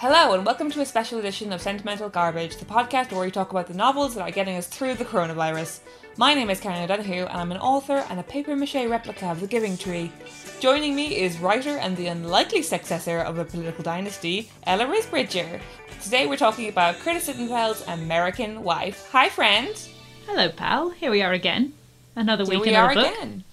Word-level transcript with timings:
Hello, 0.00 0.32
and 0.32 0.46
welcome 0.46 0.70
to 0.70 0.80
a 0.80 0.86
special 0.86 1.18
edition 1.18 1.52
of 1.52 1.60
Sentimental 1.60 2.08
Garbage, 2.08 2.56
the 2.56 2.64
podcast 2.64 3.12
where 3.12 3.20
we 3.20 3.30
talk 3.30 3.50
about 3.50 3.66
the 3.66 3.74
novels 3.74 4.14
that 4.14 4.22
are 4.22 4.30
getting 4.30 4.56
us 4.56 4.66
through 4.66 4.94
the 4.94 5.04
coronavirus. 5.04 5.80
My 6.16 6.32
name 6.32 6.48
is 6.48 6.58
Caroline 6.58 6.84
O'Donoghue, 6.84 7.26
and 7.26 7.36
I'm 7.36 7.52
an 7.52 7.58
author 7.58 8.06
and 8.08 8.18
a 8.18 8.22
paper 8.22 8.56
mache 8.56 8.76
replica 8.76 9.26
of 9.26 9.40
the 9.40 9.46
Giving 9.46 9.76
Tree. 9.76 10.10
Joining 10.58 10.96
me 10.96 11.20
is 11.20 11.38
writer 11.38 11.76
and 11.76 11.98
the 11.98 12.06
unlikely 12.06 12.62
successor 12.62 13.18
of 13.18 13.36
a 13.36 13.44
political 13.44 13.84
dynasty, 13.84 14.50
Ella 14.66 14.86
Risbridger. 14.86 15.60
Today 16.02 16.26
we're 16.26 16.38
talking 16.38 16.70
about 16.70 16.98
Curtis 17.00 17.28
Sittenfeld's 17.28 17.86
American 17.86 18.62
Wife. 18.62 19.10
Hi, 19.12 19.28
friend. 19.28 19.78
Hello, 20.26 20.48
pal. 20.48 20.88
Here 20.88 21.10
we 21.10 21.20
are 21.20 21.34
again. 21.34 21.74
Another 22.16 22.44
Here 22.44 22.54
week 22.54 22.62
we 22.62 22.68
in 22.70 22.74
our 22.74 22.94
book. 22.94 23.04
again. 23.04 23.44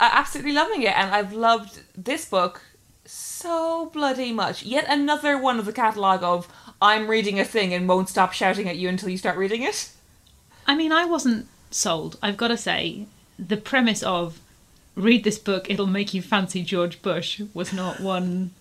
I'm 0.00 0.12
absolutely 0.14 0.54
loving 0.54 0.80
it, 0.80 0.96
and 0.96 1.14
I've 1.14 1.34
loved 1.34 1.82
this 1.94 2.24
book 2.24 2.62
so 3.10 3.90
bloody 3.92 4.32
much. 4.32 4.62
Yet 4.62 4.86
another 4.88 5.38
one 5.38 5.58
of 5.58 5.66
the 5.66 5.72
catalogue 5.72 6.22
of 6.22 6.48
I'm 6.80 7.08
reading 7.08 7.40
a 7.40 7.44
thing 7.44 7.72
and 7.72 7.88
won't 7.88 8.08
stop 8.08 8.32
shouting 8.32 8.68
at 8.68 8.76
you 8.76 8.88
until 8.88 9.08
you 9.08 9.18
start 9.18 9.38
reading 9.38 9.62
it. 9.62 9.90
I 10.66 10.74
mean, 10.74 10.92
I 10.92 11.04
wasn't 11.04 11.46
sold. 11.70 12.18
I've 12.22 12.36
got 12.36 12.48
to 12.48 12.56
say, 12.56 13.06
the 13.38 13.56
premise 13.56 14.02
of 14.02 14.40
read 14.94 15.24
this 15.24 15.38
book, 15.38 15.70
it'll 15.70 15.86
make 15.86 16.14
you 16.14 16.22
fancy 16.22 16.62
George 16.62 17.00
Bush 17.02 17.40
was 17.54 17.72
not 17.72 18.00
one. 18.00 18.52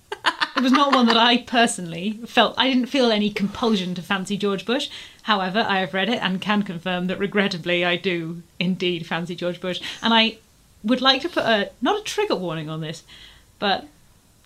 it 0.56 0.62
was 0.62 0.72
not 0.72 0.94
one 0.94 1.08
that 1.08 1.18
I 1.18 1.38
personally 1.38 2.20
felt. 2.26 2.54
I 2.58 2.68
didn't 2.68 2.88
feel 2.88 3.12
any 3.12 3.30
compulsion 3.30 3.96
to 3.96 4.02
fancy 4.02 4.38
George 4.38 4.66
Bush. 4.66 4.90
However, 5.24 5.66
I 5.68 5.80
have 5.80 5.94
read 5.94 6.10
it 6.10 6.22
and 6.22 6.42
can 6.42 6.64
confirm 6.64 7.08
that 7.08 7.20
regrettably 7.20 7.84
I 7.84 7.96
do 7.96 8.44
indeed 8.60 9.08
fancy 9.08 9.36
George 9.36 9.60
Bush. 9.60 9.82
And 10.02 10.14
I 10.14 10.38
would 10.84 11.02
like 11.02 11.22
to 11.22 11.30
put 11.30 11.46
a 11.46 11.72
not 11.82 12.00
a 12.00 12.04
trigger 12.04 12.36
warning 12.36 12.70
on 12.70 12.82
this, 12.82 13.04
but 13.58 13.88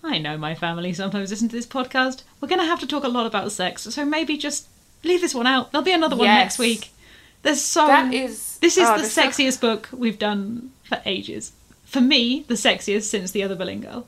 I 0.02 0.18
know 0.18 0.38
my 0.38 0.54
family 0.54 0.92
sometimes 0.94 1.30
listen 1.30 1.48
to 1.48 1.56
this 1.56 1.66
podcast. 1.66 2.22
We're 2.40 2.48
going 2.48 2.60
to 2.60 2.66
have 2.66 2.80
to 2.80 2.86
talk 2.86 3.04
a 3.04 3.08
lot 3.08 3.26
about 3.26 3.52
sex, 3.52 3.82
so 3.82 4.04
maybe 4.04 4.36
just 4.36 4.66
leave 5.04 5.20
this 5.20 5.34
one 5.34 5.46
out. 5.46 5.72
There'll 5.72 5.84
be 5.84 5.92
another 5.92 6.16
one 6.16 6.26
Yes. 6.26 6.38
next 6.44 6.58
week. 6.58 6.90
There's 7.42 7.60
so 7.62 7.86
That 7.86 8.12
is- 8.12 8.58
this 8.60 8.76
is 8.76 8.86
oh, 8.88 8.92
the 8.96 8.98
there's 9.02 9.12
so- 9.12 9.22
sexiest 9.22 9.60
book 9.60 9.88
we've 9.92 10.18
done 10.18 10.72
for 10.84 11.00
ages. 11.04 11.52
For 11.84 12.00
me, 12.00 12.44
the 12.48 12.54
sexiest 12.54 13.04
since 13.04 13.30
the 13.30 13.42
other 13.42 13.54
Boleyn 13.56 13.80
Girl. 13.80 14.06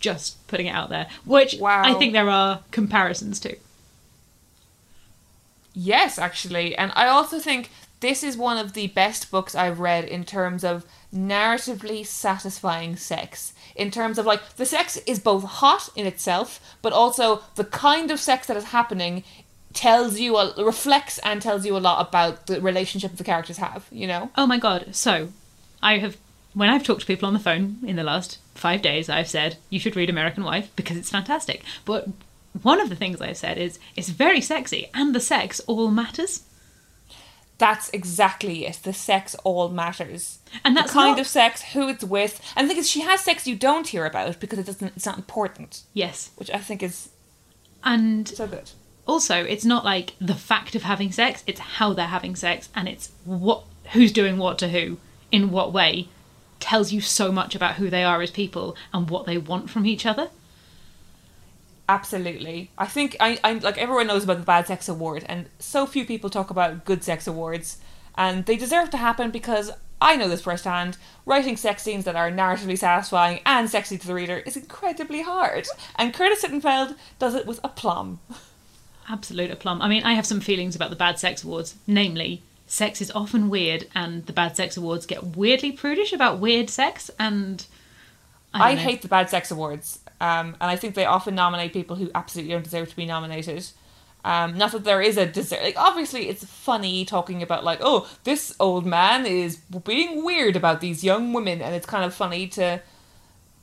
Just 0.00 0.44
putting 0.48 0.66
it 0.66 0.70
out 0.74 0.88
there, 0.90 1.08
which 1.24 1.56
Wow. 1.58 1.82
I 1.84 1.94
think 1.94 2.12
there 2.12 2.30
are 2.30 2.60
comparisons 2.70 3.40
to. 3.40 3.56
Yes, 5.74 6.18
actually. 6.18 6.76
And 6.76 6.92
I 6.94 7.08
also 7.08 7.38
think 7.38 7.70
this 8.00 8.22
is 8.22 8.36
one 8.36 8.58
of 8.58 8.72
the 8.72 8.86
best 8.88 9.30
books 9.30 9.54
I've 9.54 9.80
read 9.80 10.04
in 10.04 10.24
terms 10.24 10.64
of 10.64 10.84
narratively 11.14 12.06
satisfying 12.06 12.96
sex. 12.96 13.52
In 13.78 13.90
terms 13.90 14.18
of 14.18 14.26
like, 14.26 14.56
the 14.56 14.66
sex 14.66 14.96
is 15.06 15.18
both 15.18 15.44
hot 15.44 15.88
in 15.96 16.04
itself, 16.04 16.60
but 16.82 16.92
also 16.92 17.42
the 17.54 17.64
kind 17.64 18.10
of 18.10 18.20
sex 18.20 18.46
that 18.48 18.56
is 18.56 18.64
happening 18.64 19.24
tells 19.72 20.18
you, 20.18 20.36
a, 20.36 20.52
reflects 20.64 21.18
and 21.20 21.40
tells 21.40 21.64
you 21.64 21.76
a 21.76 21.78
lot 21.78 22.06
about 22.06 22.46
the 22.48 22.60
relationship 22.60 23.16
the 23.16 23.24
characters 23.24 23.58
have, 23.58 23.86
you 23.90 24.06
know? 24.06 24.30
Oh 24.36 24.46
my 24.46 24.58
god! 24.58 24.94
So, 24.94 25.28
I 25.82 25.98
have 25.98 26.16
when 26.54 26.70
I've 26.70 26.82
talked 26.82 27.02
to 27.02 27.06
people 27.06 27.28
on 27.28 27.34
the 27.34 27.40
phone 27.40 27.76
in 27.86 27.96
the 27.96 28.02
last 28.02 28.38
five 28.54 28.82
days, 28.82 29.08
I've 29.08 29.28
said 29.28 29.58
you 29.70 29.78
should 29.78 29.94
read 29.94 30.10
American 30.10 30.42
Wife 30.42 30.70
because 30.74 30.96
it's 30.96 31.10
fantastic. 31.10 31.62
But 31.84 32.08
one 32.62 32.80
of 32.80 32.88
the 32.88 32.96
things 32.96 33.20
I've 33.20 33.36
said 33.36 33.58
is 33.58 33.78
it's 33.94 34.08
very 34.08 34.40
sexy, 34.40 34.88
and 34.92 35.14
the 35.14 35.20
sex 35.20 35.60
all 35.60 35.90
matters. 35.90 36.42
That's 37.58 37.90
exactly 37.90 38.66
it. 38.66 38.78
The 38.84 38.92
sex 38.92 39.34
all 39.44 39.68
matters. 39.68 40.38
And 40.64 40.76
that's 40.76 40.92
the 40.92 40.98
kind 40.98 41.10
not- 41.12 41.20
of 41.20 41.26
sex, 41.26 41.62
who 41.72 41.88
it's 41.88 42.04
with. 42.04 42.40
And 42.56 42.64
the 42.64 42.68
thing 42.74 42.78
is, 42.80 42.88
she 42.88 43.00
has 43.00 43.20
sex 43.20 43.46
you 43.46 43.56
don't 43.56 43.88
hear 43.88 44.06
about 44.06 44.38
because 44.40 44.58
it 44.60 44.66
doesn't. 44.66 44.92
It's 44.96 45.06
not 45.06 45.18
important, 45.18 45.82
Yes, 45.92 46.30
which 46.36 46.50
I 46.50 46.58
think 46.58 46.82
is 46.82 47.08
and 47.84 48.28
so 48.28 48.46
good. 48.46 48.70
also 49.06 49.44
it's 49.44 49.64
not 49.64 49.84
like 49.84 50.14
the 50.20 50.34
fact 50.34 50.74
of 50.74 50.82
having 50.82 51.10
sex; 51.12 51.42
it's 51.46 51.60
how 51.60 51.92
they're 51.92 52.06
having 52.06 52.36
sex, 52.36 52.68
and 52.74 52.88
it's 52.88 53.10
what 53.24 53.64
who's 53.92 54.12
doing 54.12 54.38
what 54.38 54.58
to 54.58 54.68
who 54.68 54.98
in 55.32 55.50
what 55.50 55.72
way 55.72 56.08
tells 56.60 56.92
you 56.92 57.00
so 57.00 57.30
much 57.30 57.54
about 57.54 57.76
who 57.76 57.88
they 57.88 58.02
are 58.04 58.20
as 58.20 58.30
people 58.32 58.76
and 58.92 59.08
what 59.10 59.26
they 59.26 59.38
want 59.38 59.70
from 59.70 59.86
each 59.86 60.04
other. 60.06 60.28
Absolutely. 61.88 62.70
I 62.76 62.86
think 62.86 63.16
I, 63.18 63.38
I 63.42 63.54
like 63.54 63.78
everyone 63.78 64.08
knows 64.08 64.24
about 64.24 64.38
the 64.38 64.44
Bad 64.44 64.66
Sex 64.66 64.88
Award, 64.88 65.24
and 65.26 65.46
so 65.58 65.86
few 65.86 66.04
people 66.04 66.28
talk 66.28 66.50
about 66.50 66.84
good 66.84 67.02
sex 67.02 67.26
awards, 67.26 67.78
and 68.16 68.44
they 68.44 68.56
deserve 68.56 68.90
to 68.90 68.98
happen 68.98 69.30
because 69.30 69.70
I 70.00 70.16
know 70.16 70.28
this 70.28 70.42
firsthand. 70.42 70.98
Writing 71.24 71.56
sex 71.56 71.82
scenes 71.82 72.04
that 72.04 72.16
are 72.16 72.30
narratively 72.30 72.76
satisfying 72.76 73.40
and 73.46 73.70
sexy 73.70 73.96
to 73.98 74.06
the 74.06 74.14
reader 74.14 74.38
is 74.44 74.56
incredibly 74.56 75.22
hard, 75.22 75.66
and 75.96 76.12
Curtis 76.12 76.44
Sittenfeld 76.44 76.96
does 77.18 77.34
it 77.34 77.46
with 77.46 77.60
aplomb. 77.64 78.20
Absolute 79.08 79.50
aplomb. 79.50 79.80
I 79.80 79.88
mean, 79.88 80.02
I 80.02 80.12
have 80.12 80.26
some 80.26 80.40
feelings 80.40 80.76
about 80.76 80.90
the 80.90 80.96
Bad 80.96 81.18
Sex 81.18 81.42
Awards. 81.42 81.76
Namely, 81.86 82.42
sex 82.66 83.00
is 83.00 83.10
often 83.12 83.48
weird, 83.48 83.86
and 83.94 84.26
the 84.26 84.34
Bad 84.34 84.56
Sex 84.56 84.76
Awards 84.76 85.06
get 85.06 85.36
weirdly 85.36 85.72
prudish 85.72 86.12
about 86.12 86.38
weird 86.38 86.68
sex. 86.68 87.10
And 87.18 87.64
I, 88.52 88.72
I, 88.72 88.74
hate 88.76 89.00
the 89.00 89.08
Bad 89.08 89.30
Sex 89.30 89.50
Awards, 89.50 90.00
um, 90.20 90.56
and 90.60 90.70
I 90.70 90.76
think 90.76 90.94
they 90.94 91.06
often 91.06 91.34
nominate 91.34 91.72
people 91.72 91.96
who 91.96 92.10
absolutely 92.14 92.52
don't 92.52 92.64
deserve 92.64 92.90
to 92.90 92.96
be 92.96 93.06
nominated. 93.06 93.66
Um, 94.24 94.58
not 94.58 94.72
that 94.72 94.84
there 94.84 95.00
is 95.00 95.16
a 95.16 95.26
deserve. 95.26 95.62
Like 95.62 95.76
obviously, 95.76 96.28
it's 96.28 96.44
funny 96.44 97.04
talking 97.04 97.42
about 97.42 97.64
like, 97.64 97.78
oh, 97.82 98.08
this 98.24 98.54
old 98.58 98.84
man 98.84 99.26
is 99.26 99.56
being 99.56 100.24
weird 100.24 100.56
about 100.56 100.80
these 100.80 101.04
young 101.04 101.32
women, 101.32 101.62
and 101.62 101.74
it's 101.74 101.86
kind 101.86 102.04
of 102.04 102.14
funny 102.14 102.48
to 102.48 102.82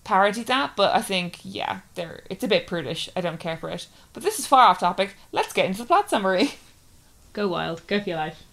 parody 0.04 0.44
that. 0.44 0.76
But 0.76 0.96
I 0.96 1.02
think, 1.02 1.40
yeah, 1.44 1.82
there 1.96 2.22
it's 2.30 2.44
a 2.44 2.48
bit 2.48 2.68
prudish. 2.68 3.10
I 3.16 3.22
don't 3.22 3.40
care 3.40 3.58
for 3.58 3.70
it. 3.70 3.88
But 4.14 4.24
this 4.24 4.40
is 4.40 4.48
far 4.48 4.70
off 4.70 4.80
topic. 4.80 5.16
Let's 5.32 5.54
get 5.54 5.66
into 5.66 5.80
the 5.80 5.86
plot 5.86 6.10
summary. 6.10 6.54
Go 7.34 7.50
wild, 7.50 7.86
go 7.88 8.00
for 8.00 8.08
your 8.08 8.18
life. 8.18 8.44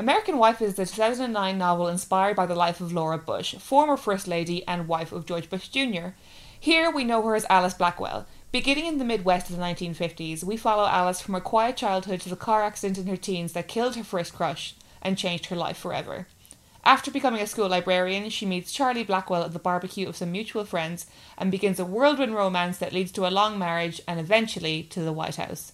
American 0.00 0.36
Wife 0.36 0.60
is 0.60 0.74
the 0.74 0.84
2009 0.84 1.56
novel 1.56 1.86
inspired 1.86 2.34
by 2.34 2.44
the 2.44 2.56
life 2.56 2.80
of 2.80 2.92
Laura 2.92 3.16
Bush, 3.18 3.54
former 3.54 3.96
First 3.96 4.26
Lady 4.26 4.66
and 4.66 4.88
wife 4.88 5.12
of 5.12 5.26
George 5.26 5.48
Bush 5.48 5.68
Jr. 5.68 6.08
Here 6.62 6.92
we 6.92 7.02
know 7.02 7.20
her 7.22 7.34
as 7.34 7.44
Alice 7.50 7.74
Blackwell. 7.74 8.24
Beginning 8.52 8.86
in 8.86 8.98
the 8.98 9.04
Midwest 9.04 9.50
of 9.50 9.56
the 9.56 9.62
1950s, 9.62 10.44
we 10.44 10.56
follow 10.56 10.86
Alice 10.86 11.20
from 11.20 11.34
her 11.34 11.40
quiet 11.40 11.76
childhood 11.76 12.20
to 12.20 12.28
the 12.28 12.36
car 12.36 12.62
accident 12.62 12.98
in 12.98 13.08
her 13.08 13.16
teens 13.16 13.54
that 13.54 13.66
killed 13.66 13.96
her 13.96 14.04
first 14.04 14.32
crush 14.32 14.76
and 15.02 15.18
changed 15.18 15.46
her 15.46 15.56
life 15.56 15.76
forever. 15.76 16.28
After 16.84 17.10
becoming 17.10 17.40
a 17.40 17.48
school 17.48 17.68
librarian, 17.68 18.30
she 18.30 18.46
meets 18.46 18.70
Charlie 18.70 19.02
Blackwell 19.02 19.42
at 19.42 19.52
the 19.52 19.58
barbecue 19.58 20.08
of 20.08 20.14
some 20.14 20.30
mutual 20.30 20.64
friends 20.64 21.06
and 21.36 21.50
begins 21.50 21.80
a 21.80 21.84
whirlwind 21.84 22.36
romance 22.36 22.78
that 22.78 22.92
leads 22.92 23.10
to 23.10 23.26
a 23.26 23.28
long 23.28 23.58
marriage 23.58 24.00
and 24.06 24.20
eventually 24.20 24.84
to 24.84 25.00
the 25.00 25.12
White 25.12 25.34
House. 25.34 25.72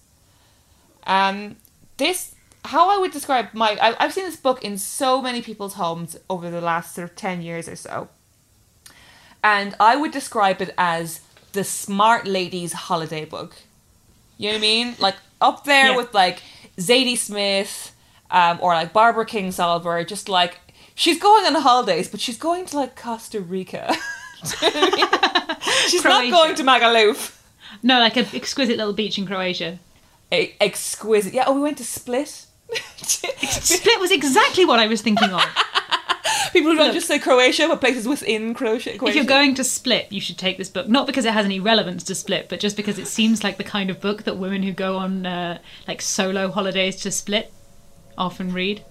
Um, 1.05 1.57
this 1.97 2.33
how 2.65 2.89
I 2.89 2.97
would 2.97 3.11
describe 3.11 3.53
my 3.53 3.77
I, 3.79 3.95
I've 4.03 4.13
seen 4.13 4.25
this 4.25 4.37
book 4.37 4.63
in 4.63 4.79
so 4.79 5.21
many 5.21 5.43
people's 5.43 5.75
homes 5.75 6.17
over 6.31 6.49
the 6.49 6.61
last 6.61 6.95
sort 6.95 7.11
of 7.11 7.15
ten 7.15 7.43
years 7.43 7.69
or 7.69 7.75
so, 7.75 8.09
and 9.43 9.75
I 9.79 9.95
would 9.95 10.11
describe 10.11 10.61
it 10.61 10.73
as 10.77 11.21
the 11.53 11.63
smart 11.63 12.27
lady's 12.27 12.73
holiday 12.73 13.25
book. 13.25 13.55
You 14.37 14.49
know 14.49 14.53
what 14.53 14.59
I 14.59 14.61
mean? 14.61 14.95
Like 14.99 15.15
up 15.41 15.63
there 15.65 15.91
Yeah. 15.91 15.97
with 15.97 16.13
like 16.13 16.41
Zadie 16.77 17.17
Smith, 17.17 17.93
um, 18.31 18.59
or 18.61 18.73
like 18.73 18.93
Barbara 18.93 19.25
Kingsolver, 19.25 20.05
just 20.07 20.29
like 20.29 20.59
she's 20.95 21.19
going 21.19 21.45
on 21.45 21.55
holidays, 21.61 22.07
but 22.09 22.19
she's 22.19 22.37
going 22.37 22.65
to 22.67 22.77
like 22.77 22.95
Costa 22.95 23.39
Rica. 23.41 23.93
Do 24.61 24.67
you 24.67 24.71
know 24.73 24.79
I 24.81 24.95
mean? 24.95 25.59
she's 25.89 26.03
not 26.03 26.29
going 26.29 26.55
to 26.55 26.63
Magaluf. 26.63 27.35
No, 27.83 27.99
like 27.99 28.15
an 28.17 28.27
exquisite 28.33 28.77
little 28.77 28.93
beach 28.93 29.17
in 29.17 29.25
Croatia. 29.25 29.79
E- 30.31 30.53
exquisite. 30.61 31.33
Yeah. 31.33 31.45
Oh, 31.47 31.53
we 31.53 31.61
went 31.61 31.77
to 31.79 31.83
Split. 31.83 32.45
Split 32.97 33.99
was 33.99 34.11
exactly 34.11 34.63
what 34.65 34.79
I 34.79 34.87
was 34.87 35.01
thinking 35.01 35.29
of. 35.31 35.41
People 36.53 36.71
who 36.71 36.77
don't 36.77 36.87
Look. 36.87 36.95
just 36.95 37.07
say 37.07 37.19
Croatia, 37.19 37.67
but 37.67 37.79
places 37.79 38.07
within 38.07 38.53
Croatia. 38.53 38.95
If 38.95 39.15
you're 39.15 39.23
going 39.25 39.55
to 39.55 39.63
Split, 39.63 40.11
you 40.11 40.21
should 40.21 40.37
take 40.37 40.57
this 40.57 40.69
book. 40.69 40.87
Not 40.87 41.05
because 41.07 41.25
it 41.25 41.33
has 41.33 41.45
any 41.45 41.59
relevance 41.59 42.03
to 42.03 42.15
Split, 42.15 42.49
but 42.49 42.59
just 42.59 42.75
because 42.77 42.97
it 42.97 43.07
seems 43.07 43.43
like 43.43 43.57
the 43.57 43.63
kind 43.63 43.89
of 43.89 43.99
book 43.99 44.23
that 44.23 44.37
women 44.37 44.63
who 44.63 44.71
go 44.71 44.97
on 44.97 45.25
uh, 45.25 45.59
like 45.87 46.01
solo 46.01 46.49
holidays 46.51 46.95
to 46.97 47.11
Split 47.11 47.51
often 48.17 48.53
read. 48.53 48.83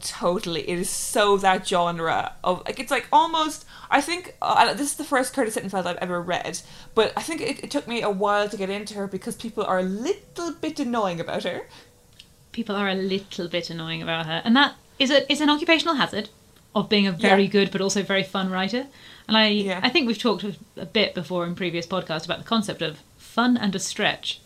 totally. 0.00 0.68
It 0.68 0.78
is 0.78 0.90
so 0.90 1.36
that 1.38 1.66
genre 1.66 2.34
of 2.42 2.62
like 2.66 2.80
it's 2.80 2.90
like 2.90 3.06
almost. 3.12 3.64
I 3.90 4.00
think 4.00 4.34
uh, 4.42 4.72
this 4.74 4.92
is 4.92 4.96
the 4.96 5.04
first 5.04 5.34
Curtis 5.34 5.56
Sittenfeld 5.56 5.86
I've 5.86 5.96
ever 5.96 6.20
read, 6.20 6.60
but 6.94 7.12
I 7.16 7.22
think 7.22 7.40
it, 7.40 7.64
it 7.64 7.70
took 7.70 7.86
me 7.86 8.02
a 8.02 8.10
while 8.10 8.48
to 8.48 8.56
get 8.56 8.70
into 8.70 8.94
her 8.94 9.06
because 9.06 9.36
people 9.36 9.64
are 9.64 9.78
a 9.78 9.82
little 9.84 10.52
bit 10.52 10.80
annoying 10.80 11.20
about 11.20 11.44
her. 11.44 11.68
People 12.52 12.76
are 12.76 12.88
a 12.88 12.94
little 12.94 13.48
bit 13.48 13.70
annoying 13.70 14.02
about 14.02 14.26
her, 14.26 14.42
and 14.44 14.56
that 14.56 14.74
is 14.98 15.10
a 15.10 15.30
is 15.30 15.40
an 15.40 15.50
occupational 15.50 15.94
hazard 15.96 16.28
of 16.74 16.88
being 16.88 17.06
a 17.06 17.12
very 17.12 17.44
Yeah. 17.44 17.50
good 17.50 17.70
but 17.70 17.80
also 17.80 18.02
very 18.02 18.22
fun 18.22 18.50
writer. 18.50 18.86
And 19.28 19.36
I 19.36 19.48
Yeah. 19.48 19.80
I 19.82 19.88
think 19.88 20.06
we've 20.06 20.18
talked 20.18 20.44
a, 20.76 20.86
bit 20.86 21.14
before 21.14 21.44
in 21.46 21.54
previous 21.54 21.86
podcasts 21.86 22.24
about 22.24 22.38
the 22.38 22.44
concept 22.44 22.82
of 22.82 22.98
fun 23.16 23.56
and 23.56 23.74
a 23.74 23.78
stretch. 23.78 24.40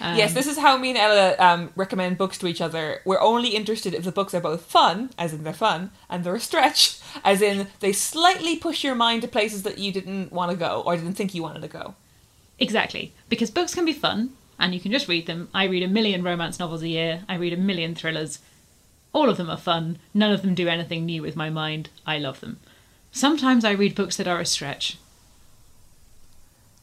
Um, 0.00 0.16
yes, 0.16 0.34
this 0.34 0.48
is 0.48 0.58
how 0.58 0.76
me 0.76 0.88
and 0.90 0.98
Ella 0.98 1.36
um, 1.38 1.70
recommend 1.76 2.18
books 2.18 2.36
to 2.38 2.48
each 2.48 2.60
other. 2.60 3.00
We're 3.04 3.20
only 3.20 3.50
interested 3.50 3.94
if 3.94 4.02
the 4.02 4.10
books 4.10 4.34
are 4.34 4.40
both 4.40 4.62
fun, 4.62 5.10
as 5.16 5.32
in 5.32 5.44
they're 5.44 5.52
fun, 5.52 5.92
and 6.10 6.24
they're 6.24 6.34
a 6.34 6.40
stretch, 6.40 6.98
as 7.24 7.40
in 7.40 7.68
they 7.78 7.92
slightly 7.92 8.56
push 8.56 8.82
your 8.82 8.96
mind 8.96 9.22
to 9.22 9.28
places 9.28 9.62
that 9.62 9.78
you 9.78 9.92
didn't 9.92 10.32
want 10.32 10.50
to 10.50 10.56
go 10.56 10.82
or 10.84 10.96
didn't 10.96 11.14
think 11.14 11.32
you 11.34 11.42
wanted 11.44 11.62
to 11.62 11.68
go. 11.68 11.94
Exactly. 12.58 13.12
Because 13.28 13.50
books 13.52 13.74
can 13.74 13.84
be 13.84 13.92
fun 13.92 14.30
and 14.58 14.74
you 14.74 14.80
can 14.80 14.90
just 14.90 15.08
read 15.08 15.26
them. 15.26 15.48
I 15.54 15.64
read 15.64 15.82
a 15.84 15.88
million 15.88 16.22
romance 16.24 16.58
novels 16.58 16.82
a 16.82 16.88
year, 16.88 17.22
I 17.28 17.36
read 17.36 17.52
a 17.52 17.56
million 17.56 17.94
thrillers. 17.94 18.40
All 19.14 19.30
of 19.30 19.38
them 19.38 19.48
are 19.48 19.56
fun. 19.56 19.98
None 20.12 20.32
of 20.32 20.42
them 20.42 20.54
do 20.54 20.68
anything 20.68 21.06
new 21.06 21.22
with 21.22 21.36
my 21.36 21.48
mind. 21.48 21.88
I 22.06 22.18
love 22.18 22.40
them. 22.40 22.58
Sometimes 23.12 23.64
I 23.64 23.70
read 23.70 23.94
books 23.94 24.16
that 24.16 24.28
are 24.28 24.40
a 24.40 24.44
stretch. 24.44 24.98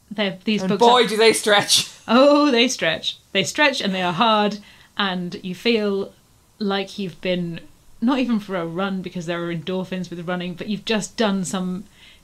They're, 0.10 0.39
these 0.45 0.62
And 0.62 0.69
books 0.69 0.80
boy, 0.80 1.04
are, 1.04 1.07
do 1.07 1.18
they 1.18 1.33
stretch! 1.33 1.92
Oh, 2.07 2.50
they 2.50 2.68
stretch. 2.68 3.18
They 3.33 3.44
stretch 3.44 3.81
and 3.81 3.94
they 3.94 4.01
are 4.01 4.13
hard, 4.13 4.57
and 4.98 5.39
you 5.44 5.54
feel 5.54 6.13
like 6.57 6.98
you've 6.98 7.19
been 7.22 7.60
not 8.01 8.19
even 8.19 8.39
for 8.39 8.56
a 8.56 8.66
run 8.66 9.01
because 9.01 9.25
there 9.25 9.44
are 9.44 9.54
endorphins 9.54 10.10
with 10.10 10.27
running, 10.27 10.56
but 10.56 10.68
you've 10.68 10.86
just 10.86 11.16
done 11.18 11.45
some 11.45 11.84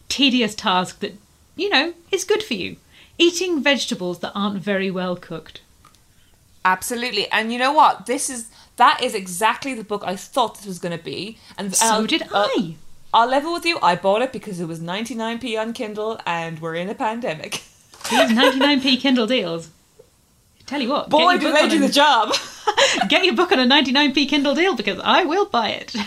tedious 0.09 0.55
task 0.55 0.99
that, 1.01 1.13
you 1.55 1.69
know, 1.69 1.93
is 2.11 2.23
good 2.23 2.41
for 2.41 2.55
you. 2.55 2.77
Eating 3.17 3.61
vegetables 3.61 4.19
that 4.19 4.31
aren't 4.33 4.61
very 4.61 4.89
well 4.89 5.15
cooked. 5.15 5.61
Absolutely, 6.65 7.29
and 7.31 7.53
you 7.53 7.59
know 7.59 7.71
what? 7.73 8.05
This 8.05 8.29
is 8.29 8.49
that 8.77 9.03
is 9.03 9.13
exactly 9.13 9.73
the 9.73 9.83
book 9.83 10.03
I 10.05 10.15
thought 10.15 10.55
this 10.57 10.65
was 10.65 10.79
going 10.79 10.97
to 10.97 11.03
be, 11.03 11.37
and 11.57 11.75
So 11.75 11.85
I'll- 11.85 12.05
did 12.05 12.23
I'll- 12.33 12.49
I. 12.57 12.75
I'll 13.13 13.27
level 13.27 13.53
with 13.53 13.65
you. 13.65 13.79
I 13.81 13.95
bought 13.95 14.21
it 14.21 14.33
because 14.33 14.59
it 14.59 14.67
was 14.67 14.79
99p 14.79 15.57
on 15.59 15.73
Kindle, 15.73 16.19
and 16.25 16.59
we're 16.59 16.75
in 16.75 16.89
a 16.89 16.93
pandemic. 16.95 17.63
These 18.09 18.31
99p 18.31 18.99
Kindle 18.99 19.27
deals. 19.27 19.69
Tell 20.65 20.81
you 20.81 20.89
what, 20.89 21.09
Boy, 21.09 21.35
your, 21.35 21.53
they 21.53 21.69
do 21.69 21.79
the 21.79 21.87
job! 21.89 22.33
get 23.09 23.23
your 23.23 23.33
book 23.35 23.53
on 23.53 23.59
a 23.59 23.65
99p 23.65 24.27
Kindle 24.27 24.53
deal 24.53 24.75
because 24.75 24.99
I 25.03 25.23
will 25.23 25.45
buy 25.45 25.69
it. 25.69 25.95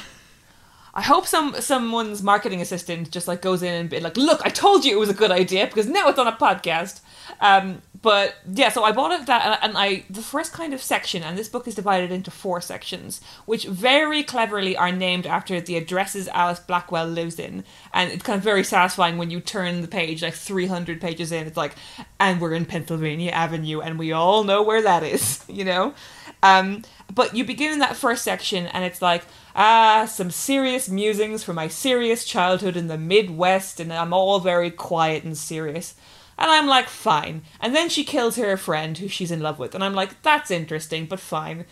I 0.92 1.02
hope 1.02 1.26
some 1.26 1.54
someone's 1.60 2.22
marketing 2.22 2.60
assistant 2.60 3.10
just 3.10 3.28
like 3.28 3.42
goes 3.42 3.62
in 3.62 3.72
and 3.72 3.88
be 3.88 4.00
like, 4.00 4.16
"Look, 4.16 4.40
I 4.44 4.48
told 4.48 4.84
you 4.84 4.96
it 4.96 4.98
was 4.98 5.08
a 5.08 5.14
good 5.14 5.30
idea 5.30 5.66
because 5.66 5.86
now 5.86 6.08
it's 6.08 6.18
on 6.18 6.26
a 6.26 6.32
podcast." 6.32 7.00
Um, 7.40 7.82
but 8.02 8.34
yeah, 8.52 8.70
so 8.70 8.82
I 8.82 8.92
bought 8.92 9.12
it 9.12 9.26
that, 9.26 9.60
and 9.62 9.76
I 9.76 10.04
the 10.10 10.22
first 10.22 10.52
kind 10.52 10.74
of 10.74 10.82
section, 10.82 11.22
and 11.22 11.38
this 11.38 11.48
book 11.48 11.68
is 11.68 11.74
divided 11.74 12.10
into 12.10 12.30
four 12.30 12.60
sections, 12.60 13.20
which 13.46 13.66
very 13.66 14.22
cleverly 14.22 14.76
are 14.76 14.90
named 14.90 15.26
after 15.26 15.60
the 15.60 15.76
addresses 15.76 16.26
Alice 16.28 16.60
Blackwell 16.60 17.06
lives 17.06 17.38
in, 17.38 17.62
and 17.94 18.10
it's 18.10 18.24
kind 18.24 18.38
of 18.38 18.42
very 18.42 18.64
satisfying 18.64 19.16
when 19.16 19.30
you 19.30 19.40
turn 19.40 19.82
the 19.82 19.88
page 19.88 20.22
like 20.22 20.34
three 20.34 20.66
hundred 20.66 21.00
pages 21.00 21.30
in. 21.30 21.46
It's 21.46 21.56
like, 21.56 21.76
and 22.18 22.40
we're 22.40 22.54
in 22.54 22.64
Pennsylvania 22.64 23.30
Avenue, 23.30 23.80
and 23.80 23.98
we 23.98 24.10
all 24.12 24.42
know 24.42 24.62
where 24.62 24.82
that 24.82 25.04
is, 25.04 25.44
you 25.48 25.64
know. 25.64 25.94
Um, 26.42 26.82
but 27.14 27.36
you 27.36 27.44
begin 27.44 27.72
in 27.72 27.78
that 27.80 27.96
first 27.96 28.24
section, 28.24 28.66
and 28.66 28.84
it's 28.84 29.02
like, 29.02 29.24
ah, 29.54 30.06
some 30.06 30.30
serious 30.30 30.88
musings 30.88 31.42
from 31.42 31.56
my 31.56 31.68
serious 31.68 32.24
childhood 32.24 32.76
in 32.76 32.88
the 32.88 32.98
Midwest, 32.98 33.80
and 33.80 33.92
I'm 33.92 34.12
all 34.12 34.40
very 34.40 34.70
quiet 34.70 35.24
and 35.24 35.36
serious. 35.36 35.94
And 36.38 36.50
I'm 36.50 36.66
like, 36.66 36.88
fine. 36.88 37.42
And 37.60 37.76
then 37.76 37.88
she 37.88 38.02
kills 38.02 38.36
her 38.36 38.56
friend 38.56 38.96
who 38.96 39.08
she's 39.08 39.30
in 39.30 39.40
love 39.40 39.58
with, 39.58 39.74
and 39.74 39.84
I'm 39.84 39.94
like, 39.94 40.22
that's 40.22 40.50
interesting, 40.50 41.06
but 41.06 41.20
fine. 41.20 41.66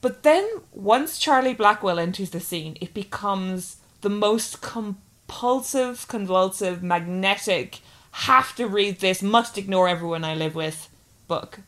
But 0.00 0.22
then 0.22 0.46
once 0.72 1.18
Charlie 1.18 1.54
Blackwell 1.54 1.98
enters 1.98 2.30
the 2.30 2.40
scene, 2.40 2.76
it 2.80 2.92
becomes 2.92 3.76
the 4.02 4.10
most 4.10 4.60
compulsive, 4.60 6.06
convulsive, 6.08 6.82
magnetic, 6.82 7.80
have 8.12 8.54
to 8.56 8.66
read 8.66 9.00
this, 9.00 9.22
must 9.22 9.58
ignore 9.58 9.88
everyone 9.88 10.24
I 10.24 10.34
live 10.34 10.54
with 10.54 10.88
book. 11.26 11.60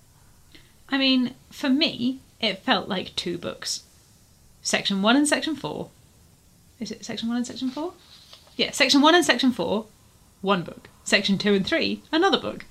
I 0.89 0.99
mean, 0.99 1.35
for 1.51 1.69
me, 1.69 2.21
it 2.41 2.59
felt 2.59 2.89
like 2.89 3.17
two 3.17 3.39
books. 3.39 3.83
Section 4.67 5.01
1 5.01 5.15
and 5.15 5.29
Section 5.29 5.55
4. 5.55 5.89
Is 6.81 6.91
it 6.91 7.05
Section 7.05 7.29
1 7.29 7.37
and 7.37 7.47
Section 7.47 7.71
4? 7.71 7.93
Yeah, 8.57 8.73
Section 8.73 9.01
1 9.01 9.15
and 9.15 9.25
Section 9.25 9.53
4, 9.53 9.87
one 10.41 10.65
book. 10.65 10.89
Section 11.05 11.39
2 11.39 11.55
and 11.55 11.65
3, 11.65 12.03
another 12.11 12.41
book. 12.41 12.65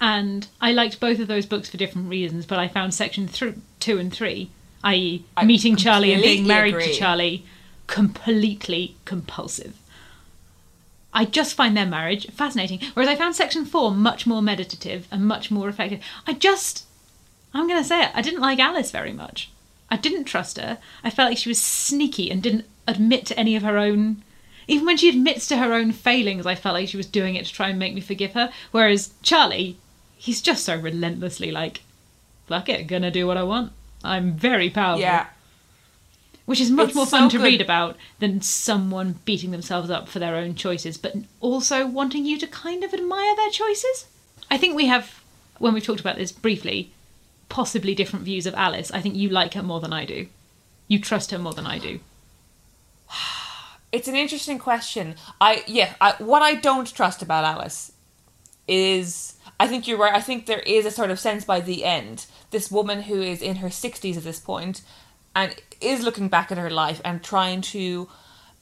And 0.00 0.48
I 0.60 0.72
liked 0.72 0.98
both 0.98 1.20
of 1.20 1.28
those 1.28 1.46
books 1.46 1.70
for 1.70 1.76
different 1.76 2.08
reasons, 2.08 2.44
but 2.44 2.58
I 2.58 2.66
found 2.66 2.92
Section 2.92 3.28
th- 3.28 3.54
2 3.78 3.98
and 3.98 4.12
3, 4.12 4.50
i.e., 4.82 5.24
I 5.36 5.44
meeting 5.44 5.76
Charlie 5.76 6.12
and 6.12 6.22
being 6.22 6.44
married 6.44 6.74
agree. 6.74 6.92
to 6.92 6.98
Charlie, 6.98 7.46
completely 7.86 8.96
compulsive. 9.04 9.76
I 11.14 11.24
just 11.24 11.54
find 11.54 11.76
their 11.76 11.86
marriage 11.86 12.28
fascinating. 12.32 12.80
Whereas 12.94 13.08
I 13.08 13.14
found 13.14 13.36
section 13.36 13.64
four 13.64 13.92
much 13.92 14.26
more 14.26 14.42
meditative 14.42 15.06
and 15.12 15.24
much 15.24 15.52
more 15.52 15.68
effective. 15.68 16.00
I 16.26 16.32
just, 16.32 16.84
I'm 17.54 17.68
going 17.68 17.80
to 17.80 17.88
say 17.88 18.02
it, 18.02 18.10
I 18.12 18.22
didn't 18.22 18.40
like 18.40 18.58
Alice 18.58 18.90
very 18.90 19.12
much. 19.12 19.50
I 19.90 19.96
didn't 19.96 20.24
trust 20.24 20.58
her. 20.58 20.78
I 21.02 21.10
felt 21.10 21.30
like 21.30 21.38
she 21.38 21.48
was 21.48 21.60
sneaky 21.60 22.30
and 22.30 22.42
didn't 22.42 22.66
admit 22.86 23.26
to 23.26 23.38
any 23.38 23.56
of 23.56 23.62
her 23.62 23.78
own. 23.78 24.22
Even 24.66 24.84
when 24.84 24.96
she 24.98 25.08
admits 25.08 25.48
to 25.48 25.56
her 25.56 25.72
own 25.72 25.92
failings, 25.92 26.44
I 26.44 26.54
felt 26.54 26.74
like 26.74 26.88
she 26.88 26.96
was 26.98 27.06
doing 27.06 27.34
it 27.36 27.46
to 27.46 27.52
try 27.52 27.68
and 27.70 27.78
make 27.78 27.94
me 27.94 28.00
forgive 28.02 28.34
her. 28.34 28.52
Whereas 28.70 29.12
Charlie, 29.22 29.78
he's 30.16 30.42
just 30.42 30.64
so 30.64 30.76
relentlessly 30.76 31.50
like, 31.50 31.80
fuck 32.46 32.68
it, 32.68 32.86
gonna 32.86 33.10
do 33.10 33.26
what 33.26 33.36
I 33.38 33.44
want. 33.44 33.72
I'm 34.04 34.34
very 34.34 34.68
powerful 34.70 35.00
Yeah. 35.00 35.26
which 36.44 36.60
is 36.60 36.70
much 36.70 36.88
It's 36.88 36.96
more 36.96 37.06
fun 37.06 37.30
so 37.30 37.38
to 37.38 37.44
read 37.44 37.60
about 37.60 37.96
than 38.20 38.40
someone 38.42 39.20
beating 39.24 39.50
themselves 39.50 39.90
up 39.90 40.08
for 40.08 40.18
their 40.18 40.36
own 40.36 40.54
choices, 40.54 40.96
but 40.98 41.14
also 41.40 41.86
wanting 41.86 42.24
you 42.26 42.38
to 42.38 42.46
kind 42.46 42.84
of 42.84 42.92
admire 42.94 43.36
their 43.36 43.50
choices. 43.50 44.06
I 44.50 44.56
think 44.58 44.74
we 44.76 44.86
have, 44.86 45.22
when 45.58 45.74
we've 45.74 45.84
talked 45.84 46.00
about 46.00 46.16
this 46.16 46.32
briefly, 46.32 46.92
possibly 47.48 47.94
different 47.94 48.24
views 48.24 48.46
of 48.46 48.54
Alice. 48.54 48.90
I 48.90 49.00
think 49.00 49.14
you 49.16 49.28
like 49.28 49.54
her 49.54 49.62
more 49.62 49.80
than 49.80 49.92
I 49.92 50.04
do. 50.04 50.26
You 50.86 51.00
trust 51.00 51.30
her 51.30 51.38
more 51.38 51.54
than 51.54 51.66
I 51.66 51.78
do. 51.78 52.00
It's 53.90 54.06
an 54.06 54.16
interesting 54.16 54.58
question. 54.58 55.14
I 55.40 55.64
yeah, 55.66 55.94
I, 55.98 56.12
what 56.18 56.42
I 56.42 56.56
don't 56.56 56.94
trust 56.94 57.22
about 57.22 57.44
Alice 57.44 57.90
is 58.68 59.38
I 59.58 59.66
think 59.66 59.88
you're 59.88 59.98
right. 59.98 60.14
I 60.14 60.20
think 60.20 60.44
there 60.44 60.60
is 60.60 60.84
a 60.84 60.90
sort 60.90 61.10
of 61.10 61.18
sense 61.18 61.44
by 61.44 61.60
the 61.60 61.84
end, 61.84 62.26
this 62.50 62.70
woman 62.70 63.02
who 63.02 63.22
is 63.22 63.40
in 63.40 63.56
her 63.56 63.68
60s 63.68 64.18
at 64.18 64.24
this 64.24 64.38
point 64.38 64.82
and 65.34 65.56
is 65.80 66.02
looking 66.02 66.28
back 66.28 66.52
at 66.52 66.58
her 66.58 66.70
life 66.70 67.00
and 67.04 67.22
trying 67.22 67.60
to 67.62 68.08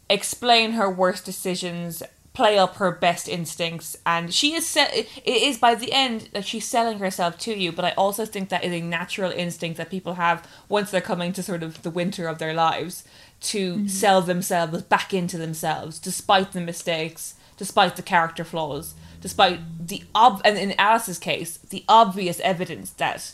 explain 0.08 0.72
her 0.72 0.90
worst 0.90 1.25
decisions, 1.25 2.02
play 2.36 2.58
up 2.58 2.76
her 2.76 2.92
best 2.92 3.28
instincts, 3.28 3.96
and 4.04 4.32
she 4.32 4.52
is 4.52 4.76
it 4.76 5.08
is 5.24 5.56
by 5.56 5.74
the 5.74 5.90
end 5.90 6.28
that 6.34 6.44
she's 6.44 6.68
selling 6.68 6.98
herself 6.98 7.38
to 7.38 7.58
you. 7.58 7.72
But 7.72 7.86
I 7.86 7.92
also 7.92 8.26
think 8.26 8.50
that 8.50 8.62
is 8.62 8.72
a 8.72 8.82
natural 8.82 9.32
instinct 9.32 9.78
that 9.78 9.88
people 9.88 10.14
have 10.14 10.46
once 10.68 10.90
they're 10.90 11.00
coming 11.00 11.32
to 11.32 11.42
sort 11.42 11.62
of 11.62 11.82
the 11.82 11.90
winter 11.90 12.28
of 12.28 12.38
their 12.38 12.52
lives 12.52 13.04
to 13.40 13.72
mm-hmm. 13.72 13.86
sell 13.86 14.20
themselves 14.20 14.82
back 14.82 15.14
into 15.14 15.38
themselves, 15.38 15.98
despite 15.98 16.52
the 16.52 16.60
mistakes, 16.60 17.36
despite 17.56 17.96
the 17.96 18.02
character 18.02 18.44
flaws, 18.44 18.92
despite 19.22 19.58
the 19.88 20.04
ob 20.14 20.42
and 20.44 20.58
in 20.58 20.78
Alice's 20.78 21.18
case, 21.18 21.56
the 21.56 21.84
obvious 21.88 22.38
evidence 22.40 22.90
that 22.90 23.32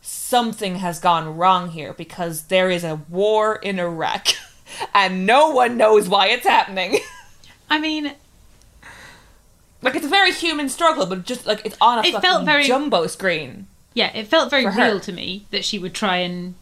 something 0.00 0.76
has 0.76 0.98
gone 0.98 1.36
wrong 1.36 1.72
here 1.72 1.92
because 1.92 2.44
there 2.44 2.70
is 2.70 2.82
a 2.82 3.02
war 3.10 3.56
in 3.56 3.78
Iraq 3.78 4.28
and 4.94 5.26
no 5.26 5.50
one 5.50 5.76
knows 5.76 6.08
why 6.08 6.28
it's 6.28 6.46
happening. 6.46 6.98
I 7.70 7.78
mean, 7.78 8.14
like 9.82 9.94
it's 9.94 10.06
a 10.06 10.08
very 10.08 10.32
human 10.32 10.68
struggle, 10.68 11.06
but 11.06 11.24
just 11.24 11.46
like 11.46 11.62
it's 11.64 11.76
on 11.80 11.98
a 11.98 12.00
It 12.02 12.12
fucking 12.12 12.20
felt 12.20 12.44
very- 12.44 12.64
jumbo 12.64 13.06
screen. 13.06 13.66
yeah, 13.94 14.10
it 14.16 14.26
felt 14.28 14.50
very 14.50 14.66
real 14.66 15.00
to 15.00 15.12
me 15.12 15.46
that 15.50 15.64
she 15.64 15.78
would 15.78 15.94
try 15.94 16.16
and 16.18 16.54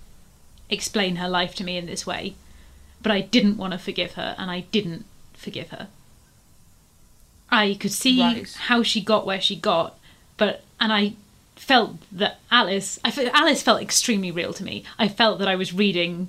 explain 0.69 1.17
her 1.17 1.29
life 1.29 1.55
to 1.57 1.65
me 1.65 1.77
in 1.77 1.87
this 1.87 2.07
way, 2.07 2.35
but 3.03 3.13
I 3.13 3.21
didn't 3.21 3.57
want 3.57 3.73
to 3.73 3.79
forgive 3.79 4.13
her, 4.15 4.35
and 4.39 4.51
I 4.51 4.61
didn't 4.73 5.05
forgive 5.35 5.71
her. 5.71 5.89
I 7.51 7.75
could 7.79 7.93
see 7.93 8.21
Right. 8.21 8.53
how 8.53 8.83
she 8.83 9.01
got 9.01 9.25
where 9.27 9.41
she 9.41 9.57
got, 9.57 9.99
but 10.37 10.63
and 10.81 10.93
I 10.93 11.15
felt 11.55 11.97
that 12.13 12.39
Alice, 12.51 12.99
I 13.05 13.31
Alice 13.33 13.63
felt 13.63 13.81
extremely 13.81 14.31
real 14.31 14.53
to 14.55 14.65
me. 14.65 14.85
I 14.99 15.09
felt 15.09 15.39
that 15.39 15.49
I 15.49 15.57
was 15.57 15.73
reading. 15.73 16.29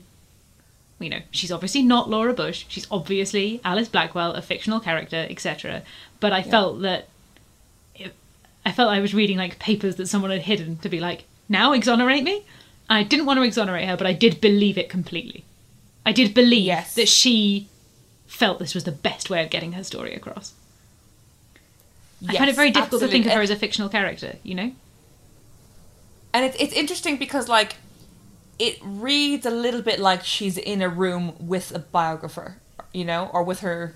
You 1.00 1.10
know, 1.10 1.20
she's 1.32 1.51
obviously 1.51 1.82
not 1.84 2.10
Laura 2.10 2.34
Bush. 2.34 2.65
She's 2.70 2.88
obviously 2.89 3.60
Alice 3.63 3.88
Blackwell, 3.89 4.34
a 4.34 4.41
fictional 4.41 4.79
character, 4.79 5.27
etc. 5.29 5.84
But 6.19 6.33
I 6.33 6.41
felt 6.43 6.81
that 6.81 7.07
it, 7.95 8.13
I 8.65 8.71
felt 8.71 8.89
I 8.91 9.00
was 9.00 9.13
reading 9.13 9.38
like 9.38 9.59
papers 9.59 9.95
that 9.97 10.07
someone 10.07 10.31
had 10.31 10.41
hidden 10.43 10.77
to 10.79 10.89
be 10.89 11.00
like, 11.00 11.25
now 11.47 11.74
exonerate 11.74 12.24
me. 12.24 12.43
I 12.89 13.03
didn't 13.03 13.25
want 13.25 13.38
to 13.38 13.43
exonerate 13.43 13.88
her, 13.88 13.97
but 13.97 14.07
I 14.07 14.13
did 14.13 14.41
believe 14.41 14.77
it 14.77 14.89
completely. 14.89 15.43
I 16.05 16.12
did 16.13 16.33
believe 16.33 16.65
Yes. 16.65 16.95
that 16.95 17.09
she 17.09 17.67
felt 18.27 18.59
this 18.59 18.74
was 18.74 18.83
the 18.86 18.91
best 18.91 19.29
way 19.29 19.43
of 19.43 19.50
getting 19.50 19.74
her 19.74 19.83
story 19.83 20.13
across. 20.13 20.53
I 22.27 22.36
find 22.38 22.50
it 22.50 22.55
very 22.55 22.71
difficult 22.71 23.01
to 23.01 23.07
think 23.07 23.25
of 23.25 23.33
her 23.33 23.41
as 23.41 23.50
a 23.50 23.55
fictional 23.55 23.89
character, 23.89 24.36
you 24.43 24.55
know? 24.55 24.71
and 26.33 26.45
it's 26.45 26.57
it's 26.59 26.74
interesting 26.74 27.17
because 27.17 27.47
like 27.47 27.77
it 28.59 28.77
reads 28.83 29.45
a 29.45 29.50
little 29.50 29.81
bit 29.81 30.00
like 30.00 30.24
she's 30.24 30.57
in 30.57 30.81
a 30.81 30.89
room 30.89 31.33
with 31.39 31.74
a 31.74 31.79
biographer, 31.79 32.57
you 32.93 33.05
know, 33.05 33.29
or 33.33 33.43
with 33.43 33.62
her 33.62 33.95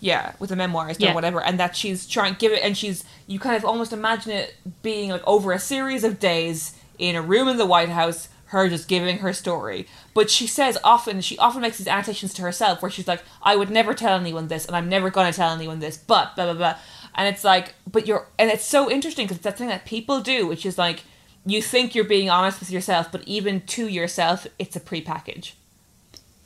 yeah, 0.00 0.32
with 0.38 0.50
a 0.52 0.54
memoirist 0.56 0.96
Yeah. 1.00 1.12
or 1.12 1.14
whatever, 1.14 1.42
and 1.42 1.58
that 1.60 1.74
she's 1.76 2.06
trying 2.06 2.34
to 2.34 2.38
give 2.38 2.52
it 2.52 2.62
and 2.62 2.76
she's 2.76 3.04
you 3.26 3.38
kind 3.38 3.56
of 3.56 3.64
almost 3.64 3.92
imagine 3.92 4.32
it 4.32 4.54
being 4.82 5.10
like 5.10 5.26
over 5.26 5.52
a 5.52 5.58
series 5.58 6.04
of 6.04 6.18
days 6.20 6.74
in 6.98 7.14
a 7.16 7.22
room 7.22 7.48
in 7.48 7.56
the 7.56 7.66
White 7.66 7.88
House, 7.90 8.28
her 8.46 8.68
just 8.68 8.88
giving 8.88 9.18
her 9.18 9.32
story. 9.32 9.86
But 10.14 10.30
she 10.30 10.46
says 10.46 10.78
often 10.82 11.20
she 11.20 11.36
often 11.38 11.60
makes 11.62 11.78
these 11.78 11.88
annotations 11.88 12.32
to 12.34 12.42
herself 12.42 12.80
where 12.82 12.90
she's 12.90 13.08
like, 13.08 13.22
I 13.42 13.56
would 13.56 13.70
never 13.70 13.94
tell 13.94 14.18
anyone 14.18 14.48
this 14.48 14.66
and 14.66 14.74
I'm 14.76 14.88
never 14.88 15.10
gonna 15.10 15.32
tell 15.32 15.52
anyone 15.54 15.80
this, 15.80 15.96
but 15.96 16.34
blah 16.36 16.44
blah 16.46 16.54
blah. 16.54 16.76
And 17.14 17.26
it's 17.34 17.42
like, 17.44 17.74
but 17.90 18.06
you're, 18.06 18.26
and 18.38 18.48
it's 18.50 18.64
so 18.64 18.88
interesting 18.90 19.24
because 19.26 19.38
it's 19.38 19.44
that 19.44 19.58
thing 19.58 19.68
that 19.68 19.84
people 19.84 20.20
do, 20.20 20.46
which 20.46 20.64
is 20.64 20.78
like, 20.78 21.02
you 21.44 21.60
think 21.60 21.94
you're 21.94 22.04
being 22.04 22.30
honest 22.30 22.60
with 22.60 22.70
yourself, 22.70 23.10
but 23.10 23.22
even 23.26 23.60
to 23.62 23.88
yourself, 23.88 24.46
it's 24.58 24.76
a 24.76 24.80
prepackage. 24.80 25.52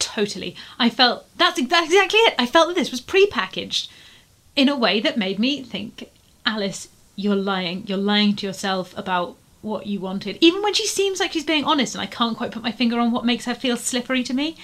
Totally. 0.03 0.57
I 0.81 0.91
felt 0.91 1.27
that's, 1.37 1.65
that's 1.69 1.87
exactly 1.87 2.19
it. 2.21 2.35
I 2.37 2.45
felt 2.45 2.67
that 2.69 2.75
this 2.75 2.91
was 2.91 3.01
pre-packaged 3.01 3.89
in 4.57 4.69
a 4.69 4.77
way 4.77 4.99
that 4.99 5.17
made 5.17 5.39
me 5.39 5.63
think, 5.63 6.11
Alice, 6.45 6.89
you're 7.15 7.37
lying. 7.37 7.87
You're 7.87 7.99
lying 7.99 8.35
to 8.37 8.47
yourself 8.47 8.93
about 8.99 9.37
what 9.63 9.87
you 9.87 10.01
wanted. 10.01 10.39
Even 10.41 10.61
when 10.61 10.75
she 10.75 10.89
seems 10.89 11.21
like 11.21 11.33
she's 11.33 11.45
being 11.45 11.65
honest, 11.65 11.95
and 11.95 12.03
I 12.03 12.07
can't 12.07 12.37
quite 12.37 12.51
put 12.51 12.65
my 12.65 12.73
finger 12.73 12.99
on 12.99 13.13
what 13.13 13.25
makes 13.25 13.45
her 13.45 13.55
feel 13.55 13.77
slippery 13.77 14.25
to 14.25 14.35
me. 14.35 14.57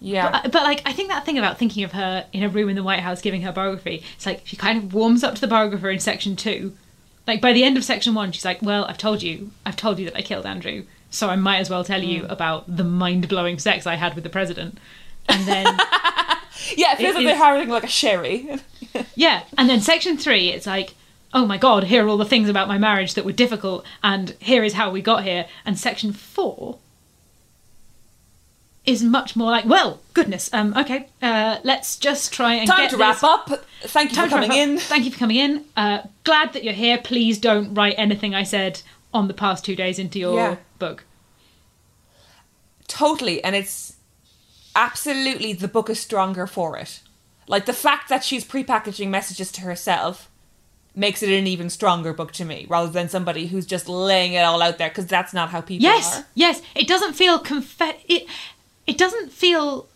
Yeah. 0.00 0.30
But, 0.30 0.52
but 0.52 0.62
like, 0.62 0.80
I 0.86 0.94
think 0.94 1.10
that 1.10 1.26
thing 1.26 1.38
about 1.38 1.58
thinking 1.58 1.84
of 1.84 1.92
her 1.92 2.26
in 2.32 2.42
a 2.42 2.48
room 2.48 2.70
in 2.70 2.76
the 2.76 2.82
White 2.82 3.00
House 3.00 3.20
giving 3.20 3.42
her 3.42 3.52
biography, 3.52 4.02
it's 4.16 4.24
like 4.24 4.40
she 4.44 4.56
kind 4.56 4.78
of 4.78 4.94
warms 4.94 5.22
up 5.22 5.34
to 5.34 5.40
the 5.42 5.46
biographer 5.46 5.90
in 5.90 6.00
section 6.00 6.36
two. 6.36 6.74
Like 7.26 7.42
by 7.42 7.52
the 7.52 7.64
end 7.64 7.76
of 7.76 7.84
section 7.84 8.14
one, 8.14 8.32
she's 8.32 8.44
like, 8.44 8.62
"Well, 8.62 8.86
I've 8.86 8.98
told 8.98 9.22
you, 9.22 9.50
I've 9.66 9.76
told 9.76 9.98
you 9.98 10.06
that 10.06 10.16
I 10.16 10.22
killed 10.22 10.46
Andrew, 10.46 10.84
so 11.14 11.28
I 11.30 11.36
might 11.36 11.58
as 11.58 11.70
well 11.70 11.84
tell 11.84 12.02
you 12.02 12.26
about 12.26 12.64
the 12.76 12.84
mind-blowing 12.84 13.58
sex 13.58 13.86
I 13.86 13.94
had 13.94 14.14
with 14.14 14.24
the 14.24 14.30
president." 14.30 14.78
And 15.28 15.46
then, 15.46 15.64
yeah, 16.76 16.92
it 16.92 16.98
feels 16.98 17.14
it 17.14 17.14
like 17.16 17.24
they're 17.24 17.34
is- 17.34 17.38
having 17.40 17.68
like 17.68 17.84
a 17.84 17.88
sherry. 17.88 18.58
yeah, 19.14 19.44
and 19.56 19.68
then 19.70 19.80
section 19.80 20.16
three, 20.16 20.50
it's 20.50 20.66
like, 20.66 20.94
"Oh 21.32 21.46
my 21.46 21.56
God, 21.58 21.84
here 21.84 22.04
are 22.04 22.08
all 22.08 22.16
the 22.18 22.24
things 22.24 22.48
about 22.48 22.68
my 22.68 22.78
marriage 22.78 23.14
that 23.14 23.24
were 23.24 23.32
difficult, 23.32 23.84
and 24.02 24.34
here 24.40 24.64
is 24.64 24.74
how 24.74 24.90
we 24.90 25.00
got 25.02 25.24
here." 25.24 25.46
And 25.64 25.78
section 25.78 26.12
four 26.12 26.78
is 28.84 29.02
much 29.02 29.34
more 29.34 29.50
like, 29.50 29.64
"Well, 29.64 30.00
goodness, 30.12 30.50
um, 30.52 30.74
okay, 30.76 31.08
uh, 31.22 31.56
let's 31.64 31.96
just 31.96 32.34
try 32.34 32.54
and 32.54 32.68
Time 32.68 32.80
get 32.80 32.90
to 32.90 32.96
this- 32.96 33.00
wrap 33.00 33.24
up. 33.24 33.64
Thank 33.82 34.10
you 34.10 34.16
Time 34.16 34.28
for 34.28 34.34
coming 34.36 34.52
in. 34.52 34.78
Thank 34.78 35.04
you 35.06 35.10
for 35.10 35.18
coming 35.18 35.36
in. 35.36 35.64
Uh, 35.76 36.02
glad 36.24 36.52
that 36.52 36.64
you're 36.64 36.74
here. 36.74 36.98
Please 36.98 37.38
don't 37.38 37.74
write 37.74 37.94
anything 37.96 38.34
I 38.34 38.42
said 38.42 38.82
on 39.14 39.28
the 39.28 39.34
past 39.34 39.64
two 39.64 39.76
days 39.76 39.98
into 39.98 40.18
your 40.18 40.36
Yeah. 40.36 40.56
book. 40.78 41.04
Totally, 42.86 43.42
and 43.42 43.56
it's 43.56 43.94
absolutely 44.76 45.52
the 45.54 45.68
book 45.68 45.88
is 45.88 46.00
stronger 46.00 46.46
for 46.46 46.76
it. 46.76 47.00
Like 47.46 47.66
the 47.66 47.72
fact 47.72 48.08
that 48.08 48.24
she's 48.24 48.44
prepackaging 48.44 49.08
messages 49.08 49.50
to 49.52 49.62
herself 49.62 50.28
makes 50.96 51.22
it 51.22 51.30
an 51.30 51.46
even 51.46 51.70
stronger 51.70 52.12
book 52.12 52.32
to 52.32 52.44
me, 52.44 52.66
rather 52.68 52.90
than 52.90 53.08
somebody 53.08 53.46
who's 53.46 53.66
just 53.66 53.88
laying 53.88 54.34
it 54.34 54.42
all 54.42 54.62
out 54.62 54.78
there 54.78 54.88
because 54.90 55.06
that's 55.06 55.32
not 55.32 55.50
how 55.50 55.60
people 55.60 55.82
Yes, 55.84 56.18
are. 56.18 56.26
yes. 56.34 56.60
It 56.74 56.86
doesn't 56.86 57.14
feel 57.14 57.38
conf- 57.38 57.80
it. 58.08 58.26
It 58.86 58.98
doesn't 58.98 59.32
feel. 59.32 59.88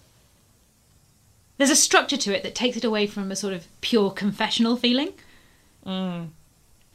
There's 1.58 1.70
a 1.70 1.76
structure 1.76 2.16
to 2.16 2.36
it 2.36 2.42
that 2.42 2.54
takes 2.54 2.76
it 2.76 2.84
away 2.84 3.06
from 3.06 3.30
a 3.30 3.36
sort 3.36 3.52
of 3.52 3.66
pure 3.80 4.10
confessional 4.10 4.76
feeling. 4.76 5.12
Mm. 5.86 6.28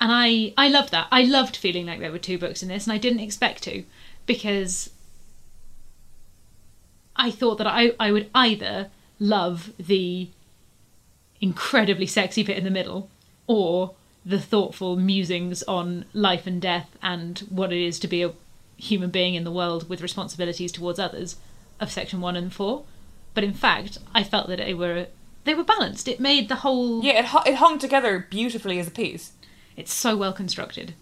And 0.03 0.11
I, 0.11 0.53
I 0.57 0.67
loved 0.67 0.91
that. 0.91 1.07
I 1.13 1.23
loved 1.23 1.55
feeling 1.55 1.85
like 1.85 2.01
there 2.01 2.11
were 2.11 2.19
two 2.19 2.37
books 2.37 2.61
in 2.61 2.67
this, 2.67 2.85
and 2.85 2.91
I 2.91 2.97
didn't 2.97 3.21
expect 3.21 3.63
to, 3.63 3.85
because 4.25 4.89
I 7.15 7.31
thought 7.31 7.57
that 7.59 7.67
I, 7.67 7.93
I 7.97 8.11
would 8.11 8.29
either 8.35 8.89
love 9.17 9.71
the 9.79 10.27
incredibly 11.39 12.05
sexy 12.05 12.43
bit 12.43 12.57
in 12.57 12.65
the 12.65 12.69
middle, 12.69 13.09
or 13.47 13.93
the 14.25 14.41
thoughtful 14.41 14.97
musings 14.97 15.63
on 15.63 16.03
life 16.11 16.45
and 16.45 16.61
death 16.61 16.97
and 17.01 17.39
what 17.49 17.71
it 17.71 17.81
is 17.81 17.97
to 17.99 18.07
be 18.09 18.23
a 18.23 18.33
human 18.75 19.09
being 19.09 19.35
in 19.35 19.45
the 19.45 19.51
world 19.51 19.87
with 19.87 20.01
responsibilities 20.01 20.73
towards 20.73 20.99
others 20.99 21.37
of 21.79 21.89
section 21.89 22.19
one 22.19 22.35
and 22.35 22.51
four. 22.51 22.83
But 23.33 23.45
in 23.45 23.53
fact, 23.53 23.99
I 24.13 24.25
felt 24.25 24.49
that 24.49 24.57
they 24.57 24.73
were 24.73 25.07
they 25.45 25.53
were 25.53 25.63
balanced. 25.63 26.09
It 26.09 26.19
made 26.19 26.49
the 26.49 26.55
whole 26.55 27.01
Yeah, 27.01 27.19
it, 27.19 27.47
it 27.47 27.55
hung 27.55 27.79
together 27.79 28.27
beautifully 28.29 28.79
as 28.79 28.87
a 28.87 28.91
piece. 28.91 29.31
It's 29.75 29.93
so 29.93 30.15
well 30.15 30.33
constructed. 30.33 30.93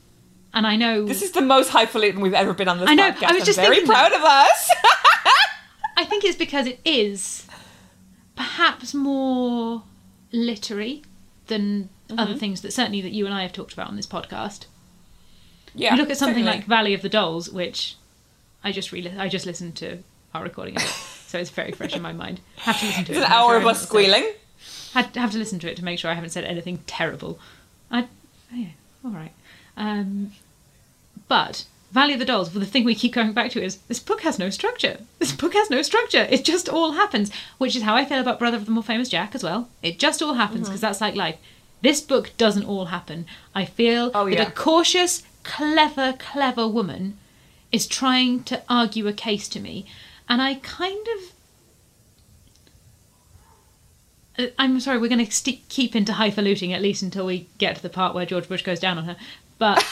And 0.53 0.67
I 0.67 0.75
know 0.75 1.05
This 1.05 1.21
is 1.21 1.31
the 1.31 1.41
most 1.41 1.69
highfalutin 1.69 2.21
we've 2.21 2.33
ever 2.33 2.53
been 2.53 2.67
on 2.67 2.77
this 2.77 2.89
podcast. 2.89 2.91
I 2.91 2.95
know, 2.95 3.11
podcast. 3.11 3.23
I 3.23 3.33
was 3.33 3.45
just 3.45 3.59
very 3.59 3.81
proud 3.85 4.11
of 4.11 4.21
us. 4.21 4.71
I 5.97 6.05
think 6.05 6.25
it's 6.25 6.37
because 6.37 6.67
it 6.67 6.79
is 6.83 7.47
perhaps 8.35 8.93
more 8.93 9.83
literary 10.31 11.03
than 11.47 11.89
mm-hmm. 12.07 12.19
other 12.19 12.35
things 12.35 12.61
that 12.61 12.73
certainly 12.73 13.01
that 13.01 13.11
you 13.11 13.25
and 13.25 13.33
I 13.33 13.43
have 13.43 13.53
talked 13.53 13.73
about 13.73 13.87
on 13.87 13.95
this 13.95 14.07
podcast. 14.07 14.65
yeah, 15.73 15.93
you 15.93 16.01
look 16.01 16.09
at 16.09 16.17
something 16.17 16.43
certainly. 16.43 16.59
like 16.59 16.65
Valley 16.65 16.93
of 16.93 17.01
the 17.01 17.09
Dolls, 17.09 17.49
which 17.49 17.97
I 18.63 18.71
just 18.71 18.91
re- 18.91 19.13
I 19.17 19.27
just 19.27 19.45
listened 19.45 19.75
to 19.77 19.99
our 20.33 20.43
recording 20.43 20.75
of 20.75 20.83
it, 20.83 20.89
so 21.27 21.37
it's 21.37 21.49
very 21.49 21.71
fresh 21.71 21.95
in 21.95 22.01
my 22.01 22.13
mind. 22.13 22.41
Have 22.57 22.79
to 22.79 22.85
listen 22.85 23.05
to 23.05 23.11
it. 23.11 23.17
It's 23.17 23.25
an 23.25 23.31
hour 23.31 23.51
sure 23.51 23.57
of 23.57 23.67
us 23.67 23.83
squealing. 23.83 24.27
Had 24.93 25.15
have 25.15 25.31
to 25.31 25.37
listen 25.37 25.59
to 25.59 25.71
it 25.71 25.77
to 25.77 25.83
make 25.83 25.99
sure 25.99 26.11
I 26.11 26.13
haven't 26.13 26.31
said 26.31 26.45
anything 26.45 26.79
terrible. 26.87 27.39
I, 27.89 28.07
oh 28.53 28.55
yeah, 28.55 28.67
all 29.05 29.11
right. 29.11 29.31
Um, 29.77 30.31
but 31.27 31.65
Valley 31.91 32.13
of 32.13 32.19
the 32.19 32.25
Dolls, 32.25 32.51
well, 32.53 32.59
the 32.59 32.65
thing 32.65 32.83
we 32.85 32.95
keep 32.95 33.13
going 33.13 33.33
back 33.33 33.51
to 33.51 33.63
is 33.63 33.77
this 33.87 33.99
book 33.99 34.21
has 34.21 34.37
no 34.39 34.49
structure. 34.49 34.97
This 35.19 35.31
book 35.33 35.53
has 35.53 35.69
no 35.69 35.81
structure. 35.81 36.27
It 36.29 36.45
just 36.45 36.69
all 36.69 36.93
happens, 36.93 37.31
which 37.57 37.75
is 37.75 37.83
how 37.83 37.95
I 37.95 38.05
feel 38.05 38.19
about 38.19 38.39
Brother 38.39 38.57
of 38.57 38.65
the 38.65 38.71
More 38.71 38.83
Famous 38.83 39.09
Jack 39.09 39.35
as 39.35 39.43
well. 39.43 39.69
It 39.81 39.99
just 39.99 40.21
all 40.21 40.35
happens 40.35 40.61
Mm-hmm. 40.61 40.69
because 40.71 40.81
that's 40.81 41.01
like 41.01 41.15
life. 41.15 41.37
This 41.81 41.99
book 42.01 42.31
doesn't 42.37 42.65
all 42.65 42.85
happen. 42.85 43.25
I 43.55 43.65
feel 43.65 44.11
Oh, 44.13 44.25
that 44.29 44.33
yeah. 44.35 44.47
a 44.47 44.51
cautious, 44.51 45.23
clever, 45.43 46.13
clever 46.19 46.67
woman 46.67 47.17
is 47.71 47.87
trying 47.87 48.43
to 48.43 48.61
argue 48.69 49.07
a 49.07 49.13
case 49.13 49.47
to 49.49 49.59
me, 49.59 49.85
and 50.29 50.41
I 50.41 50.55
kind 50.55 51.07
of 51.17 51.31
uh, 54.30 54.30
I'm 54.57 54.79
sorry, 54.79 54.97
we're 54.97 55.09
going 55.09 55.25
to 55.25 55.31
st- 55.31 55.67
keep 55.69 55.95
into 55.95 56.13
highfalutin 56.13 56.71
at 56.71 56.81
least 56.81 57.01
until 57.01 57.25
we 57.25 57.47
get 57.57 57.75
to 57.75 57.81
the 57.81 57.89
part 57.89 58.15
where 58.15 58.25
George 58.25 58.47
Bush 58.47 58.63
goes 58.63 58.79
down 58.79 58.97
on 58.97 59.05
her. 59.05 59.17
But 59.57 59.81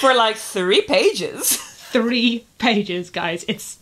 for 0.00 0.14
like 0.14 0.36
three 0.36 0.82
pages. 0.82 1.56
three 1.92 2.44
pages, 2.58 3.10
guys. 3.10 3.44
It's 3.48 3.78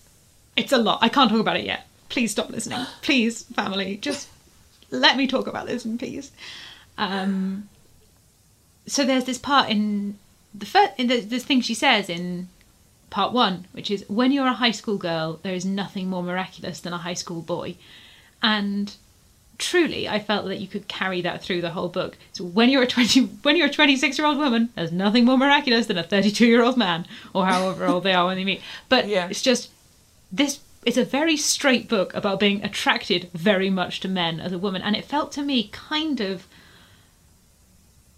it's 0.56 0.72
a 0.72 0.78
lot. 0.78 0.98
I 1.02 1.08
can't 1.08 1.30
talk 1.30 1.40
about 1.40 1.56
it 1.56 1.64
yet. 1.64 1.86
Please 2.08 2.30
stop 2.30 2.50
listening. 2.50 2.86
Please, 3.02 3.42
family, 3.44 3.96
just 3.98 4.28
let 4.90 5.16
me 5.16 5.26
talk 5.26 5.46
about 5.46 5.66
this 5.66 5.84
in 5.84 5.98
peace. 5.98 6.30
Um, 6.96 7.68
so 8.86 9.04
there's 9.04 9.24
this 9.24 9.38
part 9.38 9.68
in 9.68 10.18
the 10.54 10.66
first, 10.66 10.92
in 10.96 11.08
the, 11.08 11.20
this 11.20 11.44
thing 11.44 11.60
she 11.60 11.74
says 11.74 12.08
in 12.08 12.48
part 13.10 13.32
one, 13.32 13.66
which 13.72 13.90
is 13.90 14.04
when 14.08 14.32
you're 14.32 14.46
a 14.46 14.54
high 14.54 14.70
school 14.70 14.96
girl, 14.96 15.40
there 15.42 15.54
is 15.54 15.64
nothing 15.64 16.08
more 16.08 16.22
miraculous 16.22 16.80
than 16.80 16.92
a 16.92 16.98
high 16.98 17.14
school 17.14 17.42
boy, 17.42 17.76
and 18.42 18.94
truly, 19.58 20.08
I 20.08 20.18
felt 20.18 20.46
that 20.46 20.58
you 20.60 20.68
could 20.68 20.86
carry 20.88 21.22
that 21.22 21.42
through 21.42 21.62
the 21.62 21.70
whole 21.70 21.88
book. 21.88 22.16
So 22.32 22.44
when 22.44 22.68
you're 22.68 22.82
a 22.82 22.86
twenty, 22.86 23.22
when 23.42 23.56
you're 23.56 23.68
a 23.68 23.72
twenty-six 23.72 24.18
year 24.18 24.26
old 24.26 24.38
woman, 24.38 24.68
there's 24.74 24.92
nothing 24.92 25.24
more 25.24 25.38
miraculous 25.38 25.86
than 25.86 25.98
a 25.98 26.02
thirty-two 26.02 26.46
year 26.46 26.62
old 26.62 26.76
man, 26.76 27.06
or 27.32 27.46
however 27.46 27.86
old 27.86 28.04
they 28.04 28.12
are 28.14 28.26
when 28.26 28.36
they 28.36 28.44
meet. 28.44 28.60
But 28.88 29.08
Yeah. 29.08 29.28
it's 29.28 29.42
just 29.42 29.70
this 30.30 30.60
is 30.84 30.96
a 30.98 31.04
very 31.04 31.36
straight 31.36 31.88
book 31.88 32.14
about 32.14 32.38
being 32.38 32.62
attracted 32.62 33.28
very 33.32 33.70
much 33.70 34.00
to 34.00 34.08
men 34.08 34.38
as 34.40 34.52
a 34.52 34.58
woman, 34.58 34.82
and 34.82 34.94
it 34.94 35.04
felt 35.04 35.32
to 35.32 35.42
me 35.42 35.68
kind 35.72 36.20
of 36.20 36.46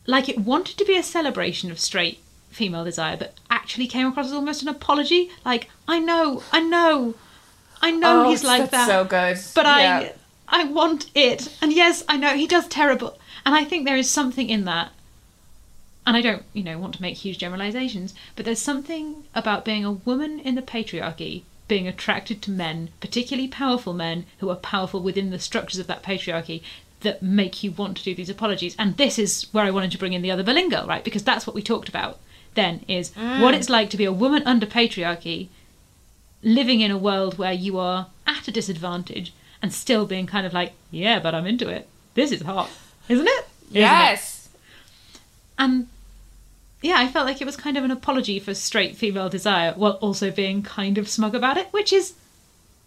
like 0.06 0.28
it 0.28 0.38
wanted 0.38 0.76
to 0.78 0.84
be 0.84 0.96
a 0.96 1.02
celebration 1.02 1.70
of 1.70 1.78
straight 1.78 2.18
female 2.50 2.84
desire, 2.84 3.16
but 3.16 3.34
actually 3.50 3.86
came 3.86 4.06
across 4.06 4.26
as 4.26 4.32
almost 4.32 4.62
an 4.62 4.68
apology. 4.68 5.30
Like, 5.44 5.70
I 5.86 5.98
know, 5.98 6.42
I 6.50 6.60
know, 6.60 7.14
I 7.80 7.90
know 7.90 8.26
Oh, 8.26 8.30
he's 8.30 8.44
like 8.44 8.70
that's 8.70 8.70
that, 8.72 8.88
so 8.88 9.04
good. 9.04 9.38
but 9.54 9.66
Yeah. 9.66 10.12
I, 10.48 10.62
I 10.62 10.64
want 10.64 11.10
it. 11.14 11.56
And 11.60 11.72
yes, 11.72 12.04
I 12.08 12.16
know 12.16 12.34
he 12.34 12.46
does 12.46 12.66
terrible, 12.68 13.18
and 13.44 13.54
I 13.54 13.64
think 13.64 13.84
there 13.84 13.96
is 13.96 14.10
something 14.10 14.48
in 14.48 14.64
that. 14.64 14.90
And 16.06 16.16
I 16.16 16.22
don't, 16.22 16.44
you 16.54 16.64
know, 16.64 16.78
want 16.78 16.94
to 16.94 17.02
make 17.02 17.18
huge 17.18 17.38
generalizations, 17.38 18.14
but 18.34 18.46
there's 18.46 18.58
something 18.58 19.24
about 19.34 19.64
being 19.64 19.84
a 19.84 19.92
woman 19.92 20.40
in 20.40 20.54
the 20.54 20.62
patriarchy 20.62 21.42
being 21.68 21.86
attracted 21.86 22.40
to 22.40 22.50
men, 22.50 22.88
particularly 22.98 23.46
powerful 23.46 23.92
men 23.92 24.24
who 24.38 24.48
are 24.48 24.56
powerful 24.56 25.02
within 25.02 25.30
the 25.30 25.38
structures 25.38 25.78
of 25.78 25.86
that 25.86 26.02
patriarchy, 26.02 26.62
that 27.00 27.22
make 27.22 27.62
you 27.62 27.70
want 27.70 27.96
to 27.98 28.02
do 28.02 28.14
these 28.14 28.30
apologies. 28.30 28.74
And 28.78 28.96
this 28.96 29.18
is 29.18 29.46
where 29.52 29.64
I 29.64 29.70
wanted 29.70 29.92
to 29.92 29.98
bring 29.98 30.14
in 30.14 30.22
the 30.22 30.30
other 30.30 30.42
Boleyn 30.42 30.70
girl, 30.70 30.86
right? 30.86 31.04
Because 31.04 31.22
that's 31.22 31.46
what 31.46 31.54
we 31.54 31.62
talked 31.62 31.88
about 31.90 32.18
then 32.54 32.84
is 32.88 33.14
what 33.14 33.54
mm. 33.54 33.56
it's 33.56 33.68
like 33.68 33.88
to 33.90 33.96
be 33.96 34.04
a 34.04 34.12
woman 34.12 34.42
under 34.44 34.66
patriarchy 34.66 35.48
living 36.42 36.80
in 36.80 36.90
a 36.90 36.98
world 36.98 37.38
where 37.38 37.52
you 37.52 37.78
are 37.78 38.06
at 38.26 38.48
a 38.48 38.50
disadvantage 38.52 39.32
and 39.62 39.72
still 39.72 40.06
being 40.06 40.26
kind 40.26 40.46
of 40.46 40.52
like, 40.52 40.72
yeah, 40.90 41.18
but 41.18 41.34
I'm 41.34 41.46
into 41.46 41.68
it. 41.68 41.88
This 42.14 42.32
is 42.32 42.42
hot, 42.42 42.70
isn't 43.08 43.26
it? 43.26 43.30
Isn't 43.30 43.76
it? 43.76 43.80
Yes. 43.80 44.48
And 45.58 45.88
yeah, 46.80 46.94
I 46.98 47.08
felt 47.08 47.26
like 47.26 47.40
it 47.40 47.44
was 47.46 47.56
kind 47.56 47.76
of 47.76 47.84
an 47.84 47.90
apology 47.90 48.38
for 48.38 48.54
straight 48.54 48.96
female 48.96 49.28
desire 49.28 49.72
while 49.74 49.92
also 49.94 50.30
being 50.30 50.62
kind 50.62 50.96
of 50.96 51.08
smug 51.08 51.34
about 51.34 51.56
it, 51.56 51.66
which 51.72 51.92
is, 51.92 52.14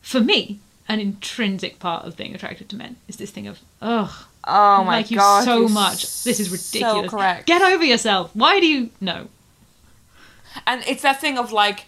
for 0.01 0.21
me, 0.21 0.59
an 0.87 0.99
intrinsic 0.99 1.77
part 1.79 2.05
of 2.05 2.15
being 2.15 2.33
attracted 2.33 2.69
to 2.69 2.75
men. 2.77 2.95
Is 3.09 3.17
this 3.17 3.31
thing 3.31 3.47
of, 3.47 3.59
ugh, 3.81 4.11
Oh 4.43 4.83
my 4.83 4.97
like 4.97 5.11
you 5.11 5.17
god. 5.17 5.43
so 5.43 5.59
you're 5.59 5.69
much. 5.69 6.23
This 6.23 6.39
is 6.39 6.47
so 6.47 6.79
ridiculous. 6.79 7.11
correct. 7.11 7.45
Get 7.47 7.61
over 7.61 7.83
yourself. 7.83 8.31
Why 8.33 8.59
do 8.59 8.65
you 8.65 8.89
no? 8.99 9.27
and 10.67 10.83
it's 10.87 11.01
that 11.03 11.21
thing 11.21 11.37
of 11.37 11.51
like 11.51 11.85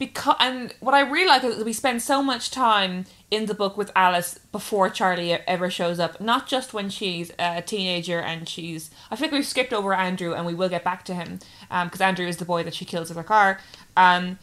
because 0.00 0.36
and 0.40 0.74
what 0.80 0.94
I 0.94 1.02
really 1.02 1.28
like 1.28 1.44
is 1.44 1.58
that 1.58 1.64
we 1.64 1.74
spend 1.74 2.00
so 2.00 2.22
much 2.22 2.50
time 2.50 3.04
in 3.30 3.44
the 3.44 3.54
book 3.54 3.76
with 3.76 3.92
Alice 3.94 4.40
before 4.50 4.88
Charlie 4.88 5.34
ever 5.34 5.68
shows 5.68 6.00
up. 6.00 6.18
Not 6.22 6.48
just 6.48 6.72
when 6.72 6.88
she's 6.88 7.30
a 7.38 7.60
teenager 7.60 8.18
and 8.18 8.48
she's. 8.48 8.90
I 9.10 9.16
think 9.16 9.30
we've 9.30 9.46
skipped 9.46 9.74
over 9.74 9.92
Andrew 9.92 10.32
and 10.32 10.46
we 10.46 10.54
will 10.54 10.70
get 10.70 10.82
back 10.82 11.04
to 11.04 11.14
him 11.14 11.38
because 11.68 12.00
Andrew 12.00 12.26
is 12.26 12.38
the 12.38 12.46
boy 12.46 12.62
that 12.62 12.74
she 12.74 12.86
kills 12.86 13.10
with 13.10 13.18
her 13.18 13.22
car. 13.22 13.60
Um, 13.94 14.38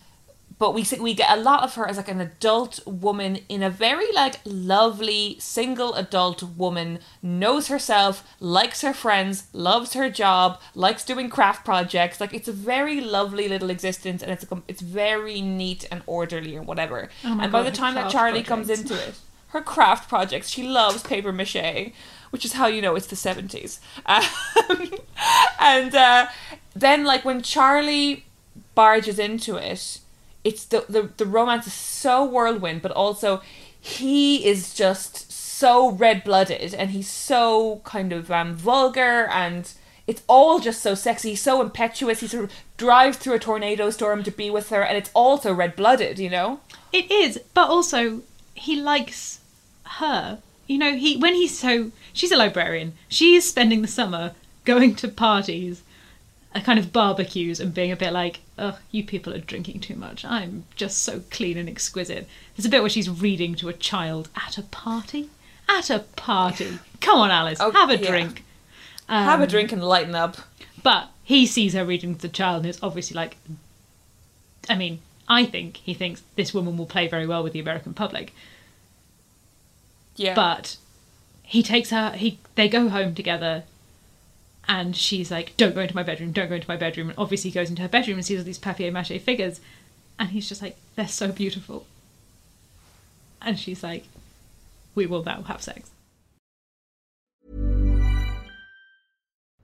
but 0.59 0.73
we 0.73 0.83
see, 0.83 0.99
we 0.99 1.13
get 1.13 1.37
a 1.37 1.41
lot 1.41 1.63
of 1.63 1.75
her 1.75 1.87
as 1.87 1.97
like 1.97 2.07
an 2.07 2.19
adult 2.19 2.85
woman 2.87 3.39
in 3.47 3.61
a 3.61 3.69
very 3.69 4.11
like 4.13 4.39
lovely 4.45 5.37
single 5.39 5.93
adult 5.93 6.41
woman 6.41 6.99
knows 7.21 7.67
herself 7.67 8.27
likes 8.39 8.81
her 8.81 8.93
friends 8.93 9.47
loves 9.53 9.93
her 9.93 10.09
job 10.09 10.59
likes 10.73 11.03
doing 11.03 11.29
craft 11.29 11.63
projects. 11.63 12.19
Like 12.19 12.33
it's 12.33 12.47
a 12.47 12.53
very 12.53 12.99
lovely 12.99 13.47
little 13.47 13.69
existence 13.69 14.23
and 14.23 14.31
it's 14.31 14.45
a, 14.51 14.63
it's 14.67 14.81
very 14.81 15.41
neat 15.41 15.85
and 15.91 16.01
orderly 16.07 16.55
and 16.55 16.65
whatever. 16.65 17.09
Oh 17.23 17.39
and 17.39 17.51
by 17.51 17.61
the 17.61 17.71
time 17.71 17.95
that 17.95 18.11
Charlie 18.11 18.43
comes 18.43 18.69
into 18.69 18.95
it 18.95 19.15
her 19.49 19.61
craft 19.61 20.09
projects 20.09 20.49
she 20.49 20.63
loves 20.63 21.03
paper 21.03 21.31
mache 21.31 21.91
which 22.31 22.43
is 22.43 22.53
how 22.53 22.67
you 22.67 22.81
know 22.81 22.95
it's 22.95 23.07
the 23.07 23.15
70s 23.15 23.79
um, 24.05 24.91
and 25.59 25.95
uh, 25.95 26.27
then 26.75 27.05
like 27.05 27.23
when 27.23 27.41
Charlie 27.41 28.25
barges 28.75 29.19
into 29.19 29.55
it 29.55 29.99
it's 30.47 30.65
the, 30.65 30.85
the 30.89 31.01
the 31.17 31.25
romance 31.25 31.67
is 31.67 31.73
so 31.73 32.23
whirlwind 32.33 32.81
but 32.81 32.91
also 32.91 33.41
he 33.79 34.45
is 34.45 34.73
just 34.73 35.31
so 35.31 35.91
red-blooded 35.91 36.73
and 36.73 36.91
he's 36.91 37.09
so 37.09 37.81
kind 37.83 38.13
of 38.13 38.29
um, 38.31 38.53
vulgar 38.53 39.27
and 39.43 39.73
it's 40.05 40.23
all 40.27 40.59
just 40.59 40.81
so 40.81 40.93
sexy 40.95 41.35
so 41.35 41.61
impetuous 41.61 42.19
he 42.21 42.27
sort 42.27 42.45
of 42.45 42.51
drives 42.77 43.17
through 43.17 43.33
a 43.33 43.39
tornado 43.39 43.89
storm 43.89 44.23
to 44.23 44.31
be 44.31 44.49
with 44.49 44.69
her 44.69 44.83
and 44.83 44.97
it's 44.97 45.11
also 45.13 45.53
red-blooded 45.53 46.19
you 46.19 46.29
know 46.29 46.59
It 46.93 47.11
is, 47.11 47.39
but 47.53 47.69
also 47.69 48.21
he 48.53 48.75
likes 48.81 49.39
her. 49.99 50.39
You 50.67 50.77
know, 50.77 50.93
he 50.95 51.17
when 51.17 51.35
he's 51.35 51.57
so 51.57 51.91
she's 52.13 52.31
a 52.31 52.37
librarian. 52.37 52.93
She 53.07 53.35
is 53.35 53.47
spending 53.47 53.81
the 53.81 53.87
summer 53.87 54.33
going 54.65 54.95
to 54.95 55.07
parties, 55.07 55.81
kind 56.63 56.79
of 56.79 56.91
barbecues, 56.91 57.59
and 57.59 57.73
being 57.73 57.91
a 57.91 57.95
bit 57.95 58.11
like, 58.13 58.39
"Ugh, 58.57 58.75
you 58.91 59.03
people 59.03 59.33
are 59.33 59.39
drinking 59.39 59.79
too 59.81 59.95
much. 59.95 60.25
I'm 60.25 60.65
just 60.75 61.03
so 61.03 61.21
clean 61.29 61.57
and 61.57 61.69
exquisite." 61.69 62.27
There's 62.55 62.65
a 62.65 62.69
bit 62.69 62.81
where 62.81 62.89
she's 62.89 63.09
reading 63.09 63.55
to 63.55 63.69
a 63.69 63.73
child 63.73 64.29
at 64.35 64.57
a 64.57 64.63
party. 64.63 65.29
At 65.69 65.89
a 65.89 65.99
party. 65.99 66.79
Come 67.01 67.19
on, 67.19 67.29
Alice, 67.31 67.59
Oh, 67.61 67.71
have 67.71 67.89
a 67.89 67.97
yeah. 67.97 68.07
drink. 68.09 68.43
have 69.07 69.39
a 69.39 69.43
Um, 69.43 69.49
drink 69.49 69.71
and 69.71 69.83
lighten 69.83 70.15
up 70.15 70.37
But 70.83 71.09
he 71.23 71.45
sees 71.45 71.73
her 71.73 71.85
reading 71.85 72.15
to 72.15 72.21
the 72.21 72.29
child 72.29 72.57
and 72.63 72.69
is 72.69 72.79
obviously 72.81 73.15
like, 73.15 73.37
I 74.69 74.75
mean, 74.75 74.99
I 75.27 75.45
think 75.45 75.77
he 75.77 75.93
thinks 75.93 76.23
this 76.35 76.53
woman 76.53 76.77
will 76.77 76.85
play 76.85 77.07
very 77.07 77.27
well 77.27 77.43
with 77.43 77.51
the 77.53 77.59
American 77.59 77.93
public. 77.93 78.33
yeah 80.15 80.33
But 80.33 80.77
he 81.43 81.61
takes 81.63 81.89
her, 81.91 82.11
he 82.11 82.39
they 82.55 82.67
go 82.69 82.89
home 82.89 83.13
together 83.13 83.63
and 84.67 84.95
she's 84.95 85.31
like, 85.31 85.55
don't 85.57 85.75
go 85.75 85.81
into 85.81 85.95
my 85.95 86.03
bedroom, 86.03 86.31
don't 86.31 86.49
go 86.49 86.55
into 86.55 86.69
my 86.69 86.77
bedroom. 86.77 87.09
And 87.09 87.17
obviously 87.17 87.49
he 87.49 87.53
goes 87.55 87.69
into 87.69 87.81
her 87.81 87.87
bedroom 87.87 88.17
and 88.17 88.25
sees 88.25 88.39
all 88.39 88.43
these 88.43 88.59
papier-mâché 88.59 89.21
figures. 89.21 89.61
And 90.19 90.29
he's 90.29 90.49
just 90.49 90.61
like, 90.61 90.77
they're 90.95 91.07
so 91.07 91.31
beautiful. 91.31 91.85
And 93.41 93.57
she's 93.57 93.83
like, 93.83 94.05
we 94.95 95.05
will 95.05 95.23
now 95.23 95.43
have 95.43 95.61
sex. 95.61 95.91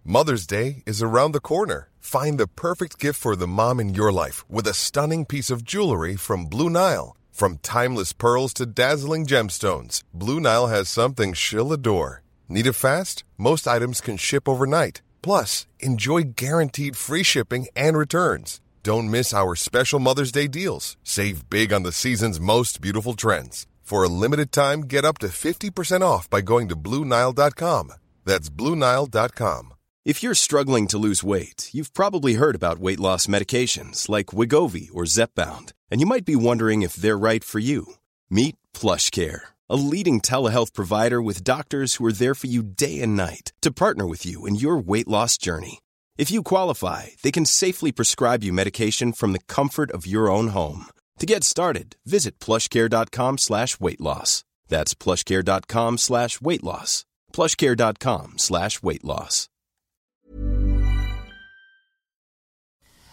Mother's 0.05 0.45
Day 0.45 0.83
is 0.85 1.01
around 1.01 1.31
the 1.31 1.39
corner. 1.39 1.89
Find 1.99 2.37
the 2.37 2.47
perfect 2.47 2.99
gift 2.99 3.19
for 3.19 3.35
the 3.35 3.47
mom 3.47 3.79
in 3.79 3.93
your 3.93 4.11
life 4.11 4.43
with 4.49 4.67
a 4.67 4.73
stunning 4.73 5.25
piece 5.25 5.49
of 5.49 5.63
jewelry 5.63 6.15
from 6.15 6.45
Blue 6.45 6.69
Nile. 6.69 7.15
From 7.31 7.57
timeless 7.59 8.13
pearls 8.13 8.53
to 8.55 8.65
dazzling 8.65 9.25
gemstones, 9.25 10.03
Blue 10.13 10.39
Nile 10.39 10.67
has 10.67 10.89
something 10.89 11.33
she'll 11.33 11.73
adore. 11.73 12.22
Need 12.53 12.67
it 12.67 12.73
fast? 12.73 13.23
Most 13.35 13.67
items 13.67 13.99
can 13.99 14.15
ship 14.15 14.47
overnight. 14.47 15.01
Plus, 15.23 15.65
enjoy 15.79 16.21
guaranteed 16.35 16.95
free 16.95 17.23
shipping 17.23 17.65
and 17.75 17.97
returns. 17.97 18.61
Don't 18.83 19.09
miss 19.09 19.33
our 19.33 19.55
special 19.55 19.99
Mother's 19.99 20.31
Day 20.31 20.47
deals. 20.47 20.95
Save 21.03 21.49
big 21.49 21.73
on 21.73 21.81
the 21.81 21.91
season's 21.91 22.39
most 22.39 22.79
beautiful 22.79 23.15
trends. 23.15 23.65
For 23.81 24.03
a 24.03 24.07
limited 24.07 24.51
time, 24.51 24.81
get 24.81 25.03
up 25.03 25.17
to 25.19 25.29
50% 25.29 26.03
off 26.03 26.29
by 26.29 26.41
going 26.41 26.67
to 26.67 26.75
BlueNile.com. 26.75 27.93
That's 28.23 28.51
BlueNile.com. 28.51 29.73
If 30.05 30.21
you're 30.21 30.35
struggling 30.35 30.85
to 30.89 30.99
lose 30.99 31.23
weight, 31.23 31.71
you've 31.71 31.95
probably 31.95 32.35
heard 32.35 32.53
about 32.53 32.77
weight 32.77 32.99
loss 32.99 33.25
medications 33.25 34.09
like 34.09 34.27
Wegovy 34.27 34.89
or 34.93 35.05
Zepbound, 35.05 35.71
and 35.89 35.99
you 35.99 36.05
might 36.05 36.25
be 36.25 36.35
wondering 36.35 36.83
if 36.83 36.93
they're 36.93 37.17
right 37.17 37.43
for 37.43 37.57
you. 37.57 37.95
Meet 38.29 38.57
PlushCare, 38.75 39.52
a 39.73 39.81
leading 39.93 40.21
telehealth 40.21 40.71
provider 40.71 41.19
with 41.19 41.43
doctors 41.43 41.95
who 41.95 42.05
are 42.05 42.13
there 42.13 42.35
for 42.35 42.45
you 42.45 42.61
day 42.61 43.01
and 43.01 43.15
night 43.15 43.51
to 43.63 43.71
partner 43.71 44.05
with 44.05 44.23
you 44.23 44.45
in 44.45 44.53
your 44.53 44.77
weight 44.77 45.07
loss 45.07 45.35
journey. 45.35 45.79
If 46.15 46.29
you 46.29 46.43
qualify, 46.43 47.07
they 47.23 47.31
can 47.31 47.43
safely 47.43 47.91
prescribe 47.91 48.43
you 48.43 48.53
medication 48.53 49.13
from 49.13 49.33
the 49.33 49.45
comfort 49.47 49.89
of 49.89 50.05
your 50.05 50.29
own 50.29 50.49
home. 50.49 50.85
To 51.17 51.25
get 51.25 51.43
started, 51.43 51.95
visit 52.05 52.37
plushcare.com 52.37 53.39
slash 53.39 53.79
weight 53.79 53.99
loss. 53.99 54.43
That's 54.67 54.93
plushcare.com 54.93 55.97
slash 55.97 56.39
weight 56.39 56.63
loss. 56.63 57.03
plushcare.com 57.33 58.37
slash 58.37 58.83
weight 58.83 59.03
loss. 59.03 59.49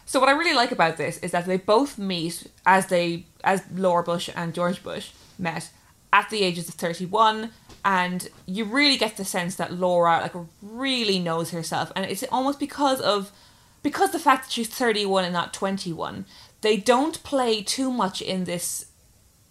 So 0.04 0.20
what 0.20 0.28
I 0.28 0.32
really 0.32 0.56
like 0.56 0.72
about 0.72 0.98
this 0.98 1.16
is 1.18 1.30
that 1.30 1.46
they 1.46 1.56
both 1.56 1.96
meet 1.96 2.48
as 2.66 2.88
they 2.88 3.24
as 3.44 3.62
Laura 3.72 4.02
Bush 4.02 4.28
and 4.36 4.52
George 4.52 4.82
Bush 4.82 5.12
met 5.38 5.70
at 6.12 6.30
the 6.30 6.42
ages 6.42 6.68
of 6.68 6.74
31 6.74 7.50
and 7.84 8.28
you 8.46 8.64
really 8.64 8.96
get 8.96 9.16
the 9.16 9.24
sense 9.24 9.54
that 9.56 9.72
Laura 9.72 10.20
like 10.20 10.34
really 10.60 11.18
knows 11.18 11.50
herself 11.50 11.92
and 11.96 12.04
it's 12.04 12.24
almost 12.30 12.58
because 12.58 13.00
of 13.00 13.32
because 13.82 14.10
the 14.10 14.18
fact 14.18 14.44
that 14.44 14.52
she's 14.52 14.68
31 14.68 15.24
and 15.24 15.32
not 15.32 15.54
21 15.54 16.26
they 16.60 16.76
don't 16.76 17.22
play 17.22 17.62
too 17.62 17.90
much 17.90 18.20
in 18.20 18.44
this 18.44 18.86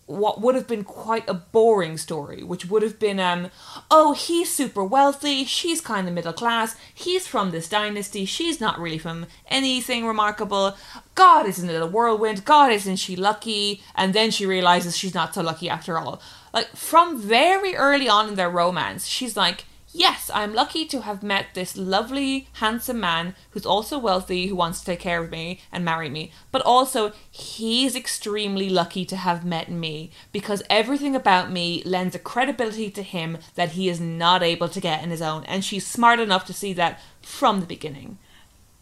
what 0.09 0.41
would 0.41 0.55
have 0.55 0.65
been 0.65 0.83
quite 0.83 1.29
a 1.29 1.35
boring 1.35 1.95
story, 1.95 2.41
which 2.41 2.65
would 2.65 2.81
have 2.81 2.97
been, 2.97 3.19
um, 3.19 3.51
oh, 3.91 4.13
he's 4.13 4.51
super 4.51 4.83
wealthy, 4.83 5.45
she's 5.45 5.81
kind 5.81 6.07
of 6.07 6.15
middle 6.15 6.33
class, 6.33 6.75
he's 6.91 7.27
from 7.27 7.51
this 7.51 7.69
dynasty, 7.69 8.25
she's 8.25 8.59
not 8.59 8.79
really 8.79 8.97
from 8.97 9.27
anything 9.49 10.07
remarkable. 10.07 10.75
God, 11.13 11.45
isn't 11.45 11.69
it 11.69 11.79
a 11.79 11.85
whirlwind? 11.85 12.43
God, 12.43 12.71
isn't 12.71 12.95
she 12.95 13.15
lucky? 13.15 13.83
And 13.93 14.15
then 14.15 14.31
she 14.31 14.47
realizes 14.47 14.97
she's 14.97 15.13
not 15.13 15.35
so 15.35 15.43
lucky 15.43 15.69
after 15.69 15.99
all. 15.99 16.19
Like, 16.53 16.75
from 16.75 17.19
very 17.19 17.75
early 17.75 18.09
on 18.09 18.29
in 18.29 18.35
their 18.35 18.49
romance, 18.49 19.07
she's 19.07 19.37
like, 19.37 19.65
Yes, 19.91 20.29
I'm 20.31 20.53
lucky 20.53 20.85
to 20.85 21.01
have 21.01 21.23
met 21.23 21.47
this 21.55 21.75
lovely, 21.75 22.47
handsome 22.53 22.99
man 22.99 23.33
who's 23.51 23.65
also 23.65 23.97
wealthy, 23.97 24.45
who 24.45 24.55
wants 24.55 24.79
to 24.79 24.85
take 24.85 24.99
care 24.99 25.23
of 25.23 25.31
me 25.31 25.61
and 25.71 25.83
marry 25.83 26.09
me. 26.09 26.31
But 26.51 26.61
also, 26.61 27.11
he's 27.29 27.95
extremely 27.95 28.69
lucky 28.69 29.03
to 29.05 29.15
have 29.15 29.43
met 29.43 29.71
me 29.71 30.11
because 30.31 30.61
everything 30.69 31.15
about 31.15 31.51
me 31.51 31.81
lends 31.85 32.13
a 32.13 32.19
credibility 32.19 32.91
to 32.91 33.01
him 33.01 33.39
that 33.55 33.71
he 33.71 33.89
is 33.89 33.99
not 33.99 34.43
able 34.43 34.69
to 34.69 34.79
get 34.79 35.03
in 35.03 35.09
his 35.09 35.23
own. 35.23 35.43
And 35.45 35.65
she's 35.65 35.87
smart 35.87 36.19
enough 36.19 36.45
to 36.45 36.53
see 36.53 36.73
that 36.73 36.99
from 37.23 37.59
the 37.59 37.65
beginning. 37.65 38.19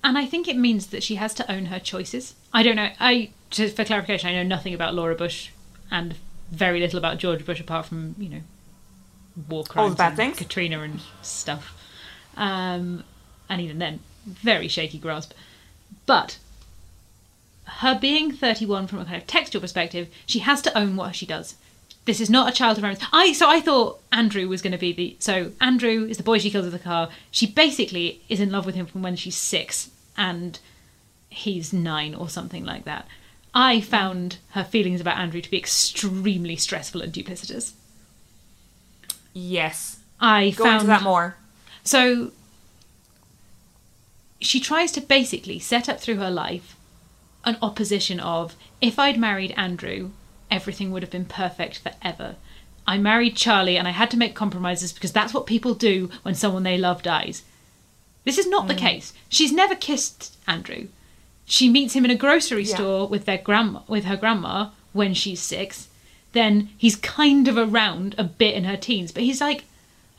And 0.04 0.18
I 0.18 0.26
think 0.26 0.48
it 0.48 0.58
means 0.58 0.88
that 0.88 1.04
she 1.04 1.16
has 1.16 1.34
to 1.36 1.50
own 1.50 1.68
her 1.68 1.80
choices. 1.80 2.36
I 2.54 2.64
don't 2.64 2.76
know. 2.76 2.92
I 3.00 3.32
just 3.50 3.78
for 3.78 3.86
clarification, 3.86 4.30
I 4.30 4.34
know 4.34 4.44
nothing 4.44 4.74
about 4.74 4.94
Laura 4.94 5.16
Bush 5.16 5.52
and 5.90 6.16
very 6.52 6.80
little 6.80 6.98
about 6.98 7.18
George 7.18 7.46
Bush 7.46 7.60
apart 7.60 7.86
from 7.86 8.16
you 8.18 8.30
know 8.30 8.42
war 9.50 9.64
crimes, 9.64 9.84
All 9.84 9.90
the 9.90 9.96
bad 9.96 10.08
and 10.10 10.18
things. 10.18 10.38
Katrina 10.38 10.82
and 10.82 11.00
stuff. 11.22 11.74
Um, 12.36 13.04
and 13.50 13.62
even 13.62 13.80
then, 13.80 14.00
very 14.26 14.68
shaky 14.68 14.98
grasp. 14.98 15.34
But 16.06 16.38
her 17.66 17.98
being 18.00 18.32
31 18.32 18.88
from 18.88 19.00
a 19.00 19.06
kind 19.06 19.18
of 19.18 19.28
textual 19.28 19.62
perspective, 19.62 20.08
she 20.26 20.40
has 20.40 20.62
to 20.64 20.78
own 20.78 20.96
what 20.96 21.16
she 21.16 21.26
does. 21.26 21.56
This 22.06 22.22
is 22.22 22.30
not 22.30 22.48
a 22.48 22.56
child 22.56 22.78
of 22.78 22.84
own. 22.86 22.96
I 23.12 23.34
so 23.34 23.50
I 23.50 23.60
thought 23.60 24.00
Andrew 24.12 24.48
was 24.48 24.62
going 24.62 24.72
to 24.72 24.78
be 24.78 24.94
the 24.94 25.18
so 25.20 25.52
Andrew 25.60 26.06
is 26.06 26.18
the 26.18 26.24
boy 26.24 26.38
she 26.40 26.50
kills 26.50 26.64
with 26.64 26.74
the 26.74 26.80
car. 26.80 27.10
She 27.32 27.46
basically 27.46 28.22
is 28.30 28.40
in 28.40 28.50
love 28.50 28.66
with 28.66 28.76
him 28.76 28.86
from 28.86 29.02
when 29.02 29.18
she's 29.18 29.36
six, 29.36 29.90
and 30.16 30.58
he's 31.30 31.74
nine 31.74 32.16
or 32.16 32.30
something 32.30 32.64
like 32.64 32.86
that. 32.86 33.08
I 33.60 33.82
found 33.82 34.38
her 34.52 34.64
feelings 34.64 35.02
about 35.02 35.18
Andrew 35.18 35.42
to 35.42 35.50
be 35.50 35.58
extremely 35.58 36.56
stressful 36.56 37.02
and 37.02 37.12
duplicitous. 37.12 37.72
Yes. 39.34 39.98
I 40.20 40.52
Go 40.52 40.64
found 40.64 40.76
into 40.82 40.88
that 40.88 41.02
more. 41.02 41.38
So 41.84 42.34
she 44.40 44.60
tries 44.60 44.92
to 44.92 45.02
basically 45.02 45.58
set 45.58 45.90
up 45.90 46.00
through 46.00 46.18
her 46.18 46.30
life 46.30 46.76
an 47.46 47.58
opposition 47.60 48.20
of 48.20 48.56
if 48.80 49.00
I'd 49.00 49.18
married 49.20 49.56
Andrew, 49.58 50.12
everything 50.52 50.92
would 50.92 51.02
have 51.02 51.12
been 51.12 51.26
perfect 51.26 51.80
forever. 51.80 52.36
I 52.86 53.00
married 53.00 53.36
Charlie 53.36 53.78
and 53.78 53.88
I 53.88 53.92
had 53.92 54.12
to 54.12 54.18
make 54.18 54.36
compromises 54.36 54.94
because 54.94 55.12
that's 55.12 55.34
what 55.34 55.48
people 55.48 55.74
do 55.74 56.12
when 56.22 56.36
someone 56.36 56.62
they 56.62 56.78
love 56.78 57.02
dies. 57.02 57.42
This 58.24 58.38
is 58.38 58.48
not 58.48 58.68
the 58.68 58.76
mm. 58.76 58.80
case. 58.80 59.14
She's 59.30 59.52
never 59.52 59.74
kissed 59.74 60.38
Andrew. 60.48 60.90
She 61.48 61.70
meets 61.70 61.94
him 61.96 62.06
in 62.06 62.12
a 62.12 62.16
grocery 62.16 62.64
Yeah. 62.64 62.76
store 62.76 63.08
with 63.08 63.26
their 63.26 63.38
grandma 63.40 63.80
with 63.88 64.06
her 64.06 64.18
grandma 64.18 64.70
when 64.94 65.14
she's 65.16 65.40
6. 65.42 65.88
Then 66.34 66.70
he's 66.78 66.96
kind 66.98 67.48
of 67.48 67.58
around 67.58 68.14
a 68.18 68.24
bit 68.24 68.54
in 68.54 68.66
her 68.66 68.78
teens, 68.78 69.12
but 69.12 69.24
he's 69.24 69.42
like 69.42 69.64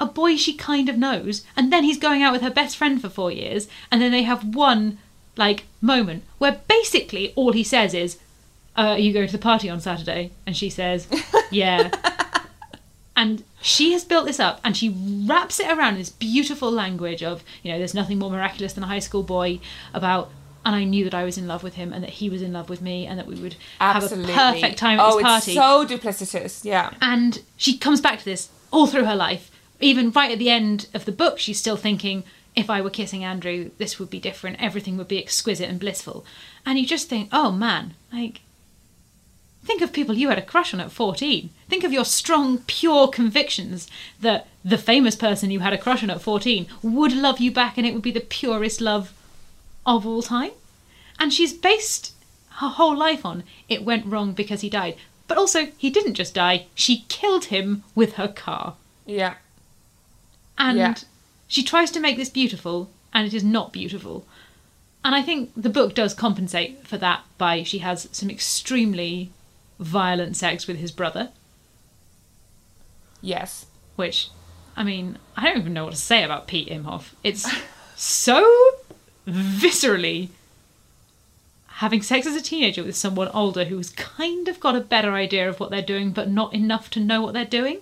a 0.00 0.06
boy 0.06 0.36
she 0.36 0.54
kind 0.54 0.88
of 0.88 0.96
knows, 0.96 1.44
and 1.56 1.72
then 1.72 1.84
he's 1.84 1.98
going 1.98 2.22
out 2.22 2.32
with 2.32 2.40
her 2.42 2.50
best 2.50 2.76
friend 2.76 3.00
for 3.00 3.08
4 3.08 3.30
years, 3.32 3.68
and 3.90 4.00
then 4.00 4.10
they 4.12 4.22
have 4.22 4.54
one 4.54 4.98
like 5.36 5.64
moment 5.80 6.24
where 6.38 6.60
basically 6.66 7.32
all 7.36 7.52
he 7.52 7.62
says 7.62 7.94
is 7.94 8.18
uh, 8.76 8.96
you 8.98 9.12
go 9.12 9.26
to 9.26 9.32
the 9.32 9.38
party 9.38 9.68
on 9.68 9.80
Saturday? 9.80 10.30
And 10.46 10.56
she 10.56 10.70
says, 10.70 11.06
Yeah. 11.50 11.90
and 13.16 13.42
she 13.60 13.92
has 13.92 14.04
built 14.04 14.26
this 14.26 14.38
up 14.38 14.60
and 14.64 14.76
she 14.76 14.88
wraps 15.26 15.58
it 15.58 15.68
around 15.68 15.94
in 15.94 15.98
this 15.98 16.10
beautiful 16.10 16.70
language 16.70 17.22
of, 17.22 17.42
you 17.62 17.72
know, 17.72 17.78
there's 17.78 17.94
nothing 17.94 18.18
more 18.20 18.30
miraculous 18.30 18.72
than 18.74 18.84
a 18.84 18.86
high 18.88 19.00
school 19.00 19.24
boy 19.24 19.58
about 19.92 20.30
and 20.68 20.76
I 20.76 20.85
knew 20.85 21.04
that 21.04 21.14
I 21.14 21.24
was 21.24 21.38
in 21.38 21.48
love 21.48 21.62
with 21.62 21.76
him 21.76 21.94
and 21.94 22.04
that 22.04 22.11
he 22.11 22.28
was 22.28 22.42
in 22.42 22.52
love 22.52 22.68
with 22.68 22.83
me 22.83 23.07
and 23.07 23.18
that 23.18 23.26
we 23.26 23.37
would 23.37 23.57
Absolutely. 23.81 24.35
have 24.35 24.54
a 24.54 24.61
perfect 24.61 24.78
time 24.78 25.00
at 25.00 25.07
oh, 25.07 25.16
this 25.16 25.22
party. 25.22 25.52
it's 25.52 25.59
so 25.59 25.87
duplicitous. 25.87 26.62
Yeah. 26.62 26.92
And 27.00 27.40
she 27.57 27.78
comes 27.78 28.02
back 28.02 28.18
to 28.18 28.24
this 28.26 28.50
all 28.70 28.87
through 28.87 29.07
her 29.07 29.16
life. 29.16 29.50
Even 29.81 30.11
right 30.11 30.31
at 30.31 30.38
the 30.38 30.50
end 30.50 30.87
of 30.92 31.07
the 31.07 31.12
book, 31.12 31.38
she's 31.38 31.59
still 31.59 31.78
thinking, 31.78 32.22
if 32.54 32.68
I 32.68 32.83
were 32.83 32.90
kissing 32.90 33.24
Andrew, 33.24 33.70
this 33.78 33.98
would 33.98 34.11
be 34.11 34.20
different. 34.20 34.61
Everything 34.61 34.98
would 34.98 35.09
be 35.09 35.18
exquisite 35.18 35.70
and 35.70 35.81
blissful. 35.81 36.26
And 36.66 36.78
you 36.78 36.85
just 36.85 37.09
think, 37.09 37.31
oh 37.33 37.50
man, 37.50 37.94
like, 38.12 38.42
think 39.64 39.81
of 39.81 39.90
people 39.90 40.16
you 40.16 40.28
had 40.28 40.37
a 40.37 40.42
crush 40.42 40.74
on 40.74 40.81
at 40.81 40.92
14. 40.92 41.48
Think 41.70 41.83
of 41.83 41.94
your 41.94 42.04
strong, 42.04 42.59
pure 42.66 43.09
convictions 43.09 43.88
that 44.20 44.48
the 44.62 44.76
famous 44.76 45.16
person 45.16 45.50
you 45.50 45.61
had 45.61 45.72
a 45.72 45.78
crush 45.78 46.02
on 46.02 46.11
at 46.11 46.20
14 46.20 46.66
would 46.83 47.12
love 47.12 47.40
you 47.40 47.50
back 47.50 47.78
and 47.78 47.87
it 47.87 47.94
would 47.94 48.02
be 48.02 48.11
the 48.11 48.20
purest 48.20 48.83
love 48.83 49.14
of 49.87 50.07
all 50.07 50.20
time. 50.20 50.50
And 51.18 51.33
she's 51.33 51.52
based 51.52 52.12
her 52.57 52.68
whole 52.68 52.96
life 52.96 53.24
on 53.24 53.44
it 53.68 53.85
went 53.85 54.07
wrong 54.07 54.33
because 54.33 54.61
he 54.62 54.70
died. 54.70 54.96
But 55.26 55.38
also, 55.38 55.66
he 55.76 55.90
didn't 55.90 56.14
just 56.14 56.35
die, 56.35 56.66
she 56.74 57.04
killed 57.09 57.46
him 57.46 57.85
with 57.94 58.14
her 58.14 58.28
car. 58.28 58.74
Yeah. 59.07 59.35
And 60.57 60.78
Yeah. 60.78 60.94
she 61.46 61.62
tries 61.62 61.90
to 61.92 62.00
make 62.00 62.16
this 62.16 62.31
beautiful, 62.31 62.90
and 63.12 63.26
it 63.26 63.35
is 63.35 63.44
not 63.44 63.72
beautiful. 63.72 64.26
And 65.04 65.14
I 65.14 65.22
think 65.22 65.50
the 65.57 65.68
book 65.70 65.94
does 65.94 66.14
compensate 66.14 66.87
for 66.87 66.96
that 66.98 67.22
by 67.37 67.62
she 67.62 67.78
has 67.78 68.09
some 68.11 68.31
extremely 68.31 69.31
violent 69.78 70.37
sex 70.37 70.66
with 70.66 70.78
his 70.78 70.90
brother, 70.90 71.31
Yes. 73.20 73.66
which, 73.96 74.31
I 74.76 74.85
mean, 74.85 75.18
I 75.37 75.44
don't 75.44 75.59
even 75.59 75.72
know 75.74 75.85
what 75.85 75.94
to 75.94 76.00
say 76.00 76.22
about 76.22 76.46
Pete 76.46 76.68
Imhoff. 76.68 77.11
It's 77.22 77.46
so 77.96 78.44
viscerally 79.26 80.31
having 81.78 82.02
sex 82.02 82.26
as 82.26 82.34
a 82.34 82.42
teenager 82.42 82.82
with 82.82 82.96
someone 82.96 83.28
older 83.28 83.64
who's 83.64 83.90
kind 83.90 84.48
of 84.48 84.58
got 84.58 84.74
a 84.74 84.80
better 84.80 85.12
idea 85.12 85.48
of 85.48 85.60
what 85.60 85.70
they're 85.70 85.80
doing, 85.80 86.10
but 86.10 86.28
not 86.28 86.52
enough 86.52 86.90
to 86.90 86.98
know 86.98 87.22
what 87.22 87.32
they're 87.34 87.44
doing. 87.44 87.78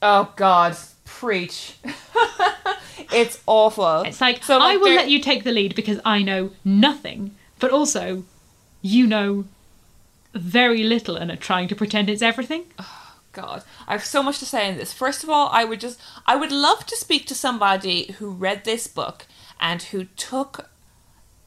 Oh 0.00 0.32
God, 0.36 0.76
preach. 1.04 1.74
it's 3.12 3.40
awful. 3.46 4.02
It's 4.02 4.20
like, 4.20 4.44
So, 4.44 4.60
I 4.60 4.76
will 4.76 4.84
there- 4.86 4.96
let 4.96 5.10
you 5.10 5.20
take 5.20 5.42
the 5.42 5.50
lead 5.50 5.74
because 5.74 5.98
I 6.04 6.22
know 6.22 6.50
nothing, 6.64 7.34
but 7.58 7.72
also 7.72 8.22
you 8.80 9.08
know 9.08 9.44
very 10.32 10.84
little 10.84 11.16
and 11.16 11.32
are 11.32 11.36
trying 11.36 11.66
to 11.66 11.74
pretend 11.74 12.08
it's 12.08 12.22
everything. 12.22 12.66
Oh, 12.78 13.16
God, 13.32 13.64
I 13.88 13.92
have 13.92 14.04
so 14.04 14.22
much 14.22 14.38
to 14.38 14.46
say 14.46 14.68
in 14.68 14.78
this. 14.78 14.92
First 14.92 15.24
of 15.24 15.30
all, 15.30 15.48
I 15.52 15.64
would 15.64 15.80
just, 15.80 16.00
I 16.26 16.36
would 16.36 16.52
love 16.52 16.86
to 16.86 16.96
speak 16.96 17.26
to 17.26 17.34
somebody 17.34 18.12
who 18.18 18.30
read 18.30 18.62
this 18.64 18.86
book 18.86 19.26
and 19.58 19.82
who 19.82 20.04
took 20.16 20.69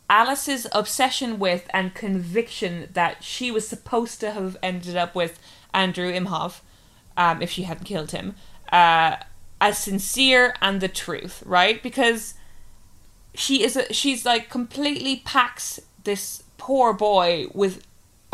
Alice's 0.10 0.68
obsession 0.72 1.40
with 1.40 1.68
and 1.74 1.94
conviction 1.94 2.90
that 2.94 3.24
she 3.24 3.52
was 3.52 3.68
supposed 3.68 4.20
to 4.20 4.32
have 4.32 4.58
ended 4.62 4.96
up 4.96 5.16
with 5.16 5.40
Andrew 5.74 6.12
Imhoff, 6.12 6.62
um, 7.18 7.42
if 7.42 7.52
she 7.52 7.64
hadn't 7.64 7.86
killed 7.86 8.12
him, 8.12 8.36
uh, 8.72 9.18
as 9.62 9.78
sincere 9.78 10.54
and 10.62 10.82
the 10.82 10.88
truth, 10.88 11.42
right? 11.46 11.82
Because 11.82 12.34
she 13.34 13.64
is 13.64 13.76
a, 13.76 13.92
she's 13.94 14.26
like 14.26 14.50
completely 14.50 15.18
packs 15.26 15.80
this 16.04 16.44
poor 16.58 16.94
boy 16.94 17.48
with 17.54 17.86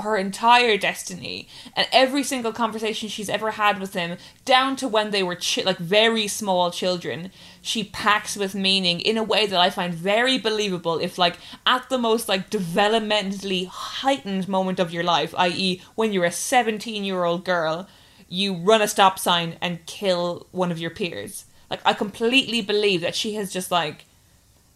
her 0.02 0.16
entire 0.16 0.78
destiny 0.78 1.48
and 1.76 1.88
every 1.92 2.24
single 2.24 2.52
conversation 2.54 3.10
she's 3.10 3.30
ever 3.30 3.52
had 3.52 3.80
with 3.80 3.94
him 3.94 4.18
down 4.46 4.76
to 4.78 4.88
when 4.88 5.12
they 5.12 5.24
were 5.24 5.36
chi- 5.36 5.64
like 5.64 5.78
very 5.78 6.28
small 6.28 6.72
children 6.72 7.32
she 7.70 7.84
packs 7.84 8.36
with 8.36 8.56
meaning 8.56 9.00
in 9.00 9.18
a 9.18 9.24
way 9.24 9.46
that 9.46 9.60
i 9.60 9.70
find 9.70 9.94
very 9.94 10.38
believable 10.38 10.98
if 11.00 11.18
like 11.18 11.38
at 11.66 11.88
the 11.90 11.98
most 11.98 12.28
like 12.28 12.50
developmentally 12.50 13.66
heightened 13.68 14.48
moment 14.48 14.80
of 14.80 14.94
your 14.94 15.04
life 15.04 15.34
i.e 15.38 15.82
when 15.96 16.12
you're 16.12 16.26
a 16.26 16.32
17 16.32 17.04
year 17.04 17.24
old 17.24 17.44
girl 17.46 17.88
you 18.28 18.56
run 18.56 18.82
a 18.82 18.88
stop 18.88 19.20
sign 19.20 19.56
and 19.62 19.86
kill 19.86 20.48
one 20.52 20.72
of 20.72 20.80
your 20.80 20.92
peers 20.92 21.46
like 21.70 21.82
i 21.86 21.94
completely 21.94 22.62
believe 22.62 23.02
that 23.02 23.16
she 23.16 23.36
has 23.36 23.52
just 23.52 23.72
like 23.72 24.06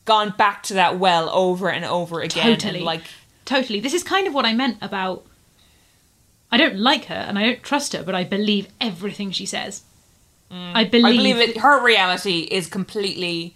gone 0.06 0.34
back 0.38 0.64
to 0.64 0.74
that 0.74 1.00
well 1.00 1.30
over 1.30 1.70
and 1.70 1.86
over 1.86 2.22
again 2.22 2.58
Totally. 2.58 2.78
and 2.80 2.86
like 2.86 3.04
Totally. 3.46 3.80
This 3.80 3.94
is 3.94 4.04
kind 4.04 4.28
of 4.28 4.34
what 4.34 4.46
I 4.46 4.54
meant 4.54 4.78
about. 4.82 5.26
I 6.52 6.58
don't 6.58 6.78
like 6.78 7.06
her 7.06 7.16
and 7.16 7.38
I 7.38 7.44
don't 7.44 7.64
trust 7.64 7.94
her, 7.94 8.04
but 8.04 8.16
I 8.16 8.24
believe 8.24 8.68
everything 8.80 9.32
she 9.32 9.46
says. 9.46 9.84
I 10.54 10.84
believe. 10.84 11.06
Mm. 11.06 11.08
I 11.08 11.18
believe 11.18 11.38
it. 11.38 11.58
Her 11.58 11.84
reality 11.84 12.48
is 12.52 12.68
completely 12.68 13.56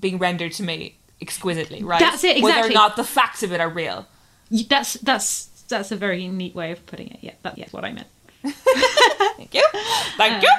being 0.00 0.18
rendered 0.18 0.52
to 0.52 0.62
me 0.62 0.96
exquisitely, 1.20 1.82
right? 1.82 2.00
That's 2.00 2.22
it, 2.24 2.36
exactly. 2.36 2.42
Whether 2.42 2.68
or 2.68 2.74
not 2.74 2.96
the 2.96 3.04
facts 3.04 3.42
of 3.42 3.52
it 3.52 3.60
are 3.60 3.68
real. 3.68 4.06
That's 4.50 4.94
that's 4.94 5.46
that's 5.68 5.92
a 5.92 5.96
very 5.96 6.28
neat 6.28 6.54
way 6.54 6.70
of 6.72 6.84
putting 6.86 7.08
it. 7.08 7.18
Yeah, 7.20 7.34
that's 7.42 7.58
yeah, 7.58 7.66
what 7.70 7.84
I 7.84 7.92
meant. 7.92 8.06
Thank 8.42 9.54
you. 9.54 9.64
Thank 10.16 10.42
you. 10.42 10.50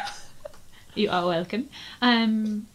You 0.96 1.10
are 1.10 1.26
welcome. 1.26 1.70
Um, 2.02 2.68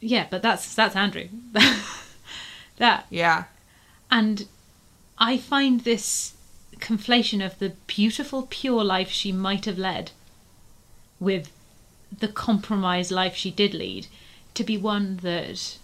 yeah, 0.00 0.26
but 0.30 0.42
that's 0.42 0.74
that's 0.74 0.96
Andrew. 0.96 1.28
that 2.76 3.06
Yeah. 3.08 3.44
and 4.10 4.46
I 5.18 5.38
find 5.38 5.80
this 5.80 6.34
conflation 6.78 7.44
of 7.44 7.58
the 7.58 7.70
beautiful, 7.86 8.46
pure 8.50 8.82
life 8.84 9.10
she 9.10 9.32
might 9.32 9.64
have 9.64 9.78
led 9.78 10.10
with 11.24 11.50
the 12.16 12.28
compromised 12.28 13.10
life 13.10 13.34
she 13.34 13.50
did 13.50 13.74
lead 13.74 14.06
to 14.54 14.62
be 14.62 14.76
one 14.76 15.16
that 15.22 15.78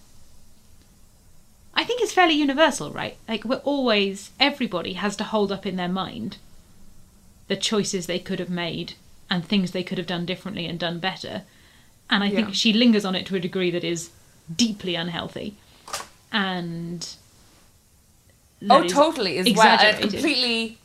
I 1.75 1.85
think 1.85 2.03
is 2.03 2.13
fairly 2.13 2.35
universal, 2.35 2.93
right? 2.93 3.17
Like, 3.29 3.45
we're 3.45 3.57
always, 3.57 4.31
everybody 4.39 4.93
has 4.95 5.17
to 5.17 5.25
hold 5.25 5.51
up 5.51 5.67
in 5.67 5.77
their 5.77 5.89
mind 5.89 6.37
the 7.49 7.57
choices 7.57 8.07
they 8.07 8.19
could 8.19 8.39
have 8.39 8.51
made 8.51 8.95
and 9.29 9.45
things 9.45 9.73
they 9.73 9.83
could 9.83 9.99
have 9.99 10.07
done 10.07 10.27
differently 10.27 10.67
and 10.67 10.79
done 10.79 10.99
better. 10.99 11.43
And 12.09 12.23
I 12.23 12.29
Yeah. 12.29 12.37
think 12.37 12.55
she 12.55 12.73
lingers 12.73 13.05
on 13.05 13.15
it 13.15 13.27
to 13.27 13.37
a 13.37 13.41
degree 13.41 13.71
that 13.71 13.85
is 13.85 14.11
deeply 14.55 14.95
unhealthy. 14.95 15.55
And. 16.33 17.09
Oh, 18.69 18.83
is 18.83 18.93
totally. 18.93 19.39
As 19.39 19.53
well, 19.55 19.79
completely. 20.01 20.79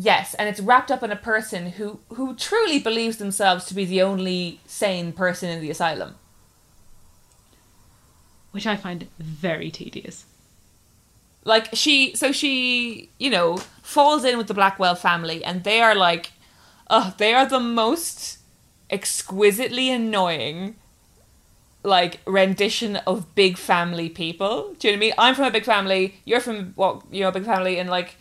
Yes, 0.00 0.34
and 0.34 0.48
it's 0.48 0.60
wrapped 0.60 0.90
up 0.92 1.02
in 1.02 1.10
a 1.10 1.16
person 1.16 1.72
who 1.72 2.00
who 2.10 2.34
truly 2.36 2.78
believes 2.78 3.16
themselves 3.16 3.64
to 3.66 3.74
be 3.74 3.84
the 3.84 4.00
only 4.02 4.60
sane 4.66 5.12
person 5.12 5.50
in 5.50 5.60
the 5.60 5.70
asylum. 5.70 6.14
Which 8.50 8.66
I 8.66 8.76
find 8.76 9.08
very 9.18 9.70
tedious. 9.70 10.26
like 11.44 11.68
she 11.72 12.14
so 12.16 12.32
she 12.32 13.10
you 13.18 13.30
know 13.30 13.56
falls 13.82 14.24
in 14.24 14.36
with 14.36 14.48
the 14.48 14.54
blackwell 14.54 14.94
family 14.94 15.44
and 15.44 15.64
they 15.64 15.80
are 15.80 15.94
like 15.94 16.32
uh 16.90 17.10
they 17.18 17.32
are 17.34 17.46
the 17.46 17.60
most 17.60 18.38
exquisitely 18.90 19.90
annoying 19.90 20.76
like 21.84 22.20
rendition 22.26 22.96
of 23.06 23.34
big 23.34 23.56
family 23.56 24.08
people 24.08 24.74
do 24.78 24.88
you 24.88 24.92
know 24.92 24.96
what 24.98 24.98
i 24.98 25.00
mean 25.00 25.14
i'm 25.18 25.34
from 25.34 25.44
a 25.44 25.50
big 25.50 25.64
family 25.64 26.20
you're 26.24 26.40
from 26.40 26.72
what 26.74 27.02
you 27.10 27.20
know 27.22 27.28
a 27.28 27.32
big 27.32 27.44
family 27.44 27.78
and 27.78 27.88
like 27.88 28.16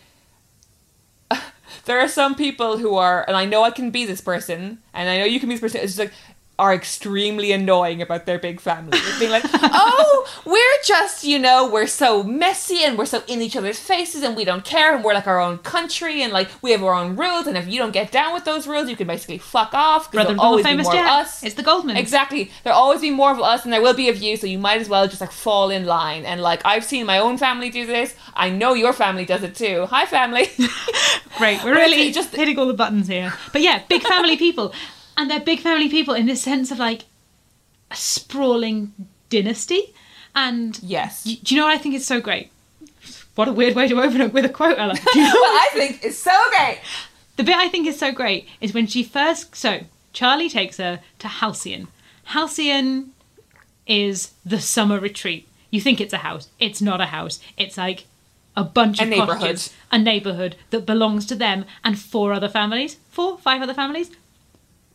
there 1.88 2.00
are 2.00 2.08
some 2.08 2.36
people 2.36 2.78
who 2.78 2.96
are 2.96 3.26
and 3.28 3.36
i 3.36 3.46
know 3.46 3.64
i 3.64 3.72
can 3.72 3.90
be 3.90 4.06
this 4.06 4.22
person 4.22 4.78
and 4.94 5.10
i 5.10 5.18
know 5.18 5.26
you 5.26 5.40
can 5.40 5.50
be 5.50 5.56
this 5.56 5.62
person 5.62 5.82
it's 5.82 5.96
just 5.96 6.00
like 6.00 6.14
are 6.60 6.74
extremely 6.74 7.52
annoying 7.52 8.02
about 8.02 8.26
their 8.26 8.40
big 8.40 8.60
family. 8.60 8.98
Being 9.20 9.30
like, 9.32 9.44
oh, 9.54 10.28
we're 10.44 10.84
just, 10.86 11.24
you 11.24 11.38
know, 11.38 11.70
we're 11.70 11.86
so 11.88 12.24
messy 12.24 12.84
and 12.84 12.98
we're 12.98 13.06
so 13.06 13.22
in 13.28 13.42
each 13.44 13.56
other's 13.56 13.78
faces 13.80 14.24
and 14.24 14.36
we 14.36 14.44
don't 14.44 14.66
care 14.66 14.96
and 14.96 15.04
we're 15.04 15.14
like 15.14 15.28
our 15.28 15.40
own 15.40 15.60
country 15.60 16.24
and 16.24 16.34
like 16.34 16.50
we 16.64 16.72
have 16.72 16.84
our 16.84 16.94
own 16.96 17.16
rules 17.16 17.46
and 17.46 17.58
if 17.58 17.68
you 17.68 17.78
don't 17.80 17.92
get 17.92 18.12
down 18.12 18.34
with 18.34 18.44
those 18.46 18.66
rules, 18.68 18.90
you 18.90 18.96
can 18.96 19.06
basically 19.06 19.38
fuck 19.38 19.74
off. 19.74 20.06
'cause 20.06 20.12
Brother 20.14 20.30
there'll 20.30 20.42
always 20.42 20.64
be 20.66 20.70
famous 20.72 20.86
more 20.88 20.96
of 20.98 21.06
us. 21.06 21.44
It's 21.44 21.54
the 21.56 21.64
Goldman. 21.64 21.96
Exactly. 21.98 22.50
There'll 22.64 22.80
always 22.80 23.02
be 23.02 23.12
more 23.12 23.32
of 23.32 23.40
us 23.40 23.64
and 23.64 23.72
there 23.72 23.82
will 23.82 23.94
be 23.94 24.10
of 24.10 24.18
you, 24.18 24.36
so 24.36 24.48
you 24.48 24.58
might 24.58 24.82
as 24.82 24.90
well 24.90 25.08
just 25.08 25.22
like 25.22 25.32
fall 25.32 25.70
in 25.70 25.86
line. 25.86 26.26
And 26.26 26.42
like 26.42 26.62
I've 26.66 26.84
seen 26.84 27.06
my 27.06 27.20
own 27.20 27.38
family 27.38 27.70
do 27.70 27.86
this. 27.86 28.16
I 28.34 28.50
know 28.50 28.74
your 28.74 28.94
family 28.94 29.26
does 29.26 29.44
it 29.44 29.54
too. 29.56 29.86
Hi 29.92 30.06
family. 30.08 30.48
Great, 31.38 31.64
we're 31.64 31.76
really 31.76 32.12
just- 32.12 32.36
hitting 32.36 32.58
all 32.58 32.66
the 32.66 32.74
buttons 32.74 33.08
here. 33.08 33.32
But 33.54 33.62
yeah, 33.62 33.84
big 33.88 34.02
family 34.02 34.38
people, 34.38 34.74
and 35.18 35.30
they're 35.30 35.40
big 35.40 35.60
family 35.60 35.90
people 35.90 36.14
in 36.14 36.26
this 36.28 36.42
sense 36.42 36.72
of 36.72 36.80
like 36.80 37.04
a 37.92 37.96
sprawling 37.96 38.94
dynasty. 39.30 39.94
And 40.36 40.80
yes. 40.84 41.24
do 41.24 41.56
you 41.56 41.60
know 41.60 41.66
what 41.68 41.74
I 41.74 41.80
think 41.80 41.96
is 41.96 42.06
so 42.06 42.22
great? 42.22 42.52
What 43.36 43.48
a 43.48 43.54
weird 43.54 43.76
way 43.76 43.88
to 43.88 44.02
open 44.02 44.22
it 44.22 44.34
with 44.34 44.46
a 44.46 44.50
quote, 44.50 44.78
Ella. 44.78 44.96
Do 44.96 45.20
you 45.20 45.26
know 45.26 45.40
what 45.40 45.68
I 45.68 45.74
think 45.74 46.04
is 46.04 46.18
so 46.18 46.32
great. 46.58 46.80
The 47.36 47.44
bit 47.44 47.56
I 47.56 47.68
think 47.70 47.88
is 47.88 48.00
so 48.00 48.12
great 48.12 48.48
is 48.62 48.74
when 48.74 48.88
she 48.88 49.04
first. 49.04 49.56
So, 49.56 49.82
Charlie 50.14 50.50
takes 50.50 50.78
her 50.78 51.02
to 51.20 51.28
Halcyon. 51.28 51.88
Halcyon 52.26 53.12
is 53.86 54.32
the 54.44 54.60
summer 54.60 55.00
retreat. 55.00 55.48
You 55.70 55.82
think 55.82 56.02
it's 56.02 56.14
a 56.14 56.18
house. 56.18 56.50
It's 56.60 56.82
not 56.82 57.00
a 57.00 57.08
house. 57.08 57.40
It's 57.58 57.78
like 57.78 58.06
a 58.56 58.64
bunch 58.64 59.00
A 59.00 59.04
of 59.04 59.10
neighborhood. 59.10 59.40
cottages, 59.40 59.74
a 59.92 60.00
neighborhood 60.00 60.56
that 60.72 60.86
belongs 60.86 61.26
to 61.28 61.36
them 61.36 61.66
and 61.84 62.00
four 62.00 62.34
other 62.34 62.50
families. 62.50 62.98
Four, 63.12 63.38
five 63.38 63.62
other 63.62 63.74
families. 63.74 64.10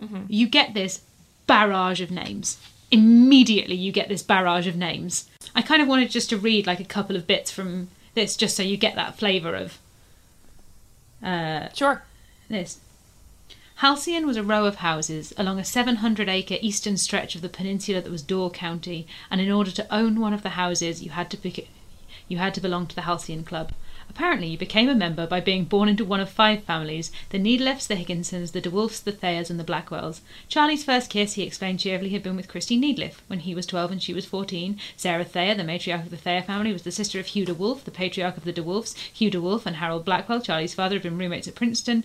Mm-hmm. 0.02 0.22
You 0.28 0.48
get 0.48 0.74
this 0.74 1.02
barrage 1.46 2.00
of 2.00 2.10
names. 2.10 2.58
Immediately, 2.90 3.76
you 3.76 3.92
get 3.92 4.08
this 4.08 4.22
barrage 4.22 4.66
of 4.66 4.76
names. 4.76 5.28
I 5.54 5.62
kind 5.62 5.80
of 5.80 5.88
wanted 5.88 6.10
just 6.10 6.28
to 6.30 6.36
read 6.36 6.66
like 6.66 6.80
a 6.80 6.84
couple 6.84 7.16
of 7.16 7.26
bits 7.26 7.50
from 7.50 7.88
this, 8.14 8.36
just 8.36 8.56
so 8.56 8.62
you 8.62 8.76
get 8.76 8.94
that 8.96 9.18
flavour 9.18 9.54
of 9.54 9.78
uh, 11.22 11.68
Sure. 11.72 12.02
this. 12.48 12.78
Halcyon 13.76 14.26
was 14.26 14.36
a 14.36 14.42
row 14.44 14.64
of 14.66 14.76
houses 14.76 15.32
along 15.36 15.58
a 15.58 15.64
700 15.64 16.28
acre 16.28 16.56
eastern 16.60 16.96
stretch 16.96 17.34
of 17.34 17.42
the 17.42 17.48
peninsula 17.48 18.00
that 18.00 18.10
was 18.12 18.22
Door 18.22 18.50
County, 18.50 19.06
and 19.30 19.40
in 19.40 19.50
order 19.50 19.70
to 19.72 19.94
own 19.94 20.20
one 20.20 20.32
of 20.32 20.42
the 20.42 20.50
houses, 20.50 21.02
you 21.02 21.10
had 21.10 21.30
to 21.30 21.36
pick 21.36 21.68
you 22.28 22.38
had 22.38 22.54
to 22.54 22.60
belong 22.60 22.86
to 22.86 22.94
the 22.94 23.02
Halcyon 23.02 23.42
Club. 23.44 23.72
Apparently, 24.14 24.48
you 24.48 24.58
became 24.58 24.90
a 24.90 24.94
member 24.94 25.26
by 25.26 25.40
being 25.40 25.64
born 25.64 25.88
into 25.88 26.04
one 26.04 26.20
of 26.20 26.28
five 26.28 26.62
families 26.64 27.10
the 27.30 27.38
Needlefts, 27.38 27.86
the 27.86 27.96
Higginsons, 27.96 28.52
the 28.52 28.60
DeWolfs, 28.60 29.02
the 29.02 29.10
Thayers, 29.10 29.48
and 29.48 29.58
the 29.58 29.64
Blackwells. 29.64 30.20
Charlie's 30.48 30.84
first 30.84 31.08
kiss, 31.08 31.32
he 31.32 31.42
explained 31.44 31.80
cheerfully, 31.80 32.10
had 32.10 32.22
been 32.22 32.36
with 32.36 32.46
Christy 32.46 32.78
Needliff 32.78 33.22
when 33.28 33.38
he 33.38 33.54
was 33.54 33.64
12 33.64 33.92
and 33.92 34.02
she 34.02 34.12
was 34.12 34.26
14. 34.26 34.78
Sarah 34.98 35.24
Thayer, 35.24 35.54
the 35.54 35.64
matriarch 35.64 36.02
of 36.02 36.10
the 36.10 36.18
Thayer 36.18 36.42
family, 36.42 36.74
was 36.74 36.82
the 36.82 36.92
sister 36.92 37.18
of 37.20 37.26
Hugh 37.28 37.46
DeWolf, 37.46 37.84
the 37.84 37.90
patriarch 37.90 38.36
of 38.36 38.44
the 38.44 38.52
DeWolfs. 38.52 38.94
Hugh 39.14 39.30
DeWolf 39.30 39.64
and 39.64 39.76
Harold 39.76 40.04
Blackwell, 40.04 40.42
Charlie's 40.42 40.74
father, 40.74 40.96
had 40.96 41.02
been 41.02 41.16
roommates 41.16 41.48
at 41.48 41.54
Princeton. 41.54 42.04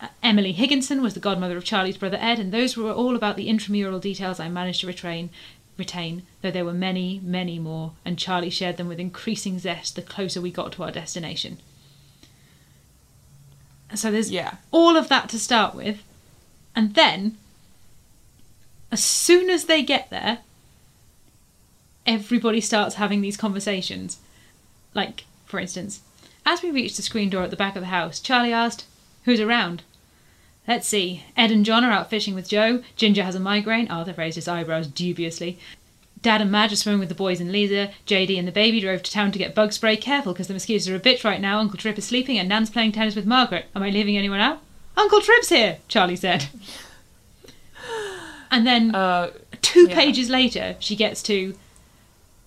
Uh, 0.00 0.08
Emily 0.22 0.52
Higginson 0.52 1.02
was 1.02 1.14
the 1.14 1.20
godmother 1.20 1.56
of 1.56 1.64
Charlie's 1.64 1.96
brother 1.96 2.18
Ed, 2.20 2.38
and 2.38 2.52
those 2.52 2.76
were 2.76 2.92
all 2.92 3.16
about 3.16 3.36
the 3.36 3.48
intramural 3.48 3.98
details 3.98 4.38
I 4.38 4.48
managed 4.48 4.82
to 4.82 4.86
retrain, 4.86 5.30
retain, 5.76 6.22
though 6.42 6.50
there 6.50 6.64
were 6.64 6.72
many, 6.72 7.20
many 7.22 7.58
more, 7.58 7.92
and 8.04 8.18
Charlie 8.18 8.50
shared 8.50 8.76
them 8.76 8.88
with 8.88 9.00
increasing 9.00 9.58
zest 9.58 9.96
the 9.96 10.02
closer 10.02 10.40
we 10.40 10.50
got 10.50 10.72
to 10.72 10.82
our 10.84 10.90
destination. 10.92 11.58
So 13.94 14.10
there's 14.10 14.30
Yeah. 14.30 14.56
all 14.70 14.96
of 14.96 15.08
that 15.08 15.28
to 15.30 15.38
start 15.38 15.74
with, 15.74 16.02
and 16.74 16.94
then, 16.94 17.36
as 18.90 19.02
soon 19.02 19.50
as 19.50 19.64
they 19.64 19.82
get 19.82 20.10
there, 20.10 20.38
everybody 22.06 22.60
starts 22.60 22.96
having 22.96 23.20
these 23.20 23.36
conversations. 23.36 24.18
Like, 24.94 25.24
for 25.46 25.58
instance, 25.60 26.00
as 26.46 26.62
we 26.62 26.70
reached 26.70 26.96
the 26.96 27.02
screen 27.02 27.30
door 27.30 27.42
at 27.44 27.50
the 27.50 27.56
back 27.56 27.76
of 27.76 27.82
the 27.82 27.86
house, 27.88 28.20
Charlie 28.20 28.52
asked, 28.52 28.84
Who's 29.24 29.40
around? 29.40 29.82
Let's 30.66 30.88
see. 30.88 31.24
Ed 31.36 31.50
and 31.50 31.64
John 31.64 31.84
are 31.84 31.92
out 31.92 32.08
fishing 32.10 32.34
with 32.34 32.48
Joe. 32.48 32.82
Ginger 32.96 33.22
has 33.22 33.34
a 33.34 33.40
migraine. 33.40 33.88
Arthur 33.88 34.14
raised 34.16 34.36
his 34.36 34.48
eyebrows 34.48 34.86
dubiously. 34.86 35.58
Dad 36.22 36.40
and 36.40 36.50
Madge 36.50 36.72
are 36.72 36.76
swimming 36.76 37.00
with 37.00 37.10
the 37.10 37.14
boys 37.14 37.38
and 37.38 37.52
Lisa. 37.52 37.90
JD 38.06 38.38
and 38.38 38.48
the 38.48 38.52
baby 38.52 38.80
drove 38.80 39.02
to 39.02 39.10
town 39.10 39.30
to 39.32 39.38
get 39.38 39.54
bug 39.54 39.74
spray. 39.74 39.94
Careful, 39.96 40.32
because 40.32 40.48
the 40.48 40.54
mosquitoes 40.54 40.88
are 40.88 40.96
a 40.96 41.00
bitch 41.00 41.22
right 41.22 41.40
now. 41.40 41.58
Uncle 41.58 41.76
Trip 41.78 41.98
is 41.98 42.06
sleeping 42.06 42.38
and 42.38 42.48
Nan's 42.48 42.70
playing 42.70 42.92
tennis 42.92 43.14
with 43.14 43.26
Margaret. 43.26 43.66
Am 43.76 43.82
I 43.82 43.90
leaving 43.90 44.16
anyone 44.16 44.40
out? 44.40 44.60
Uncle 44.96 45.20
Trip's 45.20 45.50
here, 45.50 45.78
Charlie 45.88 46.16
said. 46.16 46.46
And 48.50 48.64
then 48.66 48.94
Uh, 48.94 49.30
two 49.62 49.88
yeah. 49.88 49.94
pages 49.96 50.30
later, 50.30 50.76
she 50.78 50.94
gets 50.94 51.22
to 51.24 51.54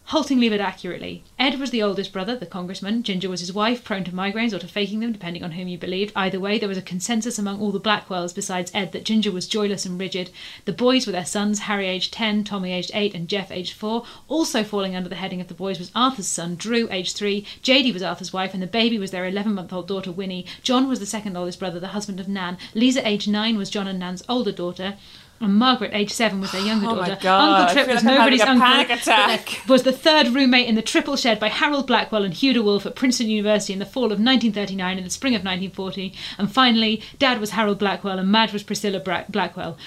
haltingly 0.08 0.48
but 0.48 0.62
accurately. 0.62 1.22
Ed 1.38 1.60
was 1.60 1.70
the 1.70 1.84
oldest 1.84 2.14
brother, 2.14 2.34
the 2.34 2.46
congressman. 2.46 3.04
Ginger 3.04 3.28
was 3.28 3.42
his 3.42 3.52
wife, 3.52 3.84
prone 3.84 4.06
to 4.06 4.12
migraines 4.12 4.54
or 4.54 4.60
to 4.60 4.68
faking 4.68 5.02
them, 5.02 5.12
depending 5.12 5.44
on 5.44 5.52
whom 5.52 5.68
you 5.68 5.78
believed. 5.78 6.14
Either 6.16 6.40
way, 6.40 6.58
there 6.58 6.70
was 6.70 6.78
a 6.78 6.82
consensus 6.82 7.38
among 7.38 7.60
all 7.60 7.72
the 7.72 7.80
Blackwells, 7.80 8.34
besides 8.34 8.72
Ed, 8.74 8.94
that 8.94 9.04
Ginger 9.04 9.34
was 9.34 9.50
joyless 9.50 9.86
and 9.86 10.00
rigid. 10.00 10.30
The 10.64 10.72
boys 10.72 11.06
were 11.06 11.12
their 11.12 11.26
sons, 11.26 11.60
Harry 11.60 11.88
aged 11.88 12.14
10, 12.14 12.46
Tommy 12.46 12.72
aged 12.72 12.92
8, 12.94 13.16
and 13.16 13.28
Jeff 13.28 13.52
aged 13.52 13.74
4. 13.74 14.06
Also 14.30 14.64
falling 14.64 14.96
under 14.96 15.10
the 15.10 15.16
heading 15.16 15.42
of 15.42 15.50
the 15.50 15.54
boys 15.54 15.78
was 15.78 15.92
Arthur's 15.94 16.28
son, 16.28 16.56
Drew, 16.56 16.88
aged 16.90 17.18
3. 17.18 17.46
JD 17.62 17.92
was 17.92 18.02
Arthur's 18.02 18.32
wife, 18.32 18.54
and 18.54 18.64
the 18.64 18.68
baby 18.68 18.98
was 18.98 19.12
their 19.12 19.26
11 19.26 19.54
month 19.54 19.74
old 19.74 19.90
daughter, 19.90 20.14
Winnie. 20.14 20.46
John 20.64 20.88
was 20.88 21.02
the 21.02 21.06
second 21.06 21.36
oldest 21.36 21.60
brother, 21.60 21.82
the 21.82 21.88
husband 21.88 22.22
of 22.22 22.30
Nan. 22.30 22.58
Lisa, 22.74 23.06
aged 23.06 23.28
9, 23.28 23.58
was 23.58 23.70
John 23.70 23.88
and 23.88 24.00
Nan's 24.00 24.24
older 24.30 24.54
daughter. 24.54 24.96
And 25.40 25.54
Margaret, 25.56 25.92
aged 25.94 26.14
seven, 26.14 26.42
was 26.42 26.52
their 26.52 26.62
younger 26.62 26.88
Oh 26.88 26.96
my 26.96 27.10
daughter. 27.10 27.20
God, 27.22 27.60
Uncle 27.60 27.74
Trip 27.76 27.88
was 27.94 28.04
like 28.04 28.18
nobody's 28.18 28.42
uncle. 28.42 28.66
panic 28.66 28.90
attack. 28.90 29.62
was 29.68 29.84
the 29.84 29.92
third 29.92 30.30
roommate 30.30 30.68
in 30.68 30.74
the 30.74 30.82
triple 30.82 31.16
shed 31.16 31.40
by 31.40 31.48
Harold 31.50 31.86
Blackwell 31.86 32.24
and 32.24 32.34
Hugh 32.34 32.54
DeWolf 32.56 32.88
at 32.88 32.96
Princeton 32.96 33.30
University 33.30 33.72
in 33.72 33.78
the 33.78 33.86
fall 33.86 34.06
of 34.06 34.20
1939 34.20 34.98
and 34.98 35.06
the 35.06 35.12
spring 35.12 35.34
of 35.36 35.42
1940. 35.42 36.12
And 36.40 36.52
finally, 36.52 37.04
Dad 37.20 37.40
was 37.40 37.52
Harold 37.52 37.78
Blackwell 37.78 38.18
and 38.18 38.32
Madge 38.32 38.52
was 38.52 38.64
Priscilla 38.64 39.00
Bra- 39.00 39.26
Blackwell. 39.30 39.78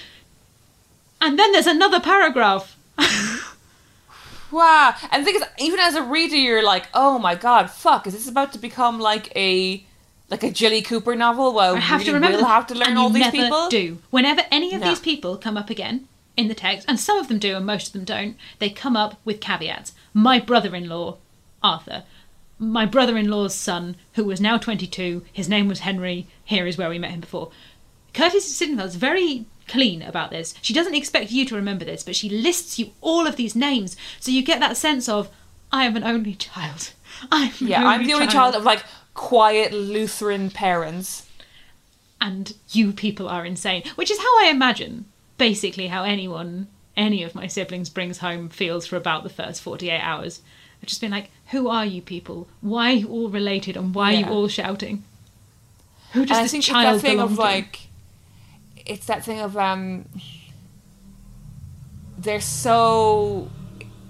And 1.19 1.37
then 1.37 1.51
there's 1.51 1.67
another 1.67 1.99
paragraph. 1.99 2.77
wow. 4.51 4.95
And 5.11 5.21
the 5.21 5.25
thing 5.25 5.35
is, 5.35 5.43
even 5.59 5.79
as 5.79 5.95
a 5.95 6.03
reader, 6.03 6.35
you're 6.37 6.63
like, 6.63 6.87
oh 6.93 7.19
my 7.19 7.35
god, 7.35 7.69
fuck, 7.69 8.07
is 8.07 8.13
this 8.13 8.27
about 8.29 8.53
to 8.53 8.59
become 8.59 8.99
like 8.99 9.35
a 9.35 9.83
like 10.31 10.43
a 10.43 10.49
Jilly 10.49 10.81
Cooper 10.81 11.15
novel? 11.15 11.53
Well, 11.53 11.75
I 11.75 11.79
have 11.79 11.99
we 11.99 12.05
to 12.05 12.13
remember 12.13 12.37
will 12.37 12.45
have 12.45 12.65
to 12.67 12.75
learn 12.75 12.97
all 12.97 13.09
these 13.09 13.29
people. 13.29 13.67
Do 13.69 13.99
whenever 14.09 14.41
any 14.49 14.73
of 14.73 14.81
No. 14.81 14.87
these 14.89 14.99
people 14.99 15.37
come 15.37 15.57
up 15.57 15.69
again 15.69 16.07
in 16.37 16.47
the 16.47 16.55
text, 16.55 16.87
and 16.89 16.99
some 16.99 17.17
of 17.17 17.27
them 17.27 17.37
do, 17.37 17.57
and 17.57 17.65
most 17.65 17.87
of 17.87 17.93
them 17.93 18.05
don't. 18.05 18.37
They 18.59 18.69
come 18.69 18.95
up 18.97 19.19
with 19.25 19.41
caveats. 19.41 19.93
My 20.13 20.39
brother-in-law, 20.39 21.17
Arthur. 21.61 22.03
My 22.57 22.85
brother-in-law's 22.85 23.53
son, 23.53 23.97
who 24.13 24.23
was 24.23 24.39
now 24.39 24.57
22. 24.57 25.23
His 25.33 25.49
name 25.49 25.67
was 25.67 25.79
Henry. 25.79 26.27
Here 26.45 26.65
is 26.65 26.77
where 26.77 26.89
we 26.89 26.99
met 26.99 27.11
him 27.11 27.19
before. 27.19 27.51
Curtis 28.13 28.45
Sittenfeld 28.59 28.85
is 28.85 28.95
very 28.95 29.45
clean 29.67 30.01
about 30.01 30.31
this. 30.31 30.53
She 30.61 30.73
doesn't 30.73 30.95
expect 30.95 31.31
you 31.31 31.45
to 31.45 31.55
remember 31.55 31.85
this, 31.85 32.03
but 32.03 32.15
she 32.15 32.29
lists 32.29 32.77
you 32.77 32.91
all 33.01 33.25
of 33.27 33.35
these 33.35 33.55
names, 33.55 33.95
so 34.19 34.31
you 34.31 34.43
get 34.43 34.59
that 34.59 34.77
sense 34.77 35.09
of, 35.09 35.29
I 35.71 35.85
am 35.85 35.95
an 35.95 36.03
only 36.03 36.35
child. 36.35 36.93
I'm 37.31 37.51
Yeah, 37.59 37.85
I'm 37.85 38.05
the 38.05 38.13
only 38.13 38.27
child 38.27 38.55
of 38.55 38.63
like 38.63 38.83
quiet 39.13 39.71
Lutheran 39.73 40.49
parents. 40.49 41.27
and 42.23 42.53
you 42.69 42.93
people 42.93 43.27
are 43.27 43.45
insane. 43.45 43.83
Which 43.95 44.11
is 44.11 44.19
how 44.19 44.39
I 44.45 44.49
imagine, 44.51 45.05
basically, 45.39 45.87
how 45.87 46.03
anyone, 46.03 46.67
any 46.95 47.23
of 47.23 47.33
my 47.33 47.47
siblings 47.47 47.89
brings 47.89 48.19
home 48.19 48.47
feels 48.47 48.85
for 48.85 48.95
about 48.95 49.23
the 49.23 49.29
first 49.29 49.61
48 49.63 49.99
hours. 49.99 50.41
I've 50.81 50.87
just 50.87 51.01
been 51.01 51.09
like, 51.09 51.31
who 51.47 51.67
are 51.67 51.83
you 51.85 51.99
people? 52.01 52.47
Why 52.61 52.91
are 52.91 52.95
you 52.95 53.07
all 53.09 53.29
related 53.29 53.75
and 53.75 53.95
why 53.95 54.11
are 54.11 54.19
Yeah. 54.19 54.27
you 54.27 54.33
all 54.33 54.47
shouting? 54.47 55.03
Who 56.13 56.25
does 56.25 56.37
and 56.37 56.39
I 56.39 56.43
this 56.43 56.51
think 56.51 56.63
it's 56.63 56.71
that 56.73 57.01
thing 57.01 57.19
of 57.19 57.35
to? 57.35 57.41
like, 57.41 57.79
it's 58.85 59.05
that 59.07 59.23
thing 59.25 59.39
of 59.39 59.57
um, 59.57 60.05
they're 62.17 62.41
so 62.41 63.49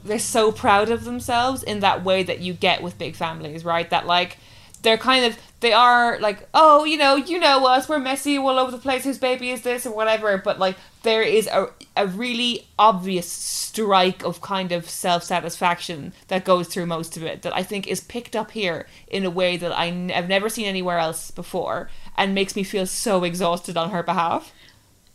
they're 0.04 0.20
so 0.20 0.52
proud 0.52 0.90
of 0.90 1.04
themselves 1.04 1.62
in 1.64 1.80
that 1.82 2.04
way 2.04 2.24
that 2.24 2.40
you 2.40 2.54
get 2.54 2.82
with 2.82 2.98
big 2.98 3.16
families, 3.16 3.64
right? 3.64 3.90
That 3.90 4.08
like 4.08 4.38
they're 4.82 4.98
kind 4.98 5.26
of 5.26 5.38
they 5.60 5.74
are 5.74 6.20
like, 6.20 6.50
oh, 6.56 6.86
you 6.86 6.98
know, 6.98 7.16
you 7.16 7.40
know 7.40 7.68
us, 7.68 7.88
we're 7.88 8.00
messy 8.00 8.38
all 8.38 8.58
over 8.58 8.72
the 8.72 8.80
place. 8.80 9.04
Whose 9.04 9.20
baby 9.20 9.52
is 9.52 9.62
this 9.62 9.86
or 9.86 9.94
whatever? 9.94 10.38
But 10.38 10.58
like 10.60 10.76
there 11.04 11.22
is 11.22 11.48
a 11.48 11.68
a 11.96 12.08
really 12.08 12.68
obvious 12.80 13.28
strike 13.30 14.24
of 14.24 14.42
kind 14.42 14.72
of 14.72 14.90
self 14.90 15.24
satisfaction 15.24 16.14
that 16.30 16.46
goes 16.46 16.68
through 16.68 16.86
most 16.88 17.16
of 17.18 17.24
it 17.24 17.42
that 17.44 17.56
I 17.56 17.64
think 17.64 17.88
is 17.88 18.00
picked 18.02 18.36
up 18.36 18.52
here 18.52 18.88
in 19.08 19.24
a 19.26 19.30
way 19.30 19.56
that 19.58 19.72
I 19.78 19.88
n- 19.88 20.12
I've 20.14 20.28
never 20.30 20.50
seen 20.50 20.66
anywhere 20.66 20.98
else 21.00 21.32
before 21.32 21.90
and 22.18 22.34
makes 22.34 22.56
me 22.56 22.64
feel 22.64 22.86
so 22.86 23.24
exhausted 23.24 23.78
on 23.78 23.92
her 23.92 24.04
behalf. 24.04 24.52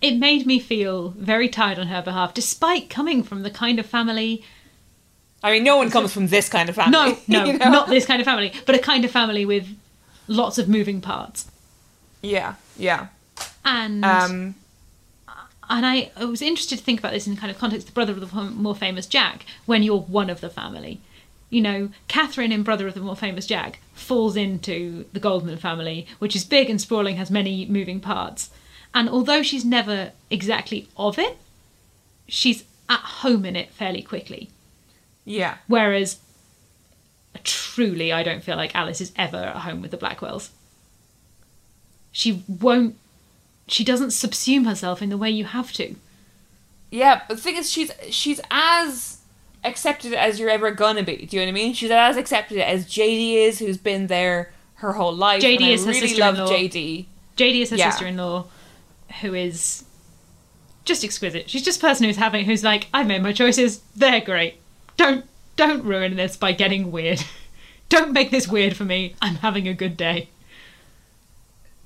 it 0.01 0.17
made 0.19 0.47
me 0.47 0.59
feel 0.59 1.11
very 1.17 1.49
tired 1.49 1.79
on 1.79 1.87
her 1.89 2.03
behalf, 2.03 2.35
despite 2.35 2.91
coming 2.91 3.23
from 3.23 3.43
the 3.43 3.51
kind 3.51 3.79
of 3.79 3.87
family 3.87 4.45
I 5.47 5.53
mean, 5.53 5.63
no 5.63 5.77
one 5.77 5.91
comes 5.91 6.13
from 6.13 6.27
this 6.27 6.49
kind 6.49 6.69
of 6.69 6.75
family. 6.75 6.91
No, 6.91 7.19
no, 7.29 7.45
you 7.45 7.57
know? 7.57 7.71
not 7.71 7.89
this 7.89 8.05
kind 8.05 8.21
of 8.21 8.25
family, 8.25 8.53
but 8.67 8.75
a 8.75 8.81
kind 8.81 9.05
of 9.05 9.13
family 9.13 9.47
with 9.47 9.69
lots 10.27 10.59
of 10.59 10.69
moving 10.69 11.01
parts. 11.01 11.49
Yeah, 12.21 12.57
yeah. 12.77 13.07
And 13.65 14.05
Um, 14.05 14.57
and 15.71 15.87
I, 15.87 16.11
I 16.17 16.25
was 16.25 16.43
interested 16.43 16.79
to 16.81 16.85
think 16.85 16.99
about 16.99 17.13
this 17.13 17.29
in 17.29 17.37
kind 17.37 17.53
of 17.53 17.59
context 17.59 17.87
the 17.87 17.93
brother 17.93 18.13
of 18.13 18.29
the 18.29 18.43
more 18.43 18.75
famous 18.75 19.07
Jack 19.07 19.47
when 19.67 19.85
you're 19.85 20.01
one 20.01 20.31
of 20.31 20.41
the 20.41 20.51
family. 20.51 21.01
You 21.49 21.61
know, 21.61 21.91
Catherine 22.09 22.51
in 22.51 22.65
Brother 22.65 22.89
of 22.89 22.95
the 22.95 23.01
More 23.01 23.15
Famous 23.15 23.47
Jack 23.47 23.79
falls 23.95 24.35
into 24.35 25.05
the 25.13 25.21
Goldman 25.21 25.59
family, 25.59 26.09
which 26.19 26.35
is 26.35 26.45
big 26.45 26.69
and 26.69 26.81
sprawling, 26.81 27.17
has 27.17 27.31
many 27.31 27.67
moving 27.67 28.01
parts. 28.01 28.51
And 28.93 29.09
although 29.09 29.45
she's 29.45 29.65
never 29.65 30.11
exactly 30.29 30.89
of 30.97 31.21
it, 31.21 31.39
she's 32.27 32.65
at 32.89 32.99
home 32.99 33.45
in 33.45 33.55
it 33.55 33.71
fairly 33.71 34.03
quickly. 34.03 34.51
Yeah. 35.27 35.57
Whereas, 35.67 36.19
truly, 37.45 38.13
I 38.13 38.23
don't 38.23 38.43
feel 38.43 38.57
like 38.57 38.75
Alice 38.75 39.03
is 39.03 39.13
ever 39.17 39.37
at 39.37 39.57
home 39.57 39.83
with 39.83 39.91
the 39.91 39.99
Blackwells. 39.99 40.49
She 42.13 42.43
won't. 42.49 42.97
She 43.69 43.85
doesn't 43.85 44.09
subsume 44.09 44.65
herself 44.67 45.03
in 45.03 45.11
the 45.11 45.19
way 45.19 45.29
you 45.31 45.45
have 45.45 45.73
to. 45.75 45.97
Yeah, 46.91 47.23
but 47.29 47.37
the 47.37 47.43
thing 47.43 47.57
is, 47.57 47.71
she's 47.71 47.91
she's 48.09 48.41
as 48.51 49.19
accepted 49.65 50.15
as 50.15 50.39
you're 50.39 50.49
ever 50.49 50.71
gonna 50.71 51.03
be. 51.03 51.27
Do 51.27 51.37
you 51.37 51.43
know 51.43 51.47
what 51.47 51.51
I 51.51 51.53
mean? 51.53 51.75
She's 51.75 51.91
as 51.91 52.17
accepted 52.17 52.59
as 52.59 52.87
Jadey 52.87 53.35
is, 53.35 53.59
who's 53.59 53.77
been 53.77 54.07
there 54.07 54.53
her 54.77 54.93
whole 54.93 55.15
life. 55.15 55.43
Jadey 55.43 55.57
and 55.57 55.65
I 55.65 55.69
is 55.71 55.85
her 55.85 55.91
really 55.91 56.15
love 56.17 56.37
sister-in-law. 56.37 56.53
Jadey. 56.53 57.07
Jadey 57.37 57.61
is 57.63 57.71
her 57.71 57.77
Yeah. 57.77 57.91
sister-in-law, 57.91 58.45
who 59.21 59.35
is 59.35 59.85
just 60.85 61.03
exquisite. 61.05 61.51
She's 61.51 61.63
just 61.65 61.79
a 61.79 61.81
person 61.81 62.07
who's 62.07 62.17
having 62.17 62.45
who's 62.45 62.63
like, 62.63 62.87
I've 62.95 63.09
made 63.09 63.23
my 63.23 63.33
choices. 63.33 63.81
They're 63.97 64.21
great. 64.21 64.61
Don't 64.97 65.25
don't 65.57 65.85
ruin 65.85 66.17
this 66.17 66.37
by 66.37 66.53
getting 66.53 66.91
weird. 66.91 67.25
don't 67.89 68.13
make 68.13 68.31
this 68.31 68.47
weird 68.49 68.77
for 68.77 68.85
me. 68.85 69.15
I'm 69.23 69.37
having 69.37 69.67
a 69.69 69.75
good 69.75 69.97
day. 69.97 70.29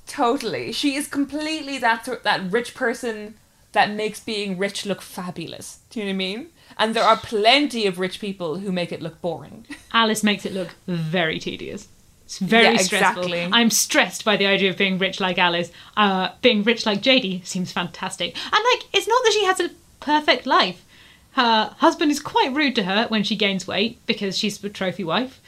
Totally, 0.07 0.73
she 0.73 0.97
is 0.97 1.07
completely 1.07 1.79
that 1.79 2.09
that 2.25 2.51
rich 2.51 2.75
person 2.75 3.35
that 3.73 3.91
makes 3.91 4.19
being 4.19 4.59
rich 4.59 4.85
look 4.85 5.01
fabulous. 5.01 5.79
Do 5.91 6.01
you 6.01 6.07
know 6.07 6.11
what 6.11 6.15
I 6.15 6.17
mean? 6.17 6.47
And 6.77 6.95
there 6.95 7.05
are 7.05 7.17
plenty 7.17 7.87
of 7.87 7.99
rich 8.01 8.21
people 8.21 8.59
who 8.59 8.73
make 8.73 8.91
it 8.91 9.03
look 9.03 9.21
boring. 9.21 9.67
Alice 9.93 10.25
makes 10.25 10.45
it 10.45 10.53
look 10.53 10.71
very 10.89 11.39
tedious. 11.39 11.87
It's 12.25 12.39
very 12.39 12.75
Yeah, 12.75 12.77
stressful. 12.79 13.23
exactly. 13.25 13.49
I'm 13.53 13.71
stressed 13.71 14.25
by 14.25 14.37
the 14.37 14.47
idea 14.47 14.71
of 14.71 14.77
being 14.77 14.99
rich 14.99 15.21
like 15.21 15.39
Alice. 15.39 15.71
Uh, 15.97 16.31
being 16.43 16.63
rich 16.65 16.87
like 16.87 17.03
Jadey 17.03 17.45
seems 17.47 17.71
fantastic. 17.73 18.37
And 18.45 18.65
like, 18.73 18.89
it's 18.93 19.07
not 19.09 19.23
that 19.25 19.33
she 19.33 19.45
has 19.45 19.61
a 19.61 19.71
perfect 20.01 20.47
life. 20.47 20.85
Her 21.33 21.75
husband 21.79 22.11
is 22.11 22.21
quite 22.21 22.53
rude 22.55 22.75
to 22.77 22.83
her 22.85 23.07
when 23.09 23.23
she 23.23 23.37
gains 23.37 23.67
weight 23.67 23.99
because 24.07 24.37
she's 24.37 24.63
a 24.65 24.69
trophy 24.69 25.05
wife. 25.05 25.41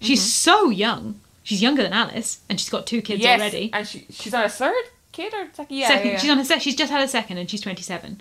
She's 0.00 0.20
Mm-hmm. 0.20 0.26
so 0.28 0.70
young. 0.70 1.20
She's 1.42 1.62
younger 1.62 1.82
than 1.82 1.92
Alice, 1.92 2.40
and 2.48 2.58
she's 2.60 2.68
got 2.70 2.86
two 2.86 3.00
kids 3.02 3.22
yes, 3.22 3.40
already. 3.40 3.70
and 3.72 3.86
she 3.86 4.06
she's 4.10 4.34
on 4.34 4.44
a 4.44 4.48
third 4.48 4.84
kid 5.12 5.32
or 5.34 5.46
second. 5.52 5.76
Yeah, 5.76 5.88
second, 5.88 6.06
yeah, 6.06 6.12
yeah. 6.12 6.18
she's 6.18 6.30
on 6.30 6.38
her 6.38 6.44
sec- 6.44 6.60
She's 6.62 6.74
just 6.76 6.90
had 6.92 7.02
a 7.02 7.08
second, 7.08 7.38
and 7.38 7.48
she's 7.50 7.60
27, 7.60 8.20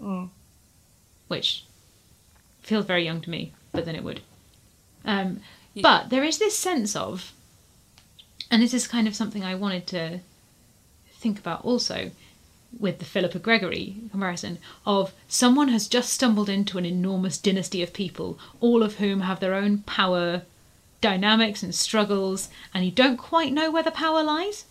Mm. 0.00 0.28
which 1.28 1.64
feels 2.62 2.84
very 2.86 3.04
young 3.04 3.20
to 3.20 3.30
me. 3.30 3.52
But 3.72 3.84
then 3.84 3.94
it 3.96 4.04
would. 4.04 4.20
Um, 5.04 5.40
Ye- 5.74 5.82
but 5.82 6.10
there 6.10 6.22
is 6.24 6.38
this 6.38 6.56
sense 6.56 6.94
of, 6.96 7.32
and 8.50 8.62
this 8.62 8.72
is 8.74 8.86
kind 8.86 9.08
of 9.08 9.14
something 9.16 9.42
I 9.44 9.54
wanted 9.54 9.86
to 9.88 10.20
think 11.14 11.38
about 11.38 11.64
also 11.64 12.10
with 12.78 12.98
the 12.98 13.04
Philippa 13.04 13.38
Gregory 13.38 13.96
comparison 14.10 14.58
of 14.86 15.12
someone 15.28 15.68
has 15.68 15.86
just 15.88 16.12
stumbled 16.12 16.48
into 16.48 16.78
an 16.78 16.86
enormous 16.86 17.38
dynasty 17.38 17.82
of 17.82 17.92
people, 17.92 18.38
all 18.60 18.82
of 18.82 18.96
whom 18.96 19.20
have 19.20 19.40
their 19.40 19.54
own 19.54 19.78
power 19.78 20.42
dynamics 21.00 21.62
and 21.62 21.74
struggles, 21.74 22.48
and 22.72 22.84
you 22.84 22.90
don't 22.90 23.16
quite 23.16 23.52
know 23.52 23.70
where 23.70 23.82
the 23.82 23.90
power 23.90 24.22
lies 24.22 24.64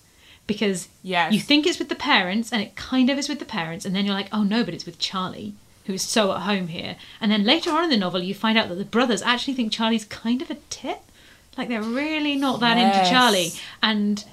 because 0.48 0.88
Yes. 1.04 1.34
you 1.34 1.40
think 1.40 1.66
it's 1.68 1.80
with 1.80 1.90
the 1.90 1.96
parents, 1.96 2.52
and 2.52 2.62
it 2.62 2.76
kind 2.76 3.10
of 3.10 3.18
is 3.18 3.30
with 3.30 3.40
the 3.40 3.46
parents, 3.46 3.86
and 3.86 3.96
then 3.96 4.06
you're 4.06 4.16
like, 4.16 4.30
oh 4.32 4.44
no, 4.44 4.64
but 4.64 4.74
it's 4.74 4.86
with 4.86 5.00
Charlie, 5.00 5.54
who 5.86 5.94
is 5.94 6.02
so 6.02 6.32
at 6.34 6.42
home 6.42 6.68
here. 6.68 6.96
And 7.20 7.32
then 7.32 7.44
later 7.44 7.72
on 7.72 7.84
in 7.84 7.90
the 7.90 7.98
novel, 7.98 8.22
you 8.22 8.34
find 8.34 8.58
out 8.58 8.70
that 8.70 8.76
the 8.76 8.86
brothers 8.86 9.22
actually 9.22 9.54
think 9.54 9.72
Charlie's 9.72 10.06
kind 10.06 10.42
of 10.42 10.50
a 10.50 10.56
tit. 10.70 11.00
Like 11.58 11.68
they're 11.68 11.82
really 11.82 12.36
not 12.36 12.60
that 12.62 12.78
Yes. 12.78 12.98
into 12.98 13.10
Charlie. 13.10 13.52
And 13.84 14.24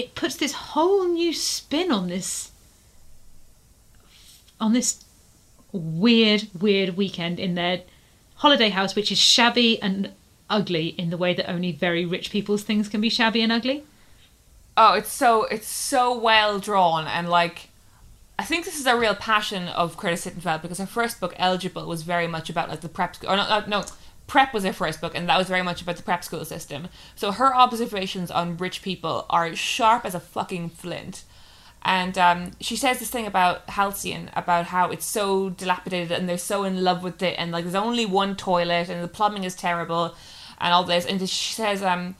it 0.00 0.14
puts 0.14 0.36
this 0.36 0.52
whole 0.52 1.06
new 1.06 1.32
spin 1.32 1.92
on 1.92 2.08
this 2.08 2.50
on 4.58 4.72
this 4.72 5.04
weird, 5.72 6.48
weird 6.58 6.96
weekend 6.96 7.38
in 7.38 7.54
their 7.54 7.82
holiday 8.36 8.70
house, 8.70 8.94
which 8.94 9.12
is 9.12 9.18
shabby 9.18 9.80
and 9.80 10.10
ugly 10.48 10.88
in 10.88 11.10
the 11.10 11.16
way 11.16 11.32
that 11.34 11.48
only 11.50 11.70
very 11.70 12.04
rich 12.04 12.30
people's 12.30 12.62
things 12.62 12.88
can 12.88 13.00
be 13.00 13.10
shabby 13.10 13.42
and 13.42 13.52
ugly. 13.52 13.84
Oh, 14.76 14.94
it's 14.94 15.12
so 15.12 15.44
it's 15.44 15.68
so 15.68 16.18
well 16.18 16.58
drawn 16.58 17.06
and 17.06 17.28
like 17.28 17.68
I 18.38 18.44
think 18.44 18.64
this 18.64 18.80
is 18.80 18.86
a 18.86 18.96
real 18.96 19.14
passion 19.14 19.68
of 19.68 19.98
Curtis 19.98 20.24
Sittenfeld 20.24 20.62
because 20.62 20.78
her 20.78 20.86
first 20.86 21.20
book, 21.20 21.34
Eligible, 21.36 21.86
was 21.86 22.02
very 22.02 22.26
much 22.26 22.48
about 22.48 22.70
like 22.70 22.80
the 22.80 22.88
prep 22.88 23.14
school. 23.14 23.28
Or 23.28 23.36
no, 23.36 23.64
no, 23.66 23.84
prep 24.30 24.54
was 24.54 24.62
her 24.62 24.72
first 24.72 25.00
book, 25.00 25.14
and 25.16 25.28
that 25.28 25.36
was 25.36 25.48
very 25.48 25.62
much 25.62 25.82
about 25.82 25.96
the 25.96 26.04
prep 26.04 26.22
school 26.22 26.44
system. 26.44 26.88
So 27.16 27.32
her 27.32 27.52
observations 27.52 28.30
on 28.30 28.56
rich 28.56 28.80
people 28.80 29.26
are 29.28 29.56
sharp 29.56 30.04
as 30.04 30.14
a 30.14 30.20
fucking 30.20 30.70
flint. 30.70 31.24
And 31.82 32.16
um, 32.16 32.52
she 32.60 32.76
says 32.76 33.00
this 33.00 33.10
thing 33.10 33.26
about 33.26 33.68
Halcyon 33.70 34.30
about 34.36 34.66
how 34.66 34.90
it's 34.90 35.04
so 35.04 35.50
dilapidated 35.50 36.12
and 36.12 36.28
they're 36.28 36.38
so 36.38 36.62
in 36.62 36.84
love 36.84 37.02
with 37.02 37.20
it, 37.22 37.34
and 37.38 37.50
like 37.50 37.64
there's 37.64 37.74
only 37.74 38.06
one 38.06 38.36
toilet 38.36 38.88
and 38.88 39.02
the 39.02 39.08
plumbing 39.08 39.42
is 39.42 39.56
terrible, 39.56 40.14
and 40.60 40.72
all 40.72 40.84
this. 40.84 41.06
And 41.06 41.18
she 41.28 41.52
says, 41.52 41.82
um, 41.82 42.14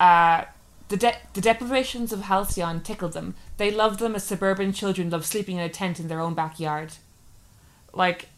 uh, 0.00 0.44
the 0.88 0.96
de- 0.96 1.20
the 1.34 1.42
deprivations 1.42 2.10
of 2.10 2.22
Halcyon 2.22 2.80
tickled 2.80 3.12
them. 3.12 3.34
They 3.58 3.70
loved 3.70 4.00
them 4.00 4.14
as 4.14 4.24
suburban 4.24 4.72
children 4.72 5.10
love 5.10 5.26
sleeping 5.26 5.58
in 5.58 5.62
a 5.62 5.68
tent 5.68 6.00
in 6.00 6.08
their 6.08 6.20
own 6.20 6.34
backyard. 6.34 6.92
Like, 7.92 8.28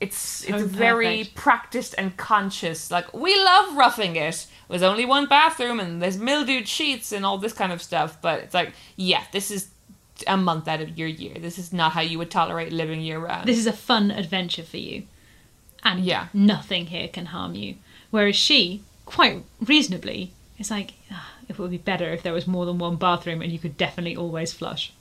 it's 0.00 0.16
So 0.16 0.54
it's 0.54 0.64
very 0.64 1.30
practiced 1.34 1.94
and 1.98 2.16
conscious. 2.16 2.90
Like 2.90 3.12
we 3.12 3.36
love 3.36 3.76
roughing 3.76 4.16
it. 4.16 4.46
There's 4.68 4.82
only 4.82 5.04
one 5.04 5.26
bathroom 5.26 5.78
and 5.80 6.00
there's 6.00 6.16
mildewed 6.18 6.66
sheets 6.68 7.12
and 7.12 7.26
all 7.26 7.38
this 7.38 7.52
kind 7.52 7.72
of 7.72 7.82
stuff. 7.82 8.16
But 8.22 8.40
it's 8.40 8.54
like, 8.54 8.72
yeah, 8.96 9.24
this 9.32 9.50
is 9.50 9.68
a 10.26 10.36
month 10.36 10.68
out 10.68 10.80
of 10.80 10.98
your 10.98 11.08
year. 11.08 11.34
This 11.38 11.58
is 11.58 11.72
not 11.72 11.92
how 11.92 12.00
you 12.00 12.18
would 12.18 12.30
tolerate 12.30 12.72
living 12.72 13.00
year 13.00 13.18
round. 13.18 13.46
This 13.48 13.58
is 13.58 13.66
a 13.66 13.72
fun 13.72 14.10
adventure 14.10 14.62
for 14.62 14.76
you. 14.78 15.04
And 15.82 16.04
Yeah. 16.04 16.28
nothing 16.32 16.86
here 16.86 17.08
can 17.08 17.26
harm 17.26 17.54
you. 17.54 17.76
Whereas 18.10 18.36
she, 18.36 18.82
quite 19.06 19.44
reasonably, 19.60 20.32
is 20.58 20.70
like, 20.70 20.92
"Ah, 21.10 21.30
it 21.48 21.58
would 21.58 21.70
be 21.70 21.78
better 21.78 22.10
if 22.12 22.22
there 22.22 22.32
was 22.34 22.46
more 22.46 22.66
than 22.66 22.78
one 22.78 22.96
bathroom 22.96 23.40
and 23.42 23.50
you 23.52 23.58
could 23.58 23.76
definitely 23.76 24.16
always 24.16 24.52
flush. 24.52 24.92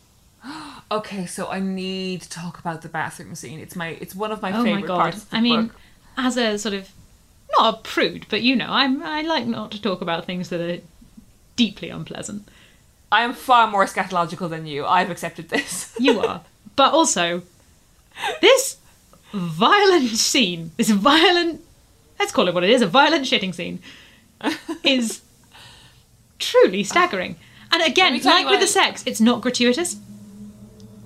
okay, 0.91 1.25
so 1.25 1.47
I 1.47 1.59
need 1.59 2.21
to 2.23 2.29
talk 2.29 2.59
about 2.59 2.81
the 2.81 2.89
bathroom 2.89 3.35
scene. 3.35 3.59
It's 3.59 3.75
my 3.75 3.89
it's 4.01 4.15
one 4.15 4.31
of 4.31 4.41
my 4.41 4.51
oh 4.51 4.63
favorite 4.63 4.81
my 4.81 4.87
god. 4.87 4.97
parts. 4.97 5.25
I 5.31 5.41
mean, 5.41 5.67
book. 5.67 5.75
as 6.17 6.37
a 6.37 6.57
sort 6.57 6.75
of, 6.75 6.89
not 7.57 7.73
a 7.73 7.77
prude, 7.81 8.25
but 8.29 8.41
you 8.41 8.55
know, 8.55 8.67
I'm, 8.69 9.03
I 9.03 9.21
like 9.21 9.45
not 9.45 9.71
to 9.71 9.81
talk 9.81 10.01
about 10.01 10.25
things 10.25 10.49
that 10.49 10.61
are 10.61 10.81
deeply 11.55 11.89
unpleasant. 11.89 12.47
I 13.11 13.23
am 13.23 13.33
far 13.33 13.67
more 13.67 13.85
scatological 13.85 14.49
than 14.49 14.65
you. 14.67 14.85
I've 14.85 15.09
accepted 15.09 15.49
this. 15.49 15.95
You 15.99 16.19
are. 16.21 16.41
but 16.75 16.93
also, 16.93 17.41
this 18.41 18.77
violent 19.33 20.09
scene, 20.09 20.71
this 20.77 20.89
violent, 20.89 21.61
let's 22.19 22.31
call 22.31 22.47
it 22.47 22.53
what 22.53 22.63
it 22.63 22.69
is, 22.69 22.81
a 22.81 22.87
violent 22.87 23.25
shitting 23.25 23.53
scene, 23.53 23.79
is 24.83 25.21
truly 26.37 26.83
staggering. 26.83 27.35
And 27.71 27.83
again, 27.83 28.19
like 28.23 28.47
with 28.47 28.61
the 28.61 28.67
sex, 28.67 29.03
it's 29.05 29.21
not 29.21 29.41
gratuitous. 29.41 29.97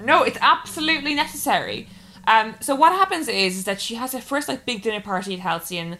No, 0.04 0.24
it's 0.24 0.38
absolutely 0.42 1.13
necessary. 1.16 1.88
Um, 2.28 2.56
so 2.62 2.76
what 2.76 2.92
happens 2.94 3.28
is, 3.28 3.58
is 3.58 3.63
that 3.66 3.82
she 3.82 3.96
has 3.96 4.13
her 4.13 4.22
first 4.22 4.48
like 4.48 4.66
big 4.66 4.82
dinner 4.82 5.02
party 5.02 5.34
at 5.34 5.39
Halcyon. 5.42 5.98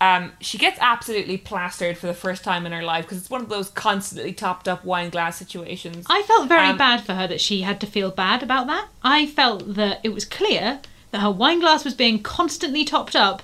Um, 0.00 0.32
she 0.40 0.58
gets 0.58 0.78
absolutely 0.80 1.38
plastered 1.38 1.96
for 1.96 2.06
the 2.06 2.14
first 2.14 2.44
time 2.44 2.66
in 2.66 2.72
her 2.72 2.82
life 2.82 3.04
because 3.06 3.18
it's 3.18 3.30
one 3.30 3.40
of 3.40 3.48
those 3.48 3.70
constantly 3.70 4.32
topped 4.32 4.68
up 4.68 4.84
wine 4.84 5.08
glass 5.10 5.36
situations. 5.38 6.04
I 6.10 6.22
felt 6.22 6.48
very 6.48 6.68
Um, 6.68 6.76
bad 6.76 7.02
for 7.04 7.14
her 7.14 7.26
that 7.26 7.40
she 7.40 7.62
had 7.62 7.80
to 7.80 7.86
feel 7.86 8.10
bad 8.10 8.42
about 8.42 8.66
that. 8.66 8.88
I 9.02 9.26
felt 9.26 9.74
that 9.74 10.00
it 10.02 10.10
was 10.10 10.24
clear 10.26 10.80
that 11.12 11.20
her 11.22 11.30
wine 11.30 11.60
glass 11.60 11.82
was 11.84 11.94
being 11.94 12.22
constantly 12.22 12.84
topped 12.84 13.16
up 13.16 13.42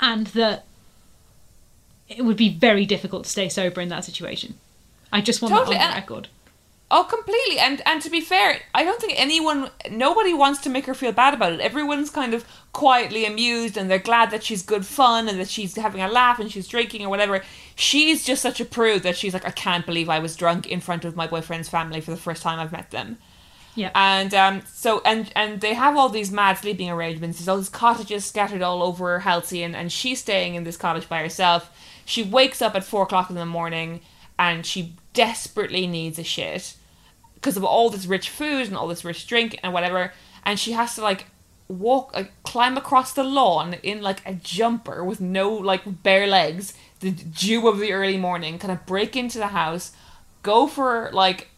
and 0.00 0.28
that 0.28 0.64
it 2.08 2.24
would 2.24 2.36
be 2.38 2.48
very 2.48 2.86
difficult 2.86 3.24
to 3.24 3.30
stay 3.30 3.48
sober 3.50 3.80
in 3.82 3.88
that 3.90 4.04
situation. 4.04 4.54
I 5.12 5.20
just 5.20 5.42
want 5.42 5.54
Totally, 5.54 5.76
that 5.76 5.82
on 5.90 5.92
and- 5.92 6.02
record. 6.02 6.28
Oh, 6.90 7.04
completely. 7.04 7.58
And 7.58 7.82
and 7.84 8.00
to 8.02 8.08
be 8.08 8.20
fair, 8.20 8.60
I 8.74 8.82
don't 8.82 9.00
think 9.00 9.20
anyone, 9.20 9.70
nobody 9.90 10.32
wants 10.32 10.60
to 10.62 10.70
make 10.70 10.86
her 10.86 10.94
feel 10.94 11.12
bad 11.12 11.34
about 11.34 11.52
it. 11.52 11.60
Everyone's 11.60 12.08
kind 12.08 12.32
of 12.32 12.46
quietly 12.72 13.26
amused, 13.26 13.76
and 13.76 13.90
they're 13.90 13.98
glad 13.98 14.30
that 14.30 14.42
she's 14.42 14.62
good 14.62 14.86
fun 14.86 15.28
and 15.28 15.38
that 15.38 15.48
she's 15.48 15.76
having 15.76 16.00
a 16.00 16.08
laugh 16.08 16.38
and 16.38 16.50
she's 16.50 16.66
drinking 16.66 17.04
or 17.04 17.10
whatever. 17.10 17.42
She's 17.74 18.24
just 18.24 18.40
such 18.40 18.60
a 18.60 18.64
prude 18.64 19.02
that 19.02 19.16
she's 19.16 19.34
like, 19.34 19.46
I 19.46 19.50
can't 19.50 19.84
believe 19.84 20.08
I 20.08 20.18
was 20.18 20.34
drunk 20.34 20.66
in 20.66 20.80
front 20.80 21.04
of 21.04 21.14
my 21.14 21.26
boyfriend's 21.26 21.68
family 21.68 22.00
for 22.00 22.10
the 22.10 22.16
first 22.16 22.42
time 22.42 22.58
I've 22.58 22.72
met 22.72 22.90
them. 22.90 23.18
Yeah. 23.74 23.90
And 23.94 24.32
um, 24.32 24.62
so 24.72 25.02
and 25.04 25.30
and 25.36 25.60
they 25.60 25.74
have 25.74 25.96
all 25.96 26.08
these 26.08 26.32
mad 26.32 26.54
sleeping 26.54 26.90
arrangements. 26.90 27.38
There's 27.38 27.48
all 27.48 27.58
these 27.58 27.68
cottages 27.68 28.24
scattered 28.24 28.62
all 28.62 28.82
over 28.82 29.20
Halcyon, 29.20 29.74
and 29.74 29.92
she's 29.92 30.20
staying 30.20 30.54
in 30.54 30.64
this 30.64 30.78
cottage 30.78 31.08
by 31.08 31.20
herself. 31.20 31.70
She 32.06 32.22
wakes 32.22 32.62
up 32.62 32.74
at 32.74 32.82
four 32.82 33.02
o'clock 33.02 33.28
in 33.28 33.36
the 33.36 33.44
morning, 33.44 34.00
and 34.38 34.64
she 34.64 34.94
desperately 35.18 35.84
needs 35.88 36.16
a 36.16 36.22
shit. 36.22 36.74
because 37.34 37.56
of 37.56 37.64
all 37.64 37.90
this 37.90 38.06
rich 38.06 38.28
food 38.30 38.66
and 38.68 38.76
all 38.76 38.86
this 38.86 39.04
rich 39.04 39.26
drink 39.26 39.58
and 39.62 39.72
whatever, 39.72 40.12
and 40.44 40.60
she 40.60 40.72
has 40.72 40.94
to 40.94 41.02
like 41.02 41.26
walk 41.66 42.14
like 42.14 42.30
climb 42.44 42.76
across 42.76 43.12
the 43.12 43.24
lawn 43.24 43.74
in 43.82 44.00
like 44.00 44.20
a 44.24 44.32
jumper 44.32 45.04
with 45.04 45.20
no 45.20 45.52
like 45.52 46.02
bare 46.02 46.26
legs 46.26 46.72
the 47.00 47.10
dew 47.10 47.68
of 47.68 47.78
the 47.78 47.92
early 47.92 48.16
morning 48.16 48.58
kind 48.58 48.72
of 48.72 48.86
break 48.86 49.14
into 49.14 49.36
the 49.36 49.48
house 49.48 49.92
go 50.42 50.66
for 50.66 51.10
like 51.12 51.48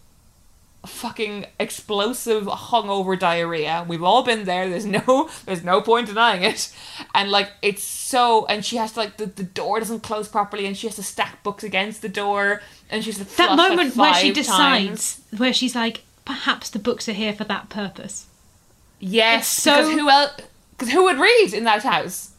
fucking 0.86 1.44
explosive 1.58 2.44
hungover 2.44 3.18
diarrhea 3.18 3.84
we've 3.86 4.02
all 4.02 4.22
been 4.22 4.44
there 4.44 4.68
there's 4.70 4.86
no 4.86 5.28
there's 5.44 5.62
no 5.62 5.82
point 5.82 6.06
denying 6.06 6.42
it 6.42 6.74
and 7.14 7.30
like 7.30 7.50
it's 7.60 7.82
so 7.82 8.46
and 8.46 8.64
she 8.64 8.76
has 8.76 8.92
to 8.92 9.00
like 9.00 9.18
the, 9.18 9.26
the 9.26 9.42
door 9.42 9.78
doesn't 9.78 10.00
close 10.00 10.26
properly 10.26 10.64
and 10.64 10.76
she 10.78 10.86
has 10.86 10.96
to 10.96 11.02
stack 11.02 11.42
books 11.42 11.62
against 11.62 12.00
the 12.00 12.08
door 12.08 12.62
and 12.88 13.04
she's 13.04 13.18
that 13.18 13.26
flush, 13.26 13.48
like, 13.50 13.68
moment 13.70 13.94
where 13.96 14.14
she 14.14 14.32
decides, 14.32 15.16
times. 15.16 15.38
where 15.38 15.52
she's 15.52 15.74
like, 15.74 16.02
perhaps 16.24 16.70
the 16.70 16.78
books 16.78 17.08
are 17.08 17.12
here 17.12 17.32
for 17.34 17.44
that 17.44 17.68
purpose. 17.68 18.26
yes 18.98 19.40
It's 19.42 19.62
so- 19.62 19.76
because 19.76 19.92
who 20.00 20.08
else 20.08 20.32
because 20.78 20.92
who 20.94 21.04
would 21.04 21.18
read 21.18 21.52
in 21.52 21.64
that 21.64 21.82
house 21.82 22.30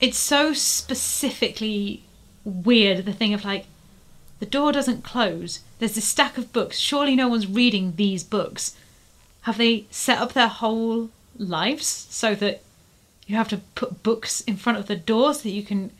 It's 0.00 0.18
so 0.18 0.52
specifically 0.52 2.02
weird. 2.44 3.04
The 3.04 3.12
thing 3.12 3.32
of 3.34 3.44
like, 3.44 3.66
the 4.40 4.46
door 4.46 4.72
doesn't 4.72 5.04
close. 5.04 5.60
There's 5.82 5.96
this 5.96 6.06
stack 6.06 6.38
of 6.38 6.52
books. 6.52 6.78
Surely 6.78 7.16
no 7.16 7.26
one's 7.26 7.48
reading 7.48 7.94
these 7.96 8.22
books. 8.22 8.76
Have 9.40 9.58
they 9.58 9.86
set 9.90 10.18
up 10.18 10.32
their 10.32 10.46
whole 10.46 11.10
lives 11.36 11.88
so 12.08 12.36
that 12.36 12.62
you 13.26 13.34
have 13.34 13.48
to 13.48 13.56
put 13.74 14.04
books 14.04 14.42
in 14.42 14.56
front 14.56 14.78
of 14.78 14.86
the 14.86 14.94
door 14.94 15.34
so 15.34 15.42
that 15.42 15.50
you 15.50 15.64
can 15.64 15.90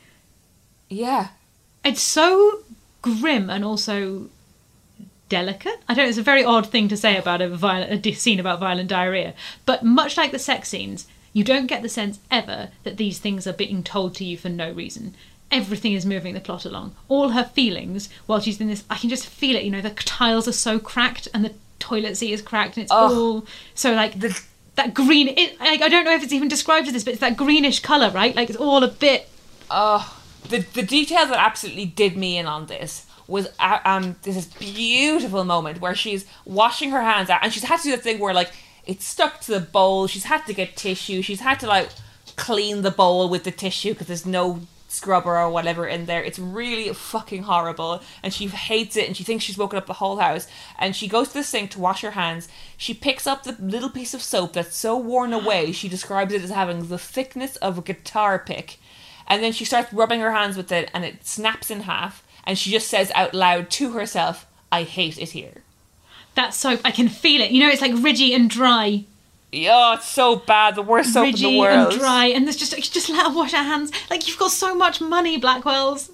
yeah 0.89 1.31
it's 1.85 2.01
so 2.01 2.61
grim 3.01 3.51
and 3.51 3.65
also 3.65 4.29
delicate. 5.29 5.81
I 5.89 5.95
don't. 5.95 6.09
It's 6.09 6.17
a 6.17 6.23
very 6.23 6.45
odd 6.45 6.69
thing 6.69 6.87
to 6.87 6.97
say 6.97 7.17
about 7.17 7.43
a 7.43 7.49
violent 7.49 8.07
a 8.07 8.13
scene 8.13 8.39
about 8.39 8.61
violent 8.61 8.89
diarrhea. 8.89 9.35
But 9.67 9.83
much 9.83 10.17
like 10.17 10.31
the 10.31 10.39
sex 10.39 10.69
scenes, 10.69 11.09
you 11.33 11.43
don't 11.43 11.67
get 11.67 11.83
the 11.83 11.89
sense 11.89 12.21
ever 12.31 12.69
that 12.85 12.99
these 12.99 13.19
things 13.19 13.49
are 13.49 13.53
being 13.53 13.83
told 13.83 14.15
to 14.15 14.25
you 14.25 14.37
for 14.37 14.49
no 14.49 14.71
reason. 14.71 15.17
Everything 15.53 15.93
is 15.93 16.05
moving 16.07 16.35
the 16.35 16.41
plot 16.41 16.65
along. 16.65 16.97
All 17.09 17.29
her 17.31 17.45
feelings 17.45 18.09
while 18.27 18.41
she's 18.41 18.61
in 18.61 18.67
this, 18.69 18.85
I 18.91 18.97
can 18.97 19.11
just 19.11 19.27
feel 19.27 19.55
it. 19.57 19.65
You 19.65 19.71
know, 19.71 19.81
the 19.81 19.91
tiles 19.91 20.49
are 20.49 20.53
so 20.53 20.79
cracked 20.79 21.29
and 21.33 21.45
the 21.45 21.53
toilet 21.79 22.17
seat 22.17 22.33
is 22.33 22.43
cracked, 22.43 22.77
and 22.77 22.83
it's 22.85 22.93
all 22.93 23.47
so 23.75 23.93
like. 23.93 24.19
The- 24.19 24.41
that 24.75 24.95
green, 24.95 25.29
it, 25.29 25.61
like, 25.61 25.83
I 25.83 25.89
don't 25.91 26.07
know 26.07 26.15
if 26.15 26.23
it's 26.23 26.33
even 26.33 26.49
described 26.49 26.87
as 26.87 26.95
this, 26.95 27.05
but 27.05 27.11
it's 27.11 27.21
that 27.21 27.37
greenish 27.37 27.81
colour, 27.81 28.09
right? 28.09 28.35
Like 28.35 28.49
it's 28.49 28.59
all 28.59 28.83
a 28.83 28.89
bit 28.89 29.29
Oh, 29.71 30.19
the 30.49 30.61
the 30.75 30.83
detail 30.83 31.27
that 31.27 31.39
absolutely 31.39 31.87
did 31.87 32.17
me 32.17 32.39
in 32.39 32.47
on 32.47 32.67
this 32.67 33.07
was 33.29 33.49
uh, 33.59 33.79
um 33.85 34.17
this 34.23 34.37
is 34.37 34.47
beautiful 34.47 35.45
moment 35.45 35.81
where 35.81 35.95
she's 35.95 36.27
washing 36.45 36.91
her 36.91 37.03
hands 37.03 37.31
out 37.31 37.41
and 37.43 37.53
she's 37.53 37.65
had 37.65 37.79
to 37.79 37.85
do 37.85 37.97
the 37.97 38.03
thing 38.03 38.19
where 38.19 38.35
like 38.35 38.51
it's 38.87 39.05
stuck 39.05 39.41
to 39.41 39.53
the 39.53 39.61
bowl. 39.61 40.07
She's 40.07 40.25
had 40.25 40.45
to 40.47 40.55
get 40.55 40.77
tissue. 40.77 41.23
She's 41.23 41.41
had 41.41 41.61
to 41.61 41.67
like 41.67 41.91
clean 42.37 42.83
the 42.83 42.91
bowl 42.91 43.29
with 43.29 43.45
the 43.45 43.51
tissue 43.51 43.93
because 43.93 44.07
there's 44.09 44.27
no 44.27 44.61
scrubber 44.93 45.37
or 45.37 45.51
whatever 45.51 45.87
in 45.87 46.07
there. 46.07 46.23
It's 46.23 46.39
really 46.39 46.93
fucking 46.93 47.45
horrible 47.45 48.03
and 48.23 48.33
she 48.33 48.47
hates 48.47 48.97
it 48.97 49.07
and 49.07 49.17
she 49.17 49.25
thinks 49.25 49.45
she's 49.45 49.59
woken 49.59 49.79
up 49.79 49.87
the 49.87 49.95
whole 49.95 50.19
house 50.19 50.47
and 50.79 50.95
she 50.95 51.09
goes 51.09 51.29
to 51.29 51.35
the 51.35 51.45
sink 51.45 51.71
to 51.73 51.81
wash 51.81 52.03
her 52.03 52.13
hands. 52.13 52.49
She 52.77 52.95
picks 52.95 53.27
up 53.27 53.43
the 53.43 53.57
little 53.61 53.91
piece 53.91 54.15
of 54.15 54.23
soap 54.23 54.53
that's 54.53 54.77
so 54.77 54.97
worn 54.97 55.33
away. 55.41 55.73
She 55.73 55.89
describes 55.89 56.33
it 56.33 56.43
as 56.43 56.51
having 56.51 56.89
the 56.89 56.99
thickness 56.99 57.57
of 57.57 57.79
a 57.79 57.83
guitar 57.83 58.39
pick. 58.39 58.79
And 59.27 59.43
then 59.43 59.53
she 59.53 59.65
starts 59.65 59.93
rubbing 59.93 60.21
her 60.21 60.33
hands 60.33 60.57
with 60.57 60.71
it 60.73 60.91
and 60.93 61.05
it 61.05 61.27
snaps 61.27 61.71
in 61.71 61.81
half 61.83 62.23
and 62.45 62.59
she 62.59 62.71
just 62.71 62.89
says 62.89 63.11
out 63.15 63.35
loud 63.35 63.71
to 63.71 63.93
herself, 63.93 64.47
I 64.71 64.83
hate 64.83 65.19
it 65.19 65.31
here. 65.31 65.63
that 66.35 66.55
soap. 66.55 66.81
I 66.85 66.91
can 66.91 67.09
feel 67.09 67.41
it. 67.43 67.51
You 67.51 67.61
know, 67.61 67.69
it's 67.71 67.83
like 67.83 67.93
ridgy 68.03 68.35
and 68.35 68.49
dry. 68.49 69.05
Oh, 69.55 69.95
it's 69.95 70.09
so 70.09 70.37
bad. 70.37 70.77
The 70.77 70.83
worst 70.83 71.13
soap 71.13 71.27
in 71.27 71.35
the 71.35 71.45
ridgy 71.45 71.59
world. 71.59 71.93
and 71.93 72.01
dry, 72.01 72.27
and 72.27 72.47
there's 72.47 72.57
just 72.57 72.75
just 72.93 73.11
let 73.11 73.27
her 73.27 73.37
wash 73.37 73.53
her 73.53 73.59
hands. 73.59 73.93
Like 74.09 74.27
you've 74.27 74.39
got 74.39 74.51
so 74.51 74.75
much 74.75 75.01
money, 75.01 75.37
Blackwell's. 75.37 76.11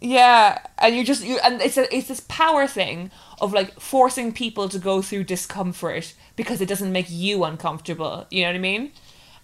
Yeah, 0.00 0.58
and 0.78 0.94
you 0.94 1.02
just 1.04 1.24
you 1.24 1.38
and 1.42 1.60
it's 1.60 1.76
a, 1.76 1.94
it's 1.94 2.08
this 2.08 2.20
power 2.28 2.66
thing 2.66 3.10
of 3.40 3.52
like 3.52 3.80
forcing 3.80 4.32
people 4.32 4.68
to 4.68 4.78
go 4.78 5.02
through 5.02 5.24
discomfort 5.24 6.14
because 6.36 6.60
it 6.60 6.68
doesn't 6.68 6.92
make 6.92 7.06
you 7.08 7.44
uncomfortable. 7.44 8.26
You 8.30 8.42
know 8.42 8.50
what 8.50 8.56
I 8.56 8.60
mean? 8.60 8.92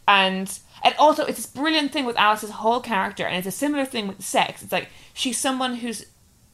And 0.07 0.59
and 0.85 0.95
also 0.99 1.25
it's 1.25 1.39
this 1.39 1.47
brilliant 1.47 1.93
thing 1.93 2.05
with 2.05 2.17
Alice's 2.17 2.51
whole 2.51 2.81
character, 2.81 3.25
and 3.25 3.37
it's 3.37 3.47
a 3.47 3.59
similar 3.59 3.87
thing 3.87 4.07
with 4.07 4.23
sex. 4.23 4.63
It's 4.63 4.73
like 4.73 4.91
she's 5.15 5.39
someone 5.39 5.77
whose 5.77 6.07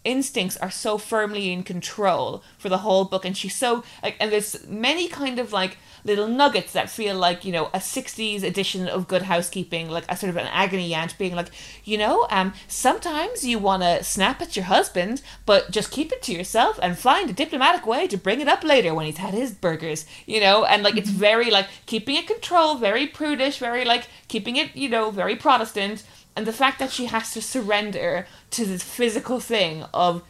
instincts 0.04 0.56
are 0.58 0.70
so 0.70 0.96
firmly 0.96 1.52
in 1.52 1.62
control 1.62 2.42
for 2.58 2.70
the 2.70 2.78
whole 2.78 3.04
book 3.04 3.22
and 3.26 3.36
she's 3.36 3.54
so 3.54 3.84
like 4.02 4.16
and 4.18 4.32
there's 4.32 4.66
many 4.66 5.08
kind 5.08 5.38
of 5.38 5.52
like 5.52 5.76
little 6.05 6.28
nuggets 6.28 6.72
that 6.72 6.90
feel 6.90 7.16
like 7.16 7.44
you 7.44 7.53
know 7.53 7.66
a 7.66 7.78
60s 7.78 8.42
edition 8.42 8.88
of 8.88 9.09
good 9.09 9.22
housekeeping 9.22 9.88
like 9.88 10.05
a 10.09 10.16
sort 10.16 10.30
of 10.30 10.36
an 10.36 10.46
agony 10.48 10.94
aunt 10.94 11.16
being 11.18 11.34
like 11.34 11.51
you 11.84 11.98
know 11.98 12.26
um 12.30 12.53
sometimes 12.68 13.44
you 13.44 13.59
want 13.59 13.82
to 13.82 14.03
snap 14.03 14.40
at 14.40 14.57
your 14.57 14.66
husband 14.66 15.22
but 15.46 15.70
just 15.70 15.90
keep 15.90 16.12
it 16.12 16.22
to 16.22 16.32
yourself 16.32 16.78
and 16.82 16.98
find 16.98 17.30
a 17.30 17.34
diplomatic 17.34 17.86
way 17.86 18.07
to 18.07 18.16
bring 18.16 18.40
it 18.40 18.48
up 18.48 18.64
later 18.64 18.94
when 18.94 19.07
he's 19.07 19.18
had 19.18 19.34
his 19.34 19.53
burgers 19.53 20.07
you 20.26 20.40
know? 20.40 20.64
And 20.64 20.82
like 20.82 20.96
it's 20.96 21.11
very 21.11 21.51
like 21.51 21.68
keeping 21.86 22.16
it 22.16 22.26
control 22.26 22.76
very 22.76 23.07
prudish 23.07 23.59
very 23.59 23.84
like 23.84 24.09
keeping 24.28 24.57
it 24.57 24.74
you 24.76 24.88
know 24.88 25.11
very 25.11 25.36
protestant. 25.36 26.05
And 26.36 26.46
the 26.46 26.53
fact 26.53 26.78
that 26.78 26.92
she 26.92 27.07
has 27.07 27.32
to 27.32 27.42
surrender 27.42 28.26
to 28.51 28.64
this 28.64 28.82
physical 28.82 29.40
thing 29.40 29.84
of 29.92 30.22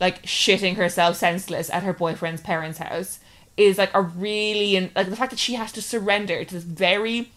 like 0.00 0.22
shitting 0.22 0.76
herself 0.76 1.16
senseless 1.16 1.68
at 1.70 1.82
her 1.82 1.92
boyfriend's 1.92 2.40
parents' 2.40 2.78
house 2.78 3.18
is 3.58 3.78
like 3.78 3.94
a 3.94 4.00
really 4.00 4.90
like 4.94 5.10
the 5.10 5.16
fact 5.16 5.30
that 5.30 5.38
she 5.38 5.54
has 5.54 5.72
to 5.72 5.82
surrender 5.82 6.44
to 6.44 6.54
this 6.54 6.64
very 6.64 7.30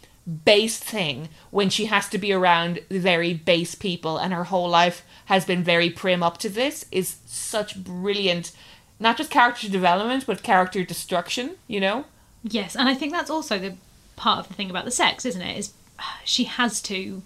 base 0.46 0.78
thing 0.78 1.30
when 1.50 1.70
she 1.70 1.86
has 1.86 2.08
to 2.08 2.18
be 2.18 2.32
around 2.32 2.80
very 2.90 3.34
base 3.34 3.74
people 3.74 4.18
and 4.18 4.32
her 4.32 4.46
whole 4.46 4.70
life 4.70 5.04
has 5.26 5.46
been 5.46 5.64
very 5.64 5.90
prim 5.90 6.22
up 6.22 6.38
to 6.38 6.48
this 6.48 6.86
is 6.92 7.18
such 7.26 7.84
brilliant 7.84 8.52
not 9.00 9.18
just 9.18 9.32
character 9.32 9.68
development 9.68 10.26
but 10.28 10.44
character 10.44 10.84
destruction 10.84 11.56
you 11.68 11.80
know 11.80 12.06
Yes, 12.44 12.76
and 12.76 12.90
I 12.90 12.96
think 12.96 13.12
that's 13.12 13.30
also 13.30 13.60
the 13.60 13.76
part 14.16 14.40
of 14.40 14.48
the 14.48 14.54
thing 14.54 14.70
about 14.70 14.86
the 14.86 14.92
sex, 14.92 15.26
isn't 15.26 15.42
it? 15.42 15.58
Is 15.58 15.74
she 16.24 16.46
has 16.46 16.82
to 16.84 17.22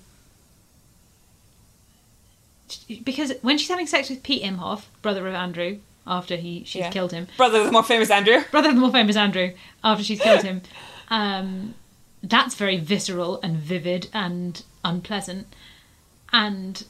because 3.04 3.32
when 3.42 3.58
she's 3.60 3.70
having 3.70 3.86
sex 3.86 4.10
with 4.10 4.24
Pete 4.24 4.44
Imhoff, 4.44 4.86
brother 5.02 5.28
of 5.28 5.36
Andrew, 5.36 5.78
after 6.08 6.36
he 6.36 6.64
she's 6.66 6.82
Yeah. 6.82 6.90
killed 6.92 7.12
him, 7.12 7.28
brother 7.38 7.60
of 7.60 7.66
the 7.66 7.72
more 7.72 7.84
famous 7.84 8.10
andrew. 8.10 8.44
Brother 8.52 8.70
of 8.70 8.76
the 8.76 8.82
more 8.82 8.92
famous 8.92 9.16
Andrew, 9.16 9.54
after 9.84 10.04
she's 10.04 10.22
killed 10.22 10.44
him, 10.44 10.62
um, 11.10 11.76
that's 12.24 12.56
very 12.56 12.78
visceral 12.78 13.40
and 13.44 13.58
vivid 13.58 14.08
and 14.14 14.64
unpleasant, 14.84 15.48
and 16.34 16.84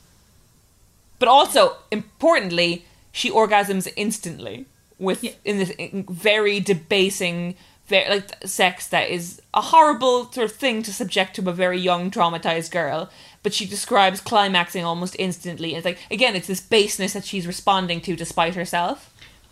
but 1.20 1.28
also 1.30 1.78
importantly 1.92 2.86
she 3.12 3.30
orgasms 3.32 3.88
instantly 3.96 4.66
with 5.00 5.24
Yeah. 5.24 5.32
in 5.46 5.58
this 5.60 5.72
very 6.10 6.60
debasing 6.60 7.56
very 7.88 8.10
like 8.10 8.32
sex 8.46 8.88
that 8.88 9.10
is 9.10 9.42
a 9.54 9.62
horrible 9.62 10.32
sort 10.32 10.50
of 10.50 10.56
thing 10.58 10.82
to 10.84 10.92
subject 10.92 11.36
to 11.36 11.48
a 11.50 11.54
very 11.54 11.80
young 11.80 12.10
traumatized 12.12 12.72
girl 12.72 13.10
but 13.46 13.54
she 13.54 13.66
describes 13.66 14.20
climaxing 14.20 14.84
almost 14.84 15.16
instantly 15.20 15.70
and 15.70 15.78
it's 15.78 15.86
like 15.86 16.00
again 16.10 16.36
it's 16.36 16.48
this 16.48 16.60
baseness 16.60 17.14
that 17.14 17.24
she's 17.24 17.46
responding 17.48 18.02
to 18.02 18.16
despite 18.16 18.56
herself 18.56 18.98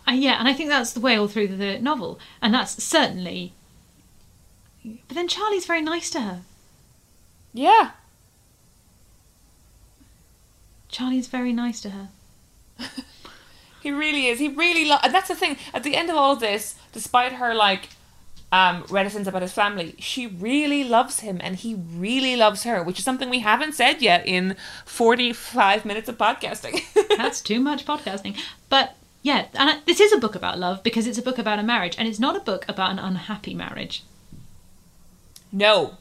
Uh, 0.08 0.12
yeah, 0.12 0.36
and 0.38 0.46
I 0.48 0.52
think 0.52 0.68
that's 0.68 0.92
the 0.92 1.00
way 1.06 1.16
all 1.16 1.28
through 1.28 1.48
the 1.48 1.78
novel, 1.78 2.18
and 2.42 2.52
that's 2.52 2.74
certainly. 2.94 3.52
But 5.06 5.14
then 5.16 5.28
Charlie's 5.28 5.64
very 5.72 5.80
nice 5.80 6.10
to 6.10 6.20
her. 6.20 6.38
yeah 7.54 7.92
Charlie's 10.88 11.26
very 11.28 11.52
nice 11.52 11.80
to 11.82 11.90
her. 11.90 12.08
He 13.84 13.90
really 13.90 14.28
is. 14.28 14.38
He 14.38 14.48
really 14.48 14.86
lo- 14.86 15.02
and 15.02 15.12
that's 15.14 15.28
the 15.28 15.34
thing. 15.34 15.58
At 15.74 15.82
the 15.82 15.94
end 15.94 16.08
of 16.08 16.16
all 16.16 16.32
of 16.32 16.40
this, 16.40 16.74
despite 16.92 17.32
her 17.34 17.52
like 17.54 17.90
um 18.52 18.84
reticence 18.88 19.26
about 19.26 19.42
his 19.42 19.52
family, 19.52 19.94
she 19.98 20.26
really 20.26 20.84
loves 20.84 21.20
him 21.20 21.38
and 21.42 21.56
he 21.56 21.74
really 21.74 22.36
loves 22.36 22.62
her, 22.64 22.82
which 22.82 22.98
is 22.98 23.04
something 23.04 23.28
we 23.30 23.40
haven't 23.40 23.74
said 23.74 24.00
yet 24.02 24.26
in 24.26 24.56
45 24.84 25.84
minutes 25.84 26.08
of 26.08 26.16
podcasting. 26.18 26.80
That's 27.16 27.40
too 27.40 27.58
much 27.60 27.84
podcasting. 27.84 28.36
But 28.68 28.96
yeah, 29.22 29.46
and 29.54 29.70
I- 29.70 29.80
this 29.86 29.98
is 30.00 30.12
a 30.12 30.18
book 30.18 30.34
about 30.36 30.58
love 30.58 30.82
because 30.82 31.06
it's 31.06 31.18
a 31.18 31.22
book 31.22 31.38
about 31.38 31.58
a 31.58 31.62
marriage, 31.64 31.96
and 31.98 32.06
it's 32.06 32.20
not 32.20 32.36
a 32.36 32.40
book 32.40 32.64
about 32.68 32.90
an 32.92 32.98
unhappy 32.98 33.54
marriage. 33.54 34.04
no. 35.52 35.96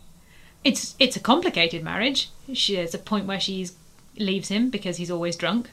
It's 0.63 0.95
it's 0.97 1.17
a 1.17 1.19
complicated 1.19 1.83
marriage. 1.83 2.29
She, 2.53 2.75
there's 2.77 2.93
a 2.95 2.97
point 2.97 3.25
where 3.25 3.39
she 3.39 3.67
leaves 4.17 4.47
him 4.47 4.69
because 4.69 4.95
he's 4.95 5.11
always 5.11 5.35
drunk, 5.35 5.71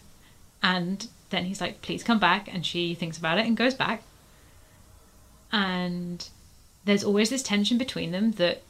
and 0.65 1.07
then 1.31 1.45
he's 1.45 1.61
like, 1.61 1.81
"Please 1.81 2.03
come 2.03 2.19
back," 2.19 2.53
and 2.53 2.67
she 2.67 2.97
thinks 2.97 3.17
about 3.17 3.39
it 3.39 3.47
and 3.47 3.57
goes 3.57 3.73
back. 3.75 4.03
And 5.53 6.29
there's 6.85 7.05
always 7.05 7.31
this 7.31 7.43
tension 7.43 7.79
between 7.79 8.11
them 8.11 8.33
that 8.33 8.63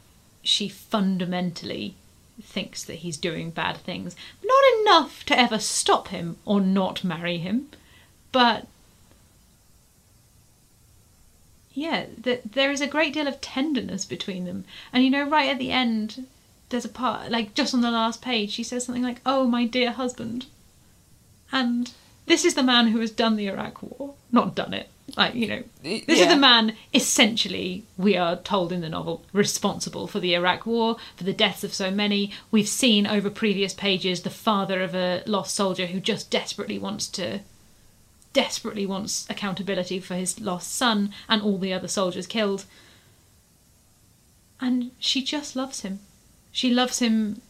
she 0.43 0.67
fundamentally 0.67 1.95
thinks 2.41 2.83
that 2.83 2.95
he's 2.95 3.17
doing 3.17 3.51
bad 3.51 3.77
things, 3.77 4.15
not 4.43 4.63
enough 4.81 5.23
to 5.25 5.39
ever 5.39 5.59
stop 5.59 6.09
him 6.09 6.37
or 6.45 6.59
not 6.59 7.03
marry 7.03 7.37
him, 7.37 7.69
but 8.31 8.67
yeah, 11.73 12.05
that 12.17 12.53
there 12.53 12.71
is 12.71 12.81
a 12.81 12.87
great 12.87 13.13
deal 13.13 13.27
of 13.27 13.39
tenderness 13.39 14.05
between 14.05 14.45
them. 14.45 14.65
And 14.91 15.03
you 15.03 15.09
know, 15.09 15.27
right 15.27 15.49
at 15.49 15.59
the 15.59 15.71
end, 15.71 16.27
there's 16.69 16.85
a 16.85 16.89
part 16.89 17.31
like 17.31 17.53
just 17.53 17.73
on 17.73 17.81
the 17.81 17.91
last 17.91 18.21
page, 18.21 18.51
she 18.51 18.63
says 18.63 18.85
something 18.85 19.03
like, 19.03 19.21
"Oh, 19.25 19.45
my 19.45 19.65
dear 19.65 19.91
husband," 19.91 20.47
and 21.51 21.91
this 22.25 22.45
is 22.45 22.55
the 22.55 22.63
man 22.63 22.87
who 22.87 22.99
has 22.99 23.11
done 23.11 23.35
the 23.35 23.47
Iraq 23.47 23.81
War, 23.81 24.15
not 24.31 24.55
done 24.55 24.73
it. 24.73 24.89
Like 25.17 25.35
you 25.35 25.47
know, 25.47 25.63
this 25.83 26.03
is 26.07 26.19
Yeah. 26.19 26.33
the 26.33 26.39
man 26.39 26.75
essentially 26.93 27.83
we 27.97 28.15
are 28.15 28.35
told 28.37 28.71
in 28.71 28.81
the 28.81 28.89
novel 28.89 29.23
responsible 29.33 30.07
for 30.07 30.19
the 30.19 30.33
Iraq 30.35 30.65
War, 30.65 30.97
for 31.15 31.23
the 31.23 31.33
deaths 31.33 31.63
of 31.63 31.73
so 31.73 31.91
many. 31.91 32.31
We've 32.49 32.67
seen 32.67 33.05
over 33.05 33.29
previous 33.29 33.73
pages 33.73 34.21
the 34.21 34.29
father 34.29 34.81
of 34.81 34.95
a 34.95 35.23
lost 35.25 35.55
soldier 35.55 35.87
who 35.87 35.99
just 35.99 36.29
desperately 36.29 36.79
wants 36.79 37.07
to 37.09 37.41
desperately 38.33 38.85
wants 38.85 39.25
accountability 39.29 39.99
for 39.99 40.15
his 40.15 40.39
lost 40.39 40.73
son 40.73 41.13
and 41.27 41.41
all 41.41 41.57
the 41.57 41.73
other 41.73 41.89
soldiers 41.89 42.27
killed. 42.27 42.63
And 44.61 44.91
she 44.99 45.21
just 45.23 45.55
loves 45.55 45.81
him. 45.81 45.99
She 46.51 46.69
loves 46.69 46.99
him 46.99 47.41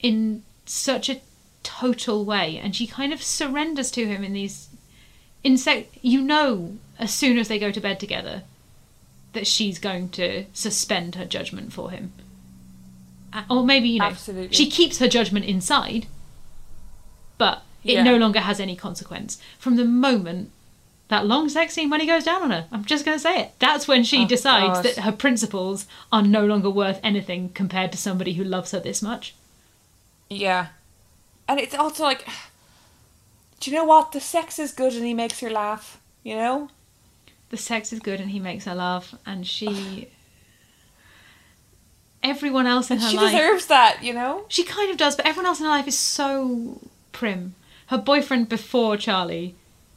in 0.00 0.42
such 0.64 1.08
a 1.08 1.20
total 1.62 2.24
way 2.24 2.56
and 2.56 2.74
she 2.74 2.86
kind 2.86 3.12
of 3.12 3.22
surrenders 3.22 3.90
to 3.92 4.06
him 4.06 4.24
in 4.24 4.32
these 4.32 4.69
insect 5.42 5.96
you 6.02 6.20
know 6.20 6.76
as 6.98 7.12
soon 7.14 7.38
as 7.38 7.48
they 7.48 7.58
go 7.58 7.70
to 7.70 7.80
bed 7.80 7.98
together 7.98 8.42
that 9.32 9.46
she's 9.46 9.78
going 9.78 10.08
to 10.10 10.44
suspend 10.52 11.14
her 11.14 11.24
judgment 11.24 11.72
for 11.72 11.90
him. 11.90 12.12
Or 13.48 13.64
maybe, 13.64 13.88
you 13.88 14.00
know, 14.00 14.06
Absolutely. 14.06 14.54
she 14.56 14.68
keeps 14.68 14.98
her 14.98 15.06
judgment 15.08 15.44
inside, 15.44 16.06
but 17.38 17.62
it 17.84 17.92
Yeah. 17.94 18.02
no 18.02 18.16
longer 18.16 18.40
has 18.40 18.58
any 18.58 18.74
consequence. 18.74 19.38
From 19.58 19.76
the 19.76 19.84
moment 19.84 20.50
that 21.08 21.26
long 21.26 21.48
sex 21.48 21.74
scene 21.74 21.90
when 21.90 22.00
he 22.00 22.06
goes 22.06 22.24
down 22.24 22.42
on 22.42 22.50
her, 22.50 22.66
I'm 22.72 22.84
just 22.84 23.04
going 23.04 23.16
to 23.16 23.22
say 23.22 23.40
it. 23.40 23.52
That's 23.60 23.86
when 23.88 24.02
she 24.04 24.24
Oh, 24.24 24.26
decides 24.26 24.78
God. 24.78 24.84
that 24.84 24.98
her 24.98 25.12
principles 25.12 25.86
are 26.12 26.22
no 26.22 26.44
longer 26.44 26.68
worth 26.70 26.98
anything 27.04 27.50
compared 27.50 27.92
to 27.92 27.98
somebody 27.98 28.32
who 28.34 28.42
loves 28.44 28.72
her 28.72 28.80
this 28.80 29.00
much. 29.00 29.34
Yeah. 30.28 30.68
And 31.48 31.58
it's 31.60 31.74
also 31.74 32.02
like, 32.02 32.26
do 33.60 33.70
you 33.70 33.76
know 33.76 33.84
what? 33.84 34.12
The 34.12 34.20
sex 34.20 34.58
is 34.58 34.72
good 34.72 34.94
and 34.94 35.04
he 35.04 35.14
makes 35.14 35.40
her 35.40 35.50
laugh, 35.50 36.00
you 36.22 36.34
know? 36.34 36.68
The 37.50 37.56
sex 37.56 37.92
is 37.92 38.00
good 38.00 38.20
and 38.20 38.30
he 38.30 38.40
makes 38.40 38.64
her 38.64 38.74
laugh, 38.74 39.14
and 39.26 39.46
she. 39.46 40.08
Everyone 42.22 42.66
else 42.66 42.90
in 42.90 42.98
her 42.98 43.08
She 43.08 43.16
life. 43.16 43.30
She 43.30 43.36
deserves 43.36 43.66
that, 43.66 44.02
you 44.02 44.12
know? 44.12 44.44
She 44.48 44.62
kind 44.64 44.90
of 44.90 44.96
does, 44.98 45.16
but 45.16 45.26
everyone 45.26 45.46
else 45.46 45.58
in 45.60 45.64
her 45.66 45.70
life 45.72 45.88
is 45.88 45.98
so 45.98 46.80
prim. 47.12 47.54
Her 47.86 47.98
boyfriend 47.98 48.48
before 48.48 48.96
Charlie 48.98 49.54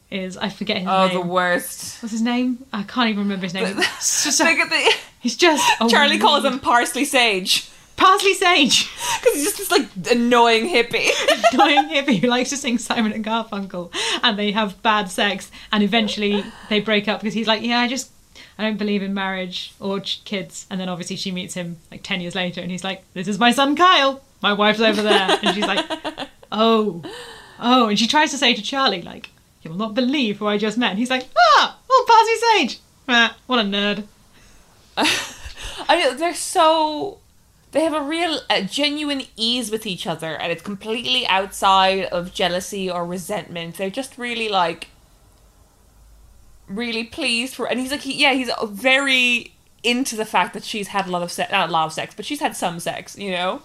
is 0.10 0.38
I 0.38 0.50
forget 0.50 0.78
his 0.78 0.88
Oh, 0.88 1.08
name. 1.08 1.16
the 1.16 1.26
worst. 1.26 2.02
What's 2.02 2.12
his 2.14 2.22
name? 2.22 2.66
I 2.72 2.84
can't 2.84 3.10
even 3.10 3.24
remember 3.24 3.46
his 3.46 3.54
name. 3.54 3.78
It's 3.78 4.24
just 4.24 4.40
a- 4.40 4.46
Look 4.46 4.58
at 4.60 4.70
the. 4.70 4.94
he's 5.20 5.36
just 5.36 5.64
Charlie 5.90 6.18
calls 6.20 6.46
him 6.46 6.60
parsley 6.60 7.04
sage. 7.06 7.70
Parsley 7.96 8.34
Sage, 8.34 8.90
Because 9.20 9.34
he's 9.36 9.44
just 9.46 9.58
this, 9.58 9.72
like, 9.72 9.88
annoying 10.12 10.68
hippie. 10.68 11.10
annoying 11.54 11.90
hippie 11.90 12.20
who 12.20 12.28
likes 12.28 12.50
to 12.50 12.58
sing 12.58 12.78
Simon 12.78 13.12
and 13.12 13.24
Garfunkel, 13.24 13.92
and 14.22 14.38
they 14.38 14.52
have 14.52 14.82
bad 14.82 15.10
sex, 15.10 15.52
and 15.72 15.84
eventually 15.84 16.44
they 16.70 16.80
break 16.80 17.08
up 17.08 17.22
because 17.22 17.34
he's 17.34 17.48
like, 17.48 17.62
yeah, 17.62 17.80
I 17.80 17.88
just 17.88 18.12
I 18.58 18.64
don't 18.64 18.78
believe 18.78 19.02
in 19.04 19.14
marriage 19.14 19.74
or 19.80 20.00
ch- 20.00 20.24
kids, 20.26 20.66
and 20.70 20.80
then 20.80 20.90
obviously 20.90 21.16
she 21.16 21.32
meets 21.32 21.54
him 21.54 21.78
like 21.92 22.04
ten 22.04 22.22
years 22.22 22.36
later, 22.36 22.62
and 22.62 22.72
he's 22.72 22.84
like, 22.84 23.04
this 23.14 23.28
is 23.28 23.40
my 23.40 23.52
son 23.52 23.76
Kyle, 23.76 24.22
my 24.42 24.54
wife's 24.54 24.80
over 24.80 25.02
there, 25.02 25.40
and 25.42 25.56
she's 25.56 25.66
like, 25.66 25.86
oh, 26.52 27.04
oh, 27.60 27.90
and 27.90 27.98
she 28.00 28.08
tries 28.08 28.32
to 28.32 28.38
say 28.38 28.54
to 28.54 28.62
Charlie 28.62 29.02
like, 29.02 29.30
you 29.62 29.72
will 29.72 29.78
not 29.78 29.94
believe 29.94 30.40
who 30.40 30.48
I 30.48 30.58
just 30.58 30.78
met, 30.78 30.92
and 30.92 31.00
he's 31.00 31.10
like, 31.10 31.28
ah, 31.38 31.78
oh, 31.90 32.06
Parsley 32.08 32.68
Sage, 32.68 32.80
ah, 33.08 33.38
what 33.48 33.60
a 33.60 33.64
nerd. 33.64 34.04
I 35.88 35.96
mean, 35.98 36.18
they're 36.18 36.34
so. 36.36 37.18
They 37.74 37.84
have 37.84 37.94
a 37.94 38.02
real, 38.02 38.40
uh, 38.50 38.62
genuine 38.62 39.24
ease 39.36 39.70
with 39.70 39.86
each 39.86 40.08
other, 40.08 40.36
and 40.38 40.52
it's 40.52 40.62
completely 40.62 41.28
outside 41.28 42.06
of 42.06 42.34
jealousy 42.34 42.90
or 42.90 43.06
resentment. 43.06 43.78
They're 43.78 43.90
just 43.90 44.18
really 44.18 44.48
like. 44.48 44.88
Really 46.68 47.04
pleased 47.04 47.56
for, 47.56 47.66
and 47.66 47.78
he's 47.80 47.92
like, 47.92 48.02
he, 48.02 48.14
yeah, 48.22 48.34
he's 48.34 48.50
very 48.70 49.54
into 49.84 50.16
the 50.16 50.26
fact 50.26 50.54
that 50.54 50.64
she's 50.64 50.88
had 50.88 51.08
a 51.08 51.12
lot 51.12 51.22
of 51.22 51.32
sex, 51.32 51.52
not 51.52 51.68
a 51.70 51.72
lot 51.72 51.86
of 51.86 51.94
sex, 51.94 52.16
but 52.16 52.26
she's 52.26 52.40
had 52.40 52.56
some 52.56 52.80
sex, 52.80 53.18
you 53.18 53.32
know, 53.32 53.62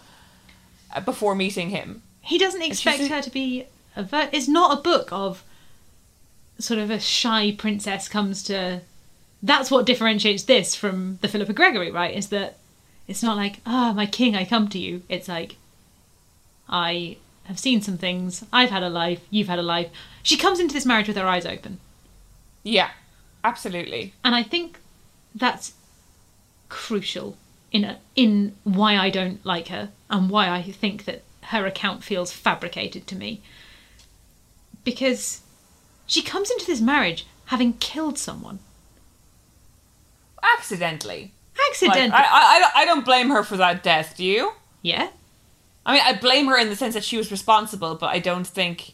uh, 0.92 1.00
before 1.00 1.36
meeting 1.36 1.70
him. 1.70 2.02
He 2.20 2.38
doesn't 2.38 2.60
expect 2.60 3.06
her 3.06 3.22
to 3.22 3.30
be 3.30 3.66
a 3.94 4.02
vir- 4.02 4.28
It's 4.32 4.48
not 4.48 4.76
a 4.76 4.82
book 4.82 5.12
of 5.12 5.44
sort 6.58 6.80
of 6.80 6.90
a 6.90 6.98
shy 6.98 7.52
princess 7.56 8.08
comes 8.08 8.42
to. 8.44 8.80
That's 9.42 9.70
what 9.70 9.86
differentiates 9.86 10.42
this 10.42 10.74
from 10.74 11.18
the 11.22 11.28
Philippa 11.28 11.52
Gregory, 11.52 11.92
right? 11.92 12.14
Is 12.14 12.28
that 12.28 12.57
it's 13.08 13.22
not 13.22 13.36
like, 13.36 13.60
ah, 13.66 13.92
my 13.92 14.06
king, 14.06 14.36
I 14.36 14.44
come 14.44 14.68
to 14.68 14.78
you. 14.78 15.02
It's 15.08 15.28
like, 15.28 15.56
I 16.68 17.16
have 17.44 17.58
seen 17.58 17.80
some 17.80 17.98
things. 17.98 18.44
I've 18.52 18.70
had 18.70 18.82
a 18.82 18.90
life. 18.90 19.22
You've 19.30 19.48
had 19.48 19.58
a 19.58 19.62
life. 19.62 19.88
She 20.22 20.36
comes 20.36 20.60
into 20.60 20.74
this 20.74 20.86
marriage 20.86 21.08
with 21.08 21.16
her 21.16 21.26
eyes 21.26 21.46
open. 21.46 21.80
Yeah, 22.62 22.90
absolutely. 23.42 24.12
And 24.22 24.34
I 24.34 24.42
think 24.42 24.78
that's 25.34 25.72
crucial 26.68 27.36
in 27.72 27.84
a, 27.84 27.98
in 28.14 28.54
why 28.62 28.96
I 28.96 29.10
don't 29.10 29.44
like 29.44 29.68
her 29.68 29.88
and 30.10 30.28
why 30.28 30.50
I 30.50 30.62
think 30.62 31.06
that 31.06 31.22
her 31.44 31.66
account 31.66 32.04
feels 32.04 32.30
fabricated 32.30 33.06
to 33.06 33.16
me. 33.16 33.40
Because 34.84 35.40
she 36.06 36.22
comes 36.22 36.50
into 36.50 36.66
this 36.66 36.80
marriage 36.80 37.26
having 37.46 37.72
killed 37.74 38.18
someone 38.18 38.58
Accidentally. 40.42 41.32
Accidentally. 41.70 42.08
Like, 42.08 42.24
I, 42.30 42.70
I, 42.74 42.82
I 42.82 42.84
don't 42.84 43.04
blame 43.04 43.30
her 43.30 43.42
for 43.42 43.56
that 43.56 43.82
death, 43.82 44.14
do 44.16 44.24
you? 44.24 44.52
yeah, 44.82 45.08
I 45.86 45.92
mean, 45.94 46.02
I 46.04 46.12
blame 46.18 46.46
her 46.46 46.56
in 46.58 46.68
the 46.68 46.76
sense 46.76 46.94
that 46.94 47.04
she 47.04 47.16
was 47.16 47.30
responsible, 47.30 47.94
but 47.94 48.06
I 48.08 48.18
don't 48.18 48.46
think 48.46 48.92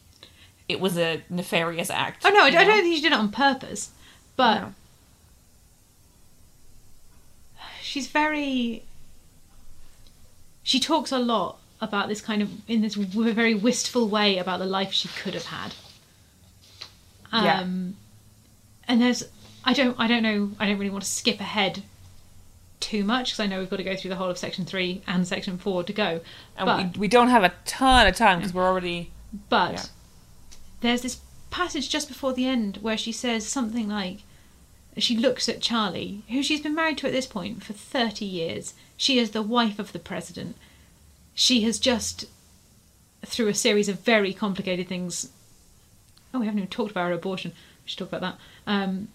it 0.69 0.81
was 0.81 0.97
a 0.99 1.23
nefarious 1.29 1.91
act. 1.91 2.23
Oh 2.25 2.31
no, 2.31 2.41
I, 2.45 2.47
I 2.47 2.65
don't 2.65 2.83
think 2.83 2.95
she 2.97 3.03
did 3.03 3.13
it 3.13 3.19
on 3.19 3.31
purpose, 3.31 3.91
but 4.37 4.61
No. 4.61 4.73
she's 7.83 8.07
very. 8.09 8.83
She 10.63 10.81
talks 10.81 11.13
a 11.13 11.19
lot 11.19 11.59
about 11.81 12.09
this 12.09 12.21
kind 12.23 12.41
of 12.41 12.51
in 12.69 12.81
this 12.81 12.95
w- 12.95 13.33
very 13.33 13.55
wistful 13.55 14.09
way 14.09 14.39
about 14.39 14.59
the 14.59 14.65
life 14.67 14.93
she 14.93 15.09
could 15.09 15.35
have 15.35 15.47
had. 15.47 15.75
Yeah. 17.33 17.61
Um, 17.61 17.97
and 18.89 19.03
there's 19.03 19.25
I 19.65 19.73
don't 19.75 19.99
I 19.99 20.07
don't 20.07 20.23
know 20.23 20.53
I 20.59 20.67
don't 20.67 20.79
really 20.79 20.91
want 20.91 21.05
to 21.05 21.11
skip 21.11 21.41
ahead 21.41 21.83
too 22.85 23.03
much 23.05 23.31
because 23.31 23.41
I 23.41 23.47
know 23.47 23.59
we've 23.61 23.71
got 23.71 23.77
to 23.79 23.83
go 23.85 23.97
through 23.97 24.11
the 24.11 24.17
whole 24.17 24.29
of 24.31 24.37
section 24.39 24.65
three 24.65 25.03
and 25.07 25.27
section 25.27 25.57
four 25.59 25.83
to 25.85 25.93
go. 25.93 26.21
And 26.57 26.67
but 26.67 26.95
we, 26.95 27.01
we 27.01 27.09
don't 27.09 27.29
have 27.29 27.43
a 27.45 27.53
ton 27.65 28.07
of 28.07 28.15
time 28.15 28.39
because 28.39 28.53
we're 28.55 28.67
already. 28.69 29.11
but 29.49 29.73
Yeah. 29.73 29.83
there's 30.83 31.03
this 31.03 31.21
passage 31.51 31.89
just 31.89 32.09
before 32.09 32.33
the 32.35 32.47
end 32.47 32.79
where 32.83 32.97
she 32.99 33.11
says 33.13 33.47
something 33.47 33.89
like 33.89 34.19
she 34.99 35.17
looks 35.17 35.49
at 35.49 35.61
Charlie, 35.61 36.23
who 36.29 36.43
she's 36.43 36.61
been 36.61 36.75
married 36.75 36.99
to 36.99 37.07
at 37.07 37.13
this 37.13 37.27
point 37.27 37.65
for 37.65 37.73
30 37.73 38.25
years. 38.25 38.75
She 38.97 39.19
is 39.19 39.31
the 39.31 39.43
wife 39.43 39.79
of 39.79 39.93
the 39.93 39.99
president. 39.99 40.57
She 41.35 41.63
has 41.63 41.79
just, 41.81 42.27
through 43.27 43.49
a 43.49 43.55
series 43.55 43.89
of 43.89 44.01
very 44.01 44.33
complicated 44.33 44.87
things. 44.89 45.31
Oh, 46.33 46.39
we 46.41 46.47
haven't 46.47 46.59
even 46.61 46.69
talked 46.71 46.93
about 46.93 47.09
her 47.09 47.13
abortion. 47.15 47.51
We 47.85 47.89
should 47.91 47.99
talk 47.99 48.09
about 48.13 48.21
that. 48.21 48.37
Um, 48.69 49.09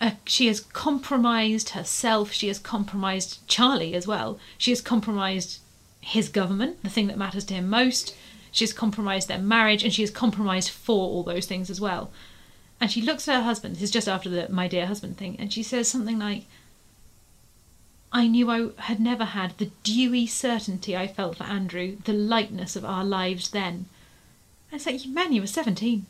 uh, 0.00 0.12
she 0.24 0.46
has 0.46 0.60
compromised 0.60 1.70
herself. 1.70 2.32
She 2.32 2.48
has 2.48 2.58
compromised 2.58 3.46
Charlie 3.48 3.94
as 3.94 4.06
well. 4.06 4.38
She 4.56 4.70
has 4.70 4.80
compromised 4.80 5.60
his 6.00 6.28
government, 6.28 6.82
the 6.82 6.90
thing 6.90 7.08
that 7.08 7.18
matters 7.18 7.44
to 7.46 7.54
him 7.54 7.68
most. 7.68 8.14
She 8.52 8.64
has 8.64 8.72
compromised 8.72 9.28
their 9.28 9.38
marriage, 9.38 9.84
and 9.84 9.92
she 9.92 10.02
has 10.02 10.10
compromised 10.10 10.70
for 10.70 11.08
all 11.08 11.22
those 11.22 11.46
things 11.46 11.68
as 11.68 11.80
well. 11.80 12.10
And 12.80 12.90
she 12.90 13.02
looks 13.02 13.28
at 13.28 13.36
her 13.36 13.42
husband. 13.42 13.74
This 13.74 13.82
is 13.82 13.90
just 13.90 14.08
after 14.08 14.30
the 14.30 14.48
"my 14.48 14.68
dear 14.68 14.86
husband" 14.86 15.16
thing, 15.16 15.36
and 15.38 15.52
she 15.52 15.62
says 15.62 15.90
something 15.90 16.18
like, 16.18 16.44
"I 18.12 18.28
knew 18.28 18.50
I 18.50 18.70
had 18.82 19.00
never 19.00 19.24
had 19.24 19.58
the 19.58 19.72
dewy 19.82 20.26
certainty 20.26 20.96
I 20.96 21.08
felt 21.08 21.36
for 21.36 21.44
Andrew, 21.44 21.96
the 22.04 22.12
lightness 22.12 22.76
of 22.76 22.84
our 22.84 23.04
lives 23.04 23.50
then." 23.50 23.86
And 24.70 24.80
it's 24.80 24.86
like, 24.86 25.06
man, 25.06 25.32
you 25.32 25.40
were 25.40 25.46
seventeen. 25.48 26.06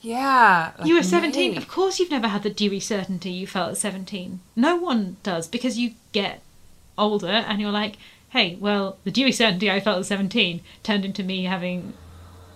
Yeah. 0.00 0.72
You 0.84 0.94
were 0.96 1.02
17. 1.02 1.50
me. 1.52 1.56
Of 1.56 1.68
course, 1.68 1.98
you've 1.98 2.10
never 2.10 2.28
had 2.28 2.42
the 2.42 2.50
dewy 2.50 2.80
certainty 2.80 3.30
you 3.30 3.46
felt 3.46 3.70
at 3.72 3.76
17. 3.76 4.40
No 4.56 4.76
one 4.76 5.16
does 5.22 5.46
because 5.46 5.78
you 5.78 5.92
get 6.12 6.40
older 6.96 7.26
and 7.28 7.60
you're 7.60 7.70
like, 7.70 7.96
hey, 8.30 8.56
well, 8.60 8.96
the 9.04 9.10
dewy 9.10 9.32
certainty 9.32 9.70
I 9.70 9.80
felt 9.80 9.98
at 9.98 10.06
17 10.06 10.60
turned 10.82 11.04
into 11.04 11.22
me 11.22 11.44
having, 11.44 11.92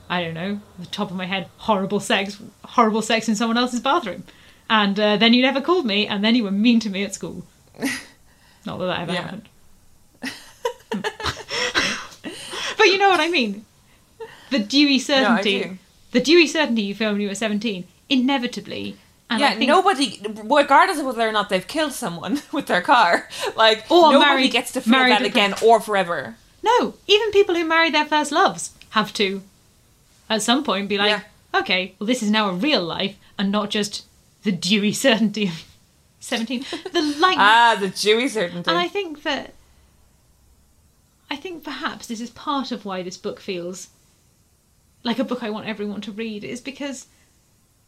I 0.08 0.22
don't 0.22 0.34
know, 0.34 0.60
the 0.78 0.86
top 0.86 1.10
of 1.10 1.16
my 1.16 1.26
head, 1.26 1.48
horrible 1.58 2.00
sex, 2.00 2.40
horrible 2.64 3.02
sex 3.02 3.28
in 3.28 3.36
someone 3.36 3.58
else's 3.58 3.80
bathroom. 3.80 4.24
And 4.70 4.98
uh, 4.98 5.16
then 5.18 5.34
you 5.34 5.42
never 5.42 5.60
called 5.60 5.84
me 5.84 6.06
and 6.06 6.24
then 6.24 6.34
you 6.34 6.44
were 6.44 6.50
mean 6.50 6.80
to 6.80 6.88
me 6.90 7.02
at 7.04 7.14
school. 7.14 7.44
Not 8.64 8.78
that 8.78 8.86
that 8.86 9.00
ever 9.00 9.12
Yeah. 9.12 9.22
happened. 9.22 9.48
but 12.78 12.84
you 12.86 12.96
know 12.98 13.10
what 13.10 13.20
I 13.20 13.28
mean. 13.28 13.66
The 14.50 14.58
dewy 14.60 14.98
certainty 14.98 15.62
do. 15.64 15.78
The 16.14 16.20
dewy 16.20 16.46
certainty 16.46 16.82
you 16.82 16.94
feel 16.94 17.12
when 17.12 17.20
you 17.20 17.28
were 17.28 17.34
17 17.34 17.84
inevitably 18.08 18.96
And 19.28 19.40
yeah, 19.40 19.48
I 19.48 19.54
think, 19.56 19.68
nobody, 19.68 20.20
regardless 20.44 20.98
of 21.00 21.06
whether 21.06 21.28
or 21.28 21.32
not 21.32 21.48
they've 21.50 21.66
killed 21.66 21.92
someone 21.92 22.40
with 22.52 22.66
their 22.66 22.82
car, 22.82 23.28
like 23.56 23.84
Or 23.90 24.12
nobody 24.12 24.30
married- 24.30 24.52
gets 24.52 24.72
to 24.72 24.80
feel 24.80 24.92
that 24.92 25.22
again 25.22 25.54
or 25.62 25.80
forever. 25.80 26.36
No, 26.62 26.94
even 27.06 27.30
people 27.32 27.54
who 27.54 27.64
marry 27.64 27.90
their 27.90 28.06
first 28.06 28.32
loves 28.32 28.70
have 28.90 29.12
to, 29.14 29.42
at 30.30 30.42
some 30.42 30.64
point, 30.64 30.88
be 30.88 30.96
like, 30.98 31.10
Yeah. 31.10 31.60
okay, 31.60 31.94
well, 31.98 32.06
this 32.06 32.22
is 32.22 32.30
now 32.30 32.48
a 32.48 32.54
real 32.54 32.82
life 32.82 33.16
and 33.38 33.50
not 33.52 33.68
just 33.70 34.04
the 34.44 34.52
dewy 34.52 34.92
certainty 35.06 35.48
of 35.48 35.64
17. 36.20 36.64
The 36.92 37.02
light. 37.20 37.36
Ah, 37.38 37.76
the 37.78 37.88
dewy 37.88 38.28
certainty. 38.28 38.70
and 38.70 38.78
I 38.78 38.88
think 38.88 39.22
that. 39.24 39.52
I 41.30 41.36
think 41.36 41.64
perhaps 41.64 42.06
this 42.06 42.20
is 42.20 42.30
part 42.30 42.70
of 42.72 42.84
why 42.84 43.02
this 43.02 43.16
book 43.16 43.40
feels 43.40 43.88
like 45.04 45.18
a 45.20 45.24
book 45.24 45.42
I 45.42 45.50
want 45.50 45.68
everyone 45.68 46.00
to 46.02 46.12
read, 46.12 46.42
is 46.42 46.60
because 46.60 47.06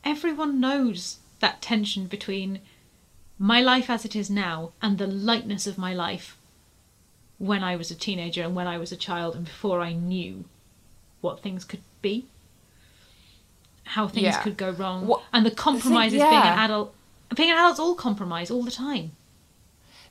everyone 0.04 0.60
knows 0.60 1.18
that 1.40 1.60
tension 1.60 2.06
between 2.06 2.60
my 3.38 3.60
life 3.60 3.90
as 3.90 4.04
it 4.04 4.14
is 4.14 4.30
now 4.30 4.70
and 4.80 4.96
the 4.98 5.06
lightness 5.06 5.66
of 5.66 5.76
my 5.76 5.92
life 5.92 6.36
when 7.38 7.62
I 7.64 7.76
was 7.76 7.90
a 7.90 7.94
teenager 7.94 8.42
and 8.42 8.54
when 8.54 8.66
I 8.66 8.78
was 8.78 8.92
a 8.92 8.96
child 8.96 9.34
and 9.34 9.44
before 9.44 9.80
I 9.80 9.92
knew 9.92 10.44
what 11.20 11.40
things 11.42 11.64
could 11.64 11.80
be, 12.00 12.26
how 13.84 14.08
things 14.08 14.24
Yeah. 14.24 14.42
could 14.42 14.56
go 14.56 14.70
wrong, 14.70 15.06
What- 15.06 15.22
and 15.32 15.44
the 15.44 15.50
compromises 15.50 16.18
being 16.18 16.32
yeah. 16.32 16.52
an 16.54 16.58
adult. 16.60 16.94
Being 17.34 17.50
an 17.50 17.56
adult's 17.58 17.80
all 17.80 17.94
compromise 17.94 18.50
all 18.50 18.62
the 18.62 18.70
time. 18.70 19.12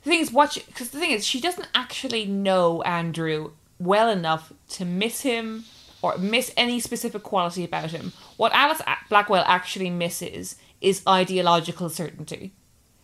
The 0.04 0.10
thing 0.10 0.20
is, 0.20 0.30
watch 0.30 0.64
because 0.66 0.90
the 0.90 0.98
thing 1.00 1.10
is, 1.10 1.26
she 1.26 1.40
doesn't 1.40 1.68
actually 1.74 2.26
know 2.26 2.82
Andrew 2.82 3.52
well 3.78 4.08
enough 4.08 4.52
to 4.70 4.84
miss 4.84 5.22
him 5.22 5.64
or 6.02 6.16
miss 6.18 6.52
any 6.56 6.80
specific 6.80 7.22
quality 7.22 7.64
about 7.64 7.90
him. 7.90 8.12
What 8.36 8.52
Alice 8.52 8.82
Blackwell 9.08 9.44
actually 9.46 9.90
misses 9.90 10.56
is 10.80 11.02
ideological 11.08 11.88
certainty. 11.88 12.52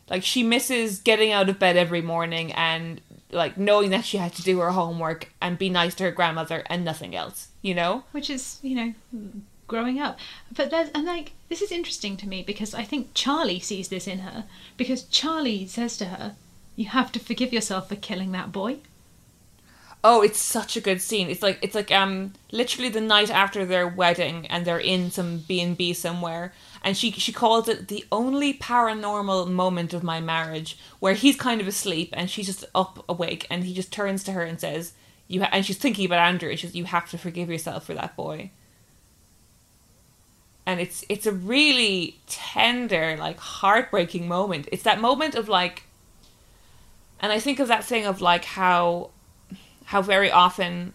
Like 0.08 0.22
she 0.22 0.42
misses 0.42 1.00
getting 1.00 1.32
out 1.32 1.48
of 1.48 1.58
bed 1.58 1.76
every 1.76 2.02
morning 2.02 2.52
and 2.52 3.00
like 3.30 3.56
knowing 3.56 3.90
that 3.90 4.04
she 4.04 4.18
had 4.18 4.34
to 4.34 4.42
do 4.42 4.58
her 4.60 4.70
homework 4.70 5.32
and 5.40 5.58
be 5.58 5.70
nice 5.70 5.94
to 5.96 6.04
her 6.04 6.10
grandmother 6.10 6.62
and 6.66 6.84
nothing 6.84 7.16
else. 7.16 7.48
You 7.62 7.74
know? 7.74 8.04
which 8.12 8.28
is 8.28 8.58
you 8.62 8.74
know 8.74 8.94
growing 9.68 9.98
up 9.98 10.18
but 10.54 10.70
there's 10.70 10.90
and 10.94 11.06
like 11.06 11.32
this 11.48 11.62
is 11.62 11.72
interesting 11.72 12.14
to 12.14 12.28
me 12.28 12.42
because 12.42 12.74
i 12.74 12.82
think 12.82 13.08
charlie 13.14 13.58
sees 13.58 13.88
this 13.88 14.06
in 14.06 14.18
her 14.18 14.44
because 14.76 15.04
charlie 15.04 15.66
says 15.66 15.96
to 15.96 16.04
her 16.04 16.34
you 16.76 16.84
have 16.84 17.10
to 17.10 17.18
forgive 17.18 17.54
yourself 17.54 17.88
for 17.88 17.96
killing 17.96 18.32
that 18.32 18.52
boy 18.52 18.76
Oh, 20.04 20.20
it's 20.20 20.40
such 20.40 20.76
a 20.76 20.80
good 20.80 21.00
scene. 21.00 21.30
It's 21.30 21.42
like 21.42 21.58
it's 21.62 21.74
like 21.74 21.92
um 21.92 22.32
literally 22.50 22.88
the 22.88 23.00
night 23.00 23.30
after 23.30 23.64
their 23.64 23.86
wedding 23.86 24.46
and 24.48 24.64
they're 24.64 24.78
in 24.78 25.10
some 25.10 25.38
B 25.38 25.60
and 25.60 25.76
B 25.76 25.92
somewhere 25.92 26.52
and 26.82 26.96
she 26.96 27.12
she 27.12 27.32
calls 27.32 27.68
it 27.68 27.88
the 27.88 28.04
only 28.10 28.54
paranormal 28.54 29.48
moment 29.48 29.94
of 29.94 30.02
my 30.02 30.20
marriage 30.20 30.76
where 30.98 31.14
he's 31.14 31.36
kind 31.36 31.60
of 31.60 31.68
asleep 31.68 32.10
and 32.12 32.28
she's 32.28 32.46
just 32.46 32.64
up 32.74 33.04
awake 33.08 33.46
and 33.50 33.64
he 33.64 33.72
just 33.72 33.92
turns 33.92 34.24
to 34.24 34.32
her 34.32 34.42
and 34.42 34.60
says 34.60 34.92
you 35.28 35.42
ha-, 35.42 35.48
and 35.52 35.64
she's 35.64 35.78
thinking 35.78 36.06
about 36.06 36.26
Andrew 36.26 36.50
and 36.50 36.58
she 36.58 36.66
says 36.66 36.74
you 36.74 36.84
have 36.84 37.08
to 37.10 37.18
forgive 37.18 37.48
yourself 37.48 37.86
for 37.86 37.94
that 37.94 38.16
boy. 38.16 38.50
And 40.66 40.80
it's 40.80 41.04
it's 41.08 41.26
a 41.26 41.32
really 41.32 42.18
tender 42.26 43.16
like 43.16 43.38
heartbreaking 43.38 44.26
moment. 44.26 44.68
It's 44.72 44.82
that 44.82 45.00
moment 45.00 45.36
of 45.36 45.48
like 45.48 45.84
and 47.20 47.30
I 47.30 47.38
think 47.38 47.60
of 47.60 47.68
that 47.68 47.84
thing 47.84 48.04
of 48.04 48.20
like 48.20 48.44
how 48.44 49.10
how 49.86 50.02
very 50.02 50.30
often 50.30 50.92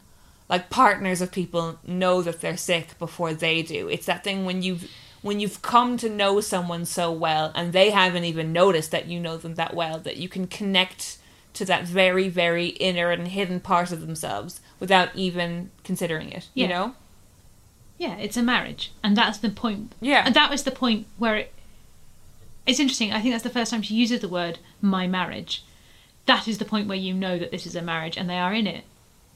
like 0.49 0.69
partners 0.69 1.21
of 1.21 1.31
people 1.31 1.77
know 1.85 2.21
that 2.21 2.41
they're 2.41 2.57
sick 2.57 2.97
before 2.99 3.33
they 3.33 3.61
do. 3.61 3.87
It's 3.89 4.05
that 4.05 4.23
thing 4.23 4.45
when 4.45 4.61
you've 4.61 4.89
when 5.21 5.39
you've 5.39 5.61
come 5.61 5.97
to 5.97 6.07
know 6.09 6.39
someone 6.39 6.85
so 6.85 7.11
well 7.11 7.51
and 7.55 7.73
they 7.73 7.89
haven't 7.89 8.23
even 8.23 8.53
noticed 8.53 8.91
that 8.91 9.07
you 9.07 9.19
know 9.19 9.35
them 9.35 9.55
that 9.55 9.73
well 9.73 9.97
that 9.99 10.17
you 10.17 10.29
can 10.29 10.47
connect 10.47 11.17
to 11.53 11.65
that 11.65 11.83
very 11.85 12.29
very 12.29 12.67
inner 12.67 13.09
and 13.11 13.27
hidden 13.29 13.59
part 13.59 13.91
of 13.91 13.99
themselves 14.01 14.61
without 14.79 15.09
even 15.15 15.71
considering 15.83 16.31
it, 16.31 16.47
you 16.53 16.65
Yeah. 16.67 16.69
know? 16.69 16.95
yeah 17.97 18.15
it's 18.17 18.37
a 18.37 18.43
marriage 18.43 18.91
and 19.03 19.17
that's 19.17 19.39
the 19.39 19.49
point 19.49 19.93
Yeah. 19.99 20.21
and 20.25 20.35
that 20.35 20.51
was 20.51 20.63
the 20.63 20.71
point 20.71 21.07
where 21.17 21.35
it 21.35 21.53
it's 22.67 22.79
interesting 22.79 23.11
i 23.11 23.19
think 23.19 23.33
that's 23.33 23.43
the 23.43 23.49
first 23.49 23.71
time 23.71 23.81
she 23.81 23.95
uses 23.95 24.21
the 24.21 24.27
word 24.29 24.59
my 24.81 25.07
marriage 25.07 25.63
that 26.27 26.47
is 26.47 26.59
the 26.59 26.65
point 26.65 26.87
where 26.87 26.97
you 26.97 27.13
know 27.13 27.37
that 27.39 27.51
this 27.51 27.65
is 27.65 27.75
a 27.75 27.81
marriage 27.81 28.17
and 28.17 28.29
they 28.29 28.37
are 28.37 28.53
in 28.53 28.67
it 28.67 28.83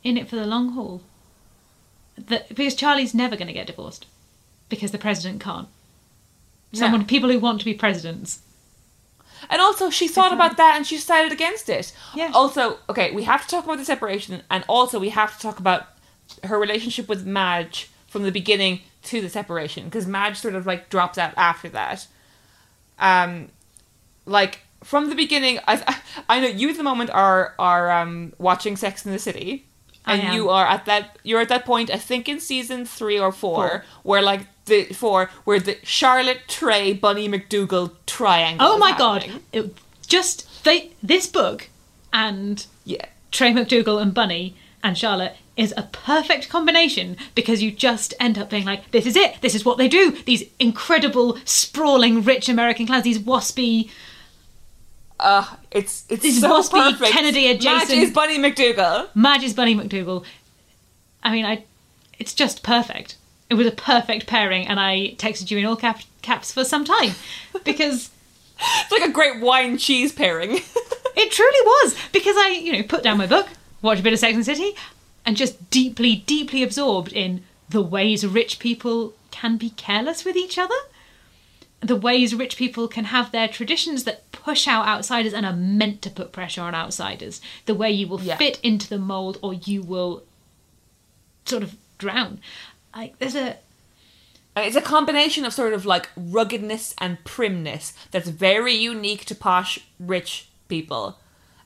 in 0.04 0.18
it 0.18 0.30
for 0.30 0.36
the 0.36 0.46
long 0.46 0.70
haul 0.74 1.02
that 2.18 2.48
because 2.50 2.76
charlie's 2.76 3.14
never 3.14 3.36
going 3.36 3.48
to 3.48 3.54
get 3.54 3.68
divorced 3.68 4.06
because 4.70 4.92
the 4.92 4.98
president 4.98 5.42
can't 5.42 5.68
someone 6.74 7.06
people 7.06 7.30
who 7.30 7.39
want 7.39 7.60
to 7.60 7.66
be 7.66 7.74
presidents 7.74 8.42
And 9.50 9.62
also, 9.62 9.89
she 9.89 10.08
thought 10.08 10.34
about 10.34 10.58
that 10.58 10.76
and 10.76 10.86
she 10.86 10.96
decided 10.98 11.32
against 11.32 11.70
it. 11.70 11.94
Yeah. 12.16 12.32
Also, 12.34 12.78
okay, 12.89 13.12
we 13.12 13.24
have 13.24 13.42
to 13.42 13.48
talk 13.48 13.66
about 13.66 13.78
the 13.78 13.86
separation, 13.86 14.44
and 14.50 14.64
also 14.68 15.00
we 15.00 15.10
have 15.10 15.36
to 15.36 15.42
talk 15.42 15.60
about 15.60 15.88
her 16.44 16.60
relationship 16.60 17.08
with 17.10 17.26
Madge 17.26 17.89
from 18.08 18.24
the 18.24 18.32
beginning 18.32 18.82
to 19.04 19.22
the 19.22 19.30
separation, 19.30 19.86
because 19.86 20.06
Madge 20.06 20.38
sort 20.38 20.56
of 20.56 20.66
like 20.66 20.89
drops 20.89 21.18
out 21.18 21.34
after 21.38 21.70
that. 21.70 22.08
Um, 23.00 23.50
like 24.26 24.60
from 24.84 25.10
the 25.10 25.16
beginning, 25.16 25.60
I 25.68 25.98
I 26.30 26.40
know 26.40 26.48
you 26.48 26.70
at 26.70 26.78
the 26.78 26.84
moment 26.84 27.10
are 27.12 27.54
are 27.60 27.92
um 27.92 28.34
watching 28.38 28.76
Sex 28.78 29.06
in 29.06 29.12
the 29.12 29.20
City. 29.20 29.66
And 30.04 30.34
you 30.34 30.50
are 30.50 30.66
at 30.66 30.86
that. 30.86 31.20
You're 31.24 31.42
at 31.42 31.50
that 31.50 31.64
point. 31.64 31.92
I 31.92 31.98
think 31.98 32.28
in 32.28 32.40
season 32.40 32.86
three 32.86 33.20
or 33.20 33.32
four, 33.32 33.56
Four. 33.70 33.86
where 34.02 34.22
like 34.24 34.48
the 34.66 34.86
four, 34.86 35.30
where 35.44 35.60
the 35.60 35.78
Charlotte 35.84 36.42
Trey 36.48 36.92
Bunny 36.94 37.30
MacDougal 37.30 37.92
triangle. 38.08 38.68
oh 38.68 38.78
my 38.80 38.98
god 38.98 39.26
it, 39.54 39.76
just 40.08 40.64
they 40.64 40.92
this 41.04 41.28
book 41.28 41.70
and 42.12 42.66
Yeah. 42.84 43.06
Trey 43.32 43.54
MacDougal 43.54 44.02
and 44.02 44.12
Bunny 44.14 44.56
and 44.84 44.98
Charlotte 44.98 45.36
is 45.56 45.72
a 45.78 45.84
perfect 45.84 46.50
combination 46.50 47.16
because 47.36 47.62
you 47.62 47.72
just 47.72 48.14
end 48.20 48.38
up 48.40 48.50
being 48.50 48.66
like, 48.66 48.90
this 48.92 49.06
is 49.06 49.16
it, 49.16 49.40
this 49.42 49.54
is 49.54 49.64
what 49.64 49.78
they 49.78 49.88
do. 49.88 50.18
These 50.26 50.46
incredible, 50.60 51.38
sprawling, 51.46 52.24
rich 52.24 52.50
American 52.50 52.88
clans, 52.88 53.04
these 53.04 53.20
waspy. 53.20 53.90
Uh, 55.22 55.46
it's 55.70 56.06
it's 56.10 56.24
This 56.24 56.42
so 56.42 56.50
waspy 56.62 56.92
perfect. 56.92 57.12
Kennedy 57.12 57.48
adjacent- 57.52 57.90
Madge 57.90 57.98
is 58.00 58.12
Bunny 58.12 58.38
MacDougal. 58.40 59.10
Madge 59.16 59.44
is 59.44 59.54
Bunny 59.54 59.76
MacDougal. 59.76 60.26
I 61.24 61.32
mean, 61.32 61.46
I, 61.46 61.64
it's 62.18 62.34
just 62.34 62.64
perfect. 62.64 63.16
It 63.50 63.54
was 63.54 63.68
a 63.68 63.72
perfect 63.72 64.26
pairing, 64.28 64.66
and 64.68 64.80
I 64.80 65.14
texted 65.18 65.52
you 65.52 65.58
in 65.60 65.66
all 65.66 65.76
cap, 65.76 66.00
caps 66.24 66.52
for 66.52 66.64
some 66.66 66.84
time 66.86 67.12
because 67.64 68.10
It's 68.60 68.92
like 68.92 69.08
a 69.08 69.12
great 69.12 69.40
wine 69.42 69.78
cheese 69.78 70.12
pairing. 70.12 70.60
It 71.14 71.30
truly 71.30 71.60
was 71.66 71.96
because 72.14 72.38
I, 72.38 72.48
you 72.64 72.72
know, 72.72 72.84
put 72.84 73.04
down 73.04 73.18
my 73.18 73.28
book, 73.28 73.46
watched 73.82 74.00
a 74.00 74.04
bit 74.04 74.14
of 74.14 74.20
Sex 74.20 74.32
and 74.34 74.40
the 74.42 74.46
City, 74.46 74.74
and 75.26 75.36
just 75.36 75.70
deeply, 75.70 76.16
deeply 76.26 76.64
absorbed 76.64 77.12
in 77.12 77.44
the 77.68 77.82
ways 77.82 78.26
rich 78.26 78.60
people 78.60 79.14
can 79.30 79.58
be 79.58 79.72
careless 79.72 80.24
with 80.24 80.38
each 80.38 80.58
other, 80.58 80.74
the 81.82 81.96
ways 81.96 82.36
rich 82.36 82.58
people 82.58 82.88
can 82.88 83.06
have 83.06 83.32
their 83.32 83.48
traditions 83.48 84.04
that 84.04 84.32
push 84.32 84.68
out 84.68 84.88
outsiders 84.88 85.34
and 85.34 85.46
are 85.46 85.54
meant 85.54 86.02
to 86.04 86.10
put 86.10 86.32
pressure 86.32 86.62
on 86.62 86.76
outsiders, 86.76 87.42
the 87.66 87.74
way 87.76 87.90
you 87.92 88.08
will 88.08 88.22
Yeah. 88.22 88.38
fit 88.38 88.60
into 88.62 88.88
the 88.88 88.98
mold 89.00 89.38
or 89.42 89.54
you 89.56 89.82
will 89.82 90.24
sort 91.46 91.64
of 91.64 91.76
drown. 91.98 92.40
Like 92.96 93.18
there's 93.20 93.36
a 93.36 93.58
uh, 94.56 94.62
it's 94.62 94.76
a 94.76 94.82
combination 94.82 95.46
of 95.46 95.54
sort 95.54 95.74
of 95.74 95.86
like 95.86 96.10
ruggedness 96.18 96.94
and 97.00 97.24
primness 97.24 97.94
that's 98.12 98.28
very 98.30 98.74
unique 98.74 99.24
to 99.26 99.34
posh 99.36 99.80
rich 99.98 100.50
people. 100.68 101.18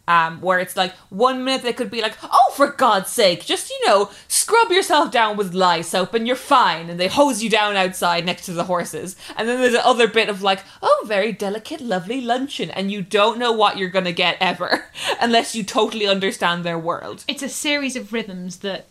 Um, 0.08 0.40
where 0.40 0.60
it's 0.60 0.78
like 0.78 0.94
one 1.10 1.44
minute 1.44 1.64
they 1.64 1.74
could 1.74 1.90
be 1.90 2.04
like, 2.04 2.16
"Oh, 2.22 2.54
for 2.56 2.68
God's 2.68 3.10
sake, 3.10 3.44
just 3.44 3.72
you 3.72 3.88
know, 3.88 4.12
scrub 4.28 4.70
yourself 4.72 5.10
down 5.10 5.36
with 5.36 5.56
lye 5.56 5.82
soap 5.82 6.14
and 6.14 6.28
you're 6.28 6.36
fine," 6.36 6.92
and 6.92 7.00
they 7.00 7.08
hose 7.08 7.42
you 7.42 7.50
down 7.50 7.76
outside 7.76 8.24
next 8.24 8.46
to 8.46 8.54
the 8.54 8.66
horses. 8.66 9.16
And 9.36 9.50
then 9.50 9.60
there's 9.60 9.74
the 9.74 9.84
other 9.84 10.08
bit 10.08 10.30
of 10.30 10.44
like, 10.44 10.64
"Oh, 10.84 11.06
very 11.08 11.32
delicate, 11.32 11.82
lovely 11.82 12.22
luncheon," 12.22 12.70
and 12.70 12.92
you 12.92 13.02
don't 13.02 13.40
know 13.40 13.52
what 13.52 13.78
you're 13.80 13.90
gonna 13.90 14.12
get 14.12 14.38
ever 14.40 14.86
unless 15.20 15.56
you 15.56 15.64
totally 15.64 16.06
understand 16.08 16.64
their 16.64 16.78
world. 16.78 17.24
it's 17.28 17.42
a 17.42 17.50
series 17.50 17.96
of 17.96 18.14
rhythms 18.14 18.58
that 18.58 18.86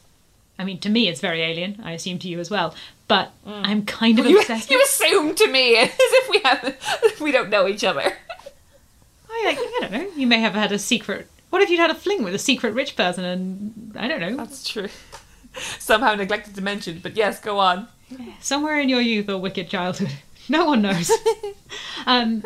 I 0.59 0.65
mean 0.65 0.79
to 0.81 0.89
me 0.91 1.07
it's 1.09 1.21
very 1.21 1.43
alien, 1.43 1.81
I 1.85 1.93
assume 1.93 2.19
to 2.21 2.29
you 2.29 2.41
as 2.41 2.51
well. 2.51 2.75
But 3.07 3.31
I'm 3.47 3.85
kind 3.85 4.19
of 4.19 4.27
You, 4.27 4.41
obsessed 4.41 4.71
you 4.73 4.83
assume 4.83 5.35
to 5.37 5.47
me 5.47 5.77
as 5.85 5.91
if 5.93 6.29
we 6.31 6.39
have, 6.45 6.77
if 7.05 7.21
we 7.21 7.31
don't 7.31 7.51
know 7.51 7.69
each 7.69 7.85
other. 7.85 8.15
I, 9.35 9.43
like, 9.47 9.59
I 9.59 9.79
don't 9.81 9.93
know. 9.93 10.11
You 10.17 10.27
may 10.27 10.39
have 10.39 10.55
had 10.55 10.73
a 10.73 10.79
secret. 10.79 11.29
What 11.51 11.63
if 11.63 11.71
you'd 11.71 11.81
had 11.81 11.91
a 11.91 11.95
fling 11.95 12.25
with 12.25 12.35
a 12.35 12.39
secret 12.39 12.75
rich 12.75 12.97
person 12.97 13.25
and 13.25 13.93
I 13.97 14.09
don't 14.09 14.21
know, 14.21 14.37
That's 14.37 14.69
true. 14.69 14.89
Somehow 15.79 16.15
neglected 16.15 16.55
to 16.57 16.63
mention, 16.63 16.99
but 17.01 17.17
yes, 17.17 17.41
go 17.41 17.59
on. 17.59 17.89
somewhere 18.41 18.81
in 18.81 18.89
your 18.89 19.01
youth 19.01 19.29
or 19.29 19.39
wicked 19.39 19.69
childhood? 19.69 20.11
No 20.47 20.67
one 20.67 20.83
knows. 20.83 21.11
um, 22.07 22.45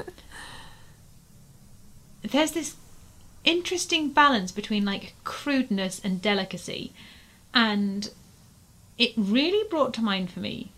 there's 2.22 2.52
this 2.52 2.76
interesting 3.42 4.10
balance 4.10 4.52
between 4.52 4.84
like 4.84 5.14
crudeness 5.24 6.00
and 6.04 6.22
delicacy, 6.22 6.92
and 7.52 8.10
it 8.98 9.14
really 9.16 9.68
brought 9.68 9.92
to 9.94 10.00
mind 10.00 10.30
for 10.30 10.38
me 10.38 10.70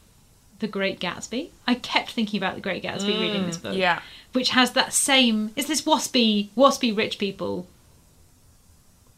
The 0.60 0.68
Great 0.68 1.00
Gatsby. 1.00 1.50
I 1.66 1.74
kept 1.74 2.12
thinking 2.12 2.38
about 2.38 2.54
The 2.54 2.60
Great 2.60 2.82
Gatsby 2.82 3.18
reading 3.20 3.46
this 3.46 3.56
book. 3.56 3.74
Mm, 3.74 3.78
yeah. 3.78 4.00
Which 4.32 4.50
has 4.50 4.72
that 4.72 4.92
same 4.92 5.50
it's 5.56 5.68
this 5.68 5.82
waspy 5.82 6.48
waspy 6.56 6.96
rich 6.96 7.18
people 7.18 7.66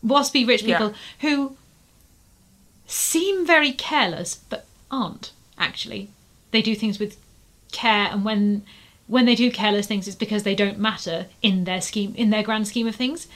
waspy 0.04 0.46
rich 0.46 0.62
Yeah. 0.62 0.78
people 0.78 0.94
who 1.20 1.56
seem 2.86 3.46
very 3.46 3.72
careless 3.72 4.34
but 4.36 4.66
aren't 4.90 5.32
actually. 5.58 6.08
They 6.50 6.62
do 6.62 6.74
things 6.74 6.98
with 6.98 7.16
care 7.72 8.08
and 8.10 8.24
when 8.24 8.62
when 9.06 9.24
they 9.24 9.34
do 9.34 9.50
careless 9.50 9.86
things 9.86 10.06
it's 10.06 10.16
because 10.16 10.42
they 10.42 10.54
don't 10.54 10.78
matter 10.78 11.26
in 11.42 11.64
their 11.64 11.80
scheme 11.80 12.14
in 12.16 12.30
their 12.30 12.42
grand 12.42 12.66
scheme 12.68 12.86
of 12.86 12.96
things. 12.96 13.26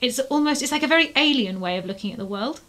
It's 0.00 0.18
almost 0.18 0.62
it's 0.62 0.72
like 0.72 0.82
a 0.82 0.88
very 0.88 1.12
alien 1.16 1.60
way 1.60 1.78
of 1.78 1.86
looking 1.86 2.12
at 2.12 2.18
the 2.18 2.26
world 2.26 2.60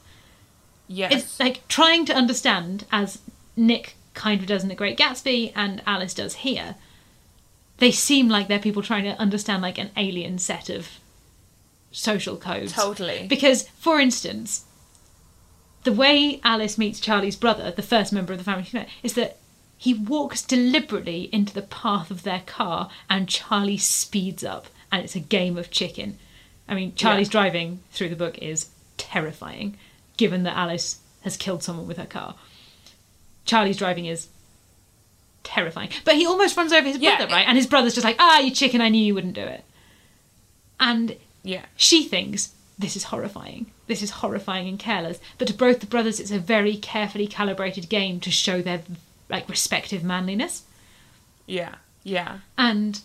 Yes. 0.88 1.12
it's 1.14 1.40
like 1.40 1.68
trying 1.68 2.06
to 2.06 2.14
understand 2.14 2.86
as 2.92 3.20
Nick 3.56 3.96
kind 4.14 4.42
of 4.42 4.48
does 4.48 4.64
in 4.64 4.70
The 4.70 4.76
Great 4.76 4.98
Gatsby 4.98 5.52
and 5.56 5.82
Alice 5.86 6.14
does 6.14 6.36
here. 6.36 6.76
They 7.78 7.92
seem 7.92 8.30
like 8.30 8.48
they're 8.48 8.60
people 8.60 8.82
trying 8.82 9.04
to 9.06 9.20
understand 9.20 9.62
like 9.62 9.78
an 9.78 9.92
alien 9.98 10.38
set 10.38 10.70
of 10.70 10.88
social 11.92 12.38
codes. 12.38 12.74
Totally. 12.74 13.26
Because, 13.28 13.68
for 13.80 14.00
instance, 14.00 14.66
the 15.84 15.94
way 15.94 16.40
Alice 16.44 16.78
meets 16.78 17.00
Charlie's 17.00 17.36
brother, 17.36 17.72
the 17.72 17.82
first 17.82 18.14
member 18.14 18.32
of 18.34 18.40
the 18.40 18.46
family 18.46 18.64
she 18.64 18.78
met, 18.78 18.90
is 19.02 19.14
that 19.16 19.38
he 19.78 19.94
walks 19.94 20.42
deliberately 20.42 21.30
into 21.34 21.54
the 21.54 21.62
path 21.62 22.10
of 22.10 22.24
their 22.24 22.44
car 22.46 22.90
and 23.10 23.28
Charlie 23.28 23.78
speeds 23.78 24.44
up 24.44 24.68
and 24.92 25.04
it's 25.04 25.16
a 25.16 25.20
game 25.20 25.58
of 25.58 25.72
chicken. 25.72 26.18
I 26.70 26.76
mean, 26.76 26.96
Charlie's 26.96 27.28
Yeah. 27.28 27.32
driving 27.32 27.80
through 27.92 28.10
the 28.10 28.16
book 28.16 28.38
is 28.38 28.68
terrifying, 28.98 29.78
given 30.16 30.44
that 30.44 30.56
Alice 30.56 31.00
has 31.22 31.36
killed 31.36 31.64
someone 31.64 31.88
with 31.88 31.98
her 31.98 32.06
car. 32.06 32.36
Charlie's 33.46 33.78
driving 33.78 34.06
is 34.06 34.28
terrifying. 35.44 35.90
But 36.06 36.16
he 36.16 36.26
almost 36.26 36.56
runs 36.56 36.72
over 36.72 36.88
his 36.88 36.98
Yeah, 36.98 37.18
brother, 37.18 37.32
it- 37.32 37.36
right? 37.36 37.48
And 37.48 37.58
his 37.58 37.68
brother's 37.68 37.94
just 37.94 38.06
like, 38.06 38.16
ah, 38.20 38.40
you 38.40 38.52
chicken, 38.52 38.82
I 38.82 38.90
knew 38.90 39.04
you 39.04 39.14
wouldn't 39.16 39.34
do 39.36 39.42
it. 39.42 39.64
And 40.80 41.18
yeah. 41.44 41.66
she 41.76 42.04
thinks 42.06 42.54
this 42.80 42.96
is 42.96 43.06
horrifying. 43.06 43.68
This 43.88 44.02
is 44.02 44.12
horrifying 44.12 44.68
and 44.68 44.80
careless. 44.80 45.20
But 45.38 45.48
to 45.50 45.54
both 45.54 45.80
the 45.82 45.86
brothers, 45.86 46.20
it's 46.20 46.32
a 46.32 46.40
very 46.40 46.76
carefully 46.78 47.28
calibrated 47.28 47.90
game 47.90 48.20
to 48.22 48.32
show 48.32 48.62
their 48.62 48.82
like 49.30 49.48
respective 49.50 50.04
manliness. 50.04 50.64
Yeah. 51.46 51.76
Yeah. 52.04 52.40
And 52.58 53.00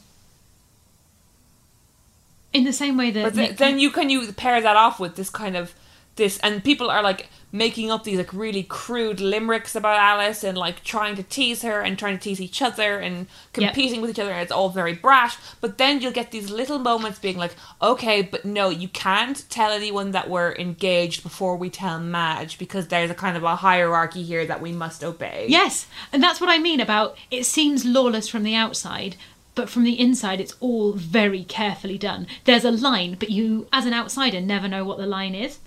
in 2.53 2.65
the 2.65 2.73
same 2.73 2.97
way 2.97 3.11
that 3.11 3.23
But 3.25 3.35
th- 3.35 3.49
Nick- 3.51 3.59
then 3.59 3.79
you 3.79 3.91
can 3.91 4.11
you 4.11 4.33
pair 4.33 4.61
that 4.61 4.77
off 4.77 4.99
with 4.99 5.17
this 5.17 5.31
kind 5.31 5.57
of 5.57 5.75
this, 6.17 6.39
and 6.39 6.65
people 6.65 6.91
are 6.91 7.03
like 7.03 7.29
making 7.51 7.91
up 7.91 8.05
these 8.05 8.19
like 8.19 8.33
really 8.35 8.63
crude 8.63 9.21
limericks 9.21 9.75
about 9.75 9.97
Alice 9.99 10.45
and 10.45 10.59
like 10.59 10.85
trying 10.85 11.17
to 11.17 11.23
tease 11.23 11.63
her 11.63 11.81
and 11.81 11.99
trying 11.99 12.17
to 12.19 12.23
tease 12.23 12.41
each 12.41 12.61
other 12.61 12.99
and 12.99 13.27
Yep. 13.57 13.73
competing 13.75 14.01
with 14.01 14.11
each 14.11 14.19
other. 14.19 14.31
And 14.33 14.43
it's 14.43 14.53
all 14.53 14.69
very 14.69 14.93
brash. 14.93 15.37
But 15.61 15.79
then 15.79 16.01
you'll 16.01 16.13
get 16.13 16.31
these 16.31 16.51
little 16.51 16.79
moments 16.79 17.19
being 17.19 17.39
like, 17.39 17.57
okay, 17.81 18.21
but 18.23 18.45
no, 18.45 18.69
you 18.69 18.89
can't 18.89 19.45
tell 19.49 19.73
anyone 19.73 20.11
that 20.13 20.29
we're 20.29 20.55
engaged 20.57 21.23
before 21.23 21.57
we 21.57 21.71
tell 21.71 21.99
Madge 21.99 22.59
because 22.59 22.89
there's 22.89 23.11
a 23.11 23.15
kind 23.15 23.37
of 23.37 23.43
a 23.45 23.57
hierarchy 23.57 24.23
here 24.23 24.45
that 24.47 24.61
we 24.61 24.73
must 24.73 25.03
obey. 25.03 25.47
Yes, 25.49 25.87
and 26.13 26.23
that's 26.23 26.41
what 26.41 26.51
I 26.51 26.59
mean 26.59 26.81
about 26.81 27.17
it 27.31 27.45
seems 27.47 27.85
lawless 27.85 28.29
from 28.29 28.43
the 28.45 28.55
outside, 28.55 29.17
but 29.55 29.69
from 29.69 29.83
the 29.85 29.99
inside 29.99 30.41
it's 30.41 30.55
all 30.61 30.93
very 30.93 31.43
carefully 31.45 31.99
done. 31.99 32.27
There's 32.45 32.65
a 32.65 32.71
line, 32.71 33.17
but 33.19 33.31
you 33.31 33.67
as 33.73 33.87
an 33.87 33.95
outsider 33.95 34.41
never 34.41 34.69
know 34.69 34.85
what 34.85 34.99
the 34.99 35.07
line 35.07 35.35
is. 35.35 35.59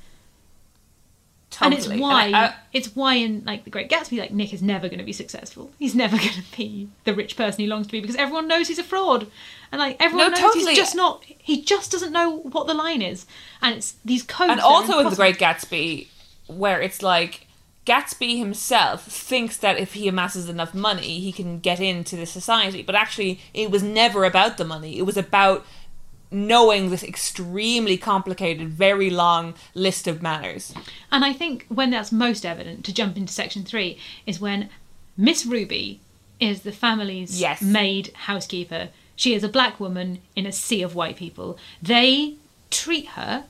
Totally. 1.70 1.76
And 1.86 1.94
it's 1.94 2.02
why 2.02 2.30
I- 2.32 2.46
I- 2.48 2.54
it's 2.74 2.96
why 2.96 3.16
in 3.16 3.44
like 3.46 3.64
the 3.64 3.70
Great 3.70 3.90
Gatsby, 3.90 4.18
like 4.20 4.32
Nick 4.32 4.54
is 4.54 4.62
never 4.62 4.88
going 4.88 5.00
to 5.00 5.06
be 5.06 5.14
successful. 5.14 5.72
He's 5.80 5.96
never 5.96 6.18
going 6.26 6.30
to 6.34 6.58
be 6.58 6.90
the 7.04 7.14
rich 7.14 7.36
person 7.38 7.60
he 7.62 7.68
longs 7.68 7.88
to 7.88 7.92
be 7.92 8.00
because 8.02 8.16
everyone 8.16 8.48
knows 8.48 8.68
he's 8.68 8.80
a 8.80 8.84
fraud, 8.84 9.28
and 9.72 9.80
like 9.80 9.98
everyone 10.00 10.32
No, 10.32 10.40
knows 10.40 10.54
totally. 10.54 10.72
he's 10.72 10.78
just 10.78 10.96
not. 10.96 11.24
He 11.26 11.62
just 11.62 11.92
doesn't 11.92 12.12
know 12.12 12.38
what 12.40 12.68
the 12.68 12.74
line 12.74 13.02
is, 13.02 13.26
and 13.62 13.76
it's 13.76 13.96
these 14.06 14.24
codes. 14.24 14.52
and 14.52 14.60
also 14.62 15.00
in 15.00 15.10
the. 15.10 15.16
Great 15.16 15.38
Gatsby, 15.38 16.08
where 16.48 16.82
it's 16.82 17.02
like 17.02 17.48
Gatsby 17.86 18.38
himself 18.38 19.06
thinks 19.06 19.58
that 19.58 19.78
if 19.80 19.94
he 19.94 20.08
amasses 20.08 20.48
enough 20.50 20.74
money, 20.74 21.20
he 21.20 21.32
can 21.32 21.60
get 21.60 21.80
into 21.80 22.16
the 22.16 22.26
society. 22.28 22.84
But 22.84 22.96
actually, 22.96 23.40
it 23.54 23.72
was 23.72 23.82
never 23.82 24.24
about 24.24 24.58
the 24.58 24.66
money. 24.66 24.98
It 25.00 25.02
was 25.04 25.18
about 25.18 25.66
knowing 26.32 26.90
this 26.90 27.04
extremely 27.04 27.98
complicated, 27.98 28.70
very 28.70 29.10
long 29.10 29.54
list 29.74 30.08
of 30.08 30.22
manners. 30.22 30.74
And 31.12 31.26
I 31.26 31.34
think 31.34 31.66
when 31.68 31.90
that's 31.92 32.12
most 32.12 32.46
evident, 32.46 32.86
to 32.86 32.94
jump 32.94 33.18
into 33.18 33.34
section 33.34 33.64
three, 33.64 33.98
is 34.26 34.40
when 34.40 34.70
Miss 35.18 35.46
Ruby 35.46 36.00
is 36.40 36.62
the 36.62 36.72
family's 36.72 37.40
Yes. 37.40 37.62
maid 37.62 38.12
housekeeper. 38.14 38.90
She 39.16 39.34
is 39.34 39.44
a 39.44 39.50
black 39.50 39.80
woman 39.80 40.20
in 40.36 40.46
a 40.46 40.52
sea 40.52 40.82
of 40.82 40.96
white 40.96 41.18
people. 41.18 41.58
They 41.82 42.36
treat 42.72 43.08
her. 43.10 43.44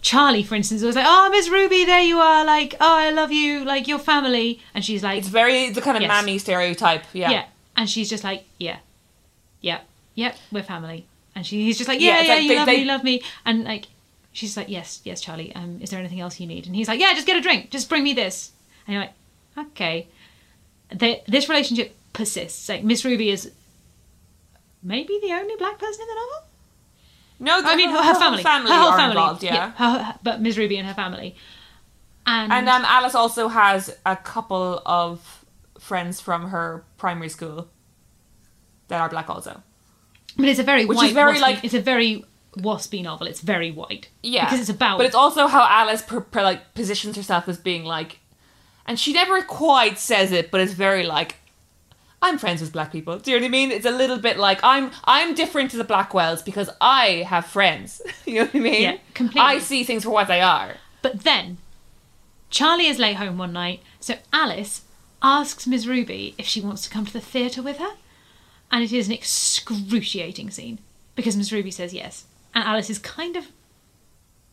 Charlie, 0.00 0.42
for 0.42 0.56
instance, 0.56 0.82
was 0.82 0.96
like, 0.96 1.04
"Oh, 1.06 1.30
Miss 1.30 1.48
Ruby, 1.48 1.84
there 1.84 2.00
you 2.00 2.18
are! 2.18 2.44
Like, 2.44 2.74
oh, 2.80 2.96
I 2.96 3.10
love 3.10 3.30
you, 3.30 3.64
like 3.64 3.86
your 3.86 4.00
family." 4.00 4.60
And 4.74 4.84
she's 4.84 5.02
like, 5.04 5.18
It's 5.18 5.28
very 5.28 5.70
the 5.70 5.80
kind 5.80 5.96
of 5.96 6.02
Yes. 6.02 6.08
mammy 6.08 6.38
stereotype. 6.38 7.04
Yeah. 7.12 7.30
yeah. 7.30 7.44
And 7.76 7.88
she's 7.88 8.10
just 8.10 8.24
like, 8.24 8.44
yeah, 8.58 8.78
yeah, 9.60 9.80
yeah, 10.14 10.34
we're 10.50 10.62
family. 10.62 11.06
And 11.34 11.46
she, 11.46 11.62
he's 11.64 11.78
just 11.78 11.88
like, 11.88 12.00
yeah, 12.00 12.20
Yeah, 12.20 12.22
yeah, 12.22 12.34
like 12.34 12.42
you 12.42 12.48
they- 12.48 12.56
love 12.56 12.66
they- 12.66 12.72
me, 12.74 12.80
you 12.82 12.86
love 12.86 13.04
me. 13.04 13.22
And 13.46 13.64
like, 13.64 13.86
she's 14.32 14.56
like, 14.56 14.68
yes, 14.68 15.00
yes, 15.04 15.20
Charlie. 15.20 15.54
Um, 15.54 15.78
is 15.80 15.90
there 15.90 15.98
anything 15.98 16.20
else 16.20 16.38
you 16.40 16.46
need? 16.46 16.66
And 16.66 16.76
he's 16.76 16.88
like, 16.88 17.00
yeah, 17.00 17.12
just 17.14 17.26
get 17.26 17.36
a 17.36 17.40
drink. 17.40 17.70
Just 17.70 17.88
bring 17.88 18.02
me 18.04 18.12
this. 18.12 18.52
And 18.86 18.94
you're 18.94 19.02
like, 19.02 19.14
okay. 19.70 20.08
They, 20.94 21.22
this 21.26 21.48
relationship 21.48 21.94
persists. 22.12 22.68
Like 22.68 22.84
Miss 22.84 23.04
Ruby 23.04 23.30
is 23.30 23.50
maybe 24.82 25.18
the 25.22 25.32
only 25.32 25.56
black 25.56 25.78
person 25.78 26.02
in 26.02 26.08
the 26.08 26.14
novel. 26.14 26.48
No, 27.40 27.70
I 27.70 27.76
mean, 27.76 27.90
her, 27.90 27.96
her, 27.96 28.02
her 28.12 28.14
family, 28.20 28.42
family 28.42 28.70
her 28.70 28.78
whole 28.78 28.92
family, 28.92 29.10
involved. 29.16 29.42
Yeah. 29.42 29.70
her- 29.72 29.98
her- 30.04 30.18
but 30.22 30.40
Miss 30.40 30.56
Ruby 30.56 30.76
and 30.76 30.86
her 30.86 30.94
family. 30.94 31.34
And, 32.26 32.52
And 32.52 32.68
um, 32.68 32.84
Alice 32.84 33.14
also 33.16 33.48
has 33.48 33.96
a 34.06 34.14
couple 34.16 34.80
of 34.86 35.44
friends 35.78 36.20
from 36.20 36.50
her 36.50 36.84
primary 36.98 37.28
school 37.28 37.68
that 38.88 39.00
are 39.00 39.08
black 39.08 39.28
also. 39.28 39.62
But 40.36 40.46
it's 40.46 40.58
a 40.60 40.62
very 40.62 40.84
which 40.84 41.02
is 41.02 41.12
very, 41.12 41.34
waspy- 41.36 41.40
like- 41.40 41.64
it's 41.64 41.74
a 41.74 41.80
very 41.80 42.24
waspy 42.56 43.02
novel. 43.02 43.26
It's 43.26 43.40
very 43.40 43.70
white. 43.70 44.08
Yeah, 44.22 44.44
because 44.44 44.60
it's 44.60 44.68
about. 44.70 44.98
But 44.98 45.06
it's 45.06 45.14
also 45.14 45.46
how 45.46 45.66
Alice 45.68 46.02
per, 46.02 46.20
per, 46.20 46.42
like 46.42 46.74
positions 46.74 47.16
herself 47.16 47.48
as 47.48 47.58
being 47.58 47.84
like, 47.84 48.18
and 48.86 48.98
she 48.98 49.12
never 49.12 49.42
quite 49.42 49.98
says 49.98 50.32
it, 50.32 50.50
but 50.50 50.60
it's 50.60 50.72
very 50.72 51.04
like, 51.04 51.36
I'm 52.20 52.38
friends 52.38 52.60
with 52.60 52.72
black 52.72 52.92
people. 52.92 53.18
Do 53.18 53.30
you 53.30 53.38
know 53.38 53.42
what 53.44 53.46
I 53.48 53.50
mean? 53.50 53.70
It's 53.72 53.86
a 53.86 53.90
little 53.90 54.18
bit 54.18 54.38
like 54.38 54.60
I'm 54.62 54.90
I'm 55.04 55.34
different 55.34 55.70
to 55.72 55.76
the 55.76 55.84
Blackwells 55.84 56.44
because 56.44 56.70
I 56.80 57.24
have 57.28 57.46
friends. 57.46 58.00
you 58.26 58.34
know 58.40 58.44
what 58.44 58.54
I 58.54 58.58
mean? 58.58 58.82
Yeah, 58.82 58.96
completely. 59.14 59.40
I 59.40 59.58
see 59.58 59.82
things 59.84 60.04
for 60.04 60.10
what 60.10 60.28
they 60.28 60.40
are. 60.40 60.76
But 61.00 61.24
then, 61.24 61.58
Charlie 62.50 62.86
is 62.86 62.98
late 62.98 63.16
home 63.16 63.38
one 63.38 63.52
night, 63.52 63.80
so 63.98 64.14
Alice 64.32 64.82
asks 65.22 65.66
Miss 65.66 65.86
Ruby 65.86 66.34
if 66.38 66.46
she 66.46 66.60
wants 66.60 66.82
to 66.82 66.90
come 66.90 67.06
to 67.06 67.12
the 67.12 67.20
theatre 67.20 67.62
with 67.62 67.78
her. 67.78 67.92
And 68.72 68.82
it 68.82 68.92
is 68.92 69.06
an 69.06 69.12
excruciating 69.12 70.50
scene 70.50 70.78
because 71.14 71.36
Miss 71.36 71.52
Ruby 71.52 71.70
says 71.70 71.92
yes. 71.94 72.24
And 72.54 72.64
Alice 72.64 72.90
is 72.90 72.98
kind 72.98 73.36
of 73.36 73.46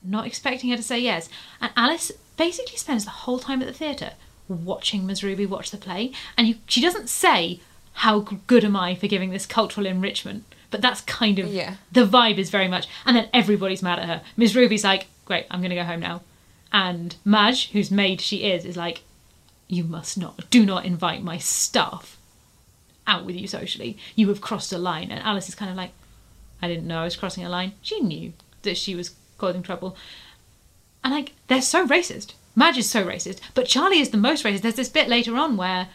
not 0.04 0.28
expecting 0.28 0.70
her 0.70 0.76
to 0.78 0.84
say 0.84 1.00
yes. 1.00 1.30
And 1.62 1.72
Alice 1.76 2.12
basically 2.38 2.78
spends 2.78 3.06
the 3.06 3.12
whole 3.12 3.40
time 3.40 3.62
at 3.62 3.68
the 3.68 3.74
theatre 3.74 4.12
watching 4.48 5.06
Miss 5.06 5.24
Ruby 5.24 5.46
watch 5.46 5.72
the 5.72 5.78
play. 5.78 6.12
And 6.38 6.48
you, 6.48 6.56
she 6.68 6.82
doesn't 6.82 7.10
say, 7.10 7.60
How 7.94 8.20
good 8.20 8.64
am 8.66 8.76
I 8.76 8.96
for 8.96 9.08
giving 9.08 9.30
this 9.32 9.46
cultural 9.46 9.86
enrichment? 9.86 10.44
But 10.72 10.82
that's 10.82 11.02
kind 11.02 11.40
of 11.40 11.48
Yeah. 11.48 11.76
the 11.92 12.06
vibe 12.06 12.38
is 12.38 12.50
very 12.50 12.68
much. 12.68 12.88
And 13.06 13.16
then 13.16 13.30
everybody's 13.34 13.82
mad 13.82 14.00
at 14.00 14.06
her. 14.06 14.22
Miss 14.38 14.54
Ruby's 14.56 14.84
like, 14.84 15.08
Great, 15.26 15.46
I'm 15.50 15.62
going 15.62 15.70
to 15.72 15.76
go 15.76 15.84
home 15.84 16.00
now. 16.02 16.22
And 16.72 17.16
Madge, 17.26 17.72
whose 17.72 17.90
maid 17.90 18.22
she 18.22 18.44
is, 18.52 18.66
is 18.66 18.78
like, 18.78 19.02
You 19.68 19.84
must 19.84 20.18
not, 20.18 20.50
do 20.50 20.66
not 20.66 20.86
invite 20.86 21.24
my 21.24 21.38
staff 21.38 22.18
out 23.10 23.26
with 23.26 23.36
you 23.36 23.48
socially. 23.48 23.98
You 24.16 24.30
have 24.30 24.40
crossed 24.40 24.72
a 24.72 24.78
line. 24.78 25.12
And 25.12 25.22
Alice 25.22 25.50
is 25.50 25.56
kind 25.56 25.72
of 25.72 25.76
like, 25.76 25.92
I 26.62 26.68
didn't 26.68 26.88
know 26.88 27.02
I 27.02 27.06
was 27.06 27.16
crossing 27.18 27.44
a 27.44 27.50
line. 27.50 27.74
She 27.82 28.00
knew 28.00 28.34
that 28.62 28.78
she 28.78 28.96
was 28.96 29.16
causing 29.38 29.64
trouble. 29.64 29.98
And 31.04 31.14
like, 31.14 31.34
they're 31.48 31.62
so 31.62 31.86
racist. 31.88 32.34
Madge 32.56 32.78
is 32.78 32.90
so 32.90 33.06
racist, 33.06 33.40
but 33.54 33.68
Charlie 33.68 34.00
is 34.00 34.10
the 34.10 34.18
most 34.18 34.44
racist. 34.44 34.62
There's 34.62 34.76
this 34.76 34.90
bit 34.90 35.08
later 35.08 35.38
on 35.38 35.56
where 35.56 35.88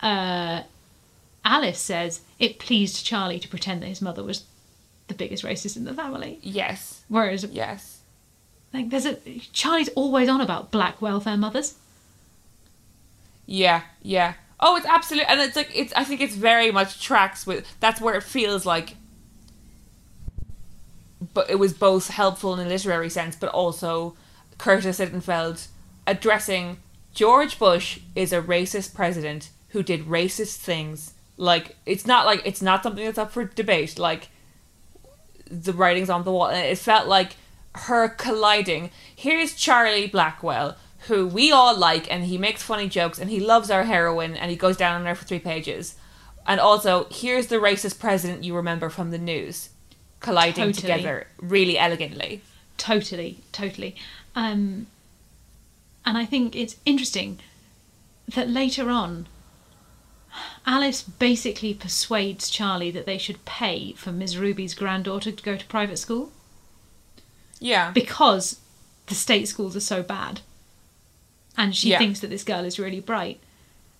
uh, 0.00 0.62
Alice 1.44 1.78
says 1.78 2.20
it 2.38 2.58
pleased 2.58 3.04
Charlie 3.06 3.38
to 3.40 3.48
pretend 3.48 3.82
that 3.82 3.86
his 3.88 4.02
mother 4.02 4.22
was 4.22 4.44
the 5.08 5.14
biggest 5.14 5.44
racist 5.44 5.76
in 5.76 5.84
the 5.84 5.94
family. 5.94 6.38
Yes. 6.42 7.02
Whereas, 7.08 7.44
Yes. 7.44 8.00
like, 8.74 8.90
there's 8.90 9.06
a 9.06 9.16
Charlie's 9.52 9.88
always 9.90 10.28
on 10.28 10.40
about 10.42 10.70
black 10.70 11.00
welfare 11.00 11.36
mothers. 11.38 11.74
Yeah, 13.46 13.82
yeah. 14.02 14.34
Oh, 14.58 14.76
it's 14.76 14.86
absolute, 14.86 15.24
and 15.28 15.40
it's 15.40 15.56
like 15.56 15.70
it's. 15.74 15.92
I 15.94 16.04
think 16.04 16.20
it's 16.20 16.34
very 16.34 16.70
much 16.70 17.02
tracks 17.02 17.46
with. 17.46 17.66
That's 17.80 18.00
where 18.00 18.14
it 18.14 18.22
feels 18.22 18.64
like. 18.64 18.96
But 21.34 21.50
it 21.50 21.58
was 21.58 21.72
both 21.74 22.08
helpful 22.08 22.54
in 22.54 22.66
a 22.66 22.68
literary 22.68 23.10
sense, 23.10 23.36
but 23.36 23.50
also 23.50 24.16
Curtis 24.58 24.98
Sittenfeld 24.98 25.68
addressing 26.06 26.78
George 27.14 27.58
Bush 27.58 27.98
is 28.14 28.32
a 28.32 28.40
racist 28.40 28.94
president 28.94 29.50
who 29.70 29.82
did 29.82 30.06
racist 30.06 30.56
things. 30.56 31.14
Like 31.36 31.76
it's 31.84 32.06
not 32.06 32.26
like 32.26 32.42
it's 32.44 32.62
not 32.62 32.82
something 32.82 33.04
that's 33.04 33.18
up 33.18 33.32
for 33.32 33.44
debate. 33.44 33.98
Like 33.98 34.28
the 35.50 35.72
writings 35.72 36.10
on 36.10 36.24
the 36.24 36.32
wall. 36.32 36.48
And 36.48 36.66
It 36.66 36.78
felt 36.78 37.08
like 37.08 37.36
her 37.74 38.08
colliding. 38.08 38.90
Here's 39.14 39.54
Charlie 39.54 40.06
Blackwell, 40.06 40.76
who 41.08 41.26
we 41.26 41.52
all 41.52 41.76
like, 41.76 42.10
and 42.10 42.24
he 42.24 42.38
makes 42.38 42.62
funny 42.62 42.88
jokes, 42.88 43.18
and 43.18 43.30
he 43.30 43.40
loves 43.40 43.70
our 43.70 43.84
heroine, 43.84 44.36
and 44.36 44.50
he 44.50 44.56
goes 44.56 44.76
down 44.76 45.00
on 45.00 45.06
her 45.06 45.14
for 45.14 45.24
three 45.24 45.38
pages. 45.38 45.94
And 46.46 46.60
also, 46.60 47.06
here's 47.10 47.48
the 47.48 47.56
racist 47.56 47.98
president 47.98 48.44
you 48.44 48.54
remember 48.54 48.88
from 48.88 49.10
the 49.10 49.18
news, 49.18 49.70
colliding 50.20 50.72
Totally. 50.72 50.80
together 50.80 51.26
really 51.38 51.78
elegantly. 51.78 52.42
Totally, 52.76 53.38
totally. 53.52 53.96
Um, 54.34 54.86
and 56.04 56.16
I 56.18 56.24
think 56.24 56.54
it's 56.54 56.76
interesting 56.84 57.40
that 58.34 58.48
later 58.48 58.90
on, 58.90 59.26
Alice 60.66 61.02
basically 61.02 61.72
persuades 61.74 62.50
Charlie 62.50 62.90
that 62.90 63.06
they 63.06 63.18
should 63.18 63.44
pay 63.44 63.92
for 63.92 64.12
Ms. 64.12 64.36
Ruby's 64.38 64.74
granddaughter 64.74 65.32
to 65.32 65.42
go 65.42 65.56
to 65.56 65.64
private 65.66 65.96
school 65.98 66.30
Yeah. 67.58 67.90
because 67.92 68.60
the 69.06 69.14
state 69.14 69.48
schools 69.48 69.74
are 69.76 69.80
so 69.80 70.02
bad. 70.02 70.40
And 71.56 71.74
she 71.74 71.90
Yeah. 71.90 71.98
thinks 71.98 72.20
that 72.20 72.28
this 72.28 72.44
girl 72.44 72.64
is 72.64 72.78
really 72.78 73.00
bright. 73.00 73.40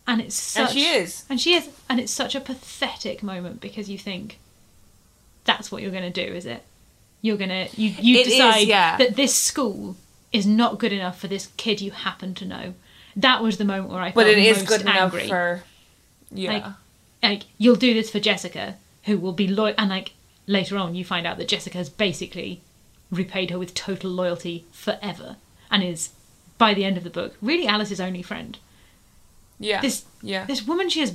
And 0.06 0.20
it's 0.20 0.36
such, 0.36 0.70
And 0.70 0.78
she 0.78 0.84
is. 0.86 1.24
And 1.28 1.40
she 1.40 1.54
is. 1.54 1.68
And 1.88 1.98
it's 1.98 2.12
such 2.12 2.34
a 2.34 2.40
pathetic 2.40 3.22
moment 3.22 3.60
because 3.60 3.88
you 3.88 3.98
think, 3.98 4.38
that's 5.44 5.72
what 5.72 5.82
you're 5.82 5.90
going 5.90 6.10
to 6.10 6.26
do, 6.26 6.32
is 6.32 6.46
it? 6.46 6.62
You're 7.22 7.36
going 7.36 7.50
to, 7.50 7.68
you, 7.80 7.90
you 8.00 8.18
It 8.18 8.26
is, 8.26 8.32
decide 8.34 8.68
yeah. 8.68 8.96
that 8.98 9.16
this 9.16 9.34
school 9.34 9.96
is 10.32 10.46
not 10.46 10.78
good 10.78 10.92
enough 10.92 11.18
for 11.18 11.28
this 11.28 11.48
kid 11.56 11.80
you 11.80 11.90
happen 11.92 12.34
to 12.34 12.44
know. 12.44 12.74
That 13.16 13.42
was 13.42 13.56
the 13.56 13.64
moment 13.64 13.90
where 13.90 14.00
I 14.00 14.06
felt 14.06 14.14
but 14.16 14.26
it 14.26 14.38
is 14.38 14.62
good 14.62 14.86
angry. 14.86 15.20
enough 15.24 15.28
for. 15.28 15.62
Yeah. 16.30 16.52
Like, 16.52 16.64
like 17.22 17.42
you'll 17.58 17.76
do 17.76 17.94
this 17.94 18.10
for 18.10 18.20
Jessica, 18.20 18.76
who 19.04 19.16
will 19.18 19.32
be 19.32 19.48
loyal, 19.48 19.74
and 19.78 19.88
like 19.88 20.12
later 20.46 20.76
on 20.76 20.94
you 20.94 21.04
find 21.04 21.26
out 21.26 21.38
that 21.38 21.48
Jessica 21.48 21.78
has 21.78 21.88
basically 21.88 22.60
repaid 23.10 23.50
her 23.50 23.58
with 23.58 23.72
total 23.74 24.10
loyalty 24.10 24.66
forever, 24.72 25.36
and 25.70 25.82
is 25.82 26.10
by 26.58 26.74
the 26.74 26.84
end 26.84 26.96
of 26.96 27.04
the 27.04 27.10
book 27.10 27.34
really 27.42 27.66
Alice's 27.66 28.00
only 28.00 28.22
friend. 28.22 28.58
yeah. 29.58 29.80
This 29.80 30.04
yeah. 30.22 30.44
this 30.46 30.66
woman 30.66 30.88
she 30.88 31.00
has 31.00 31.14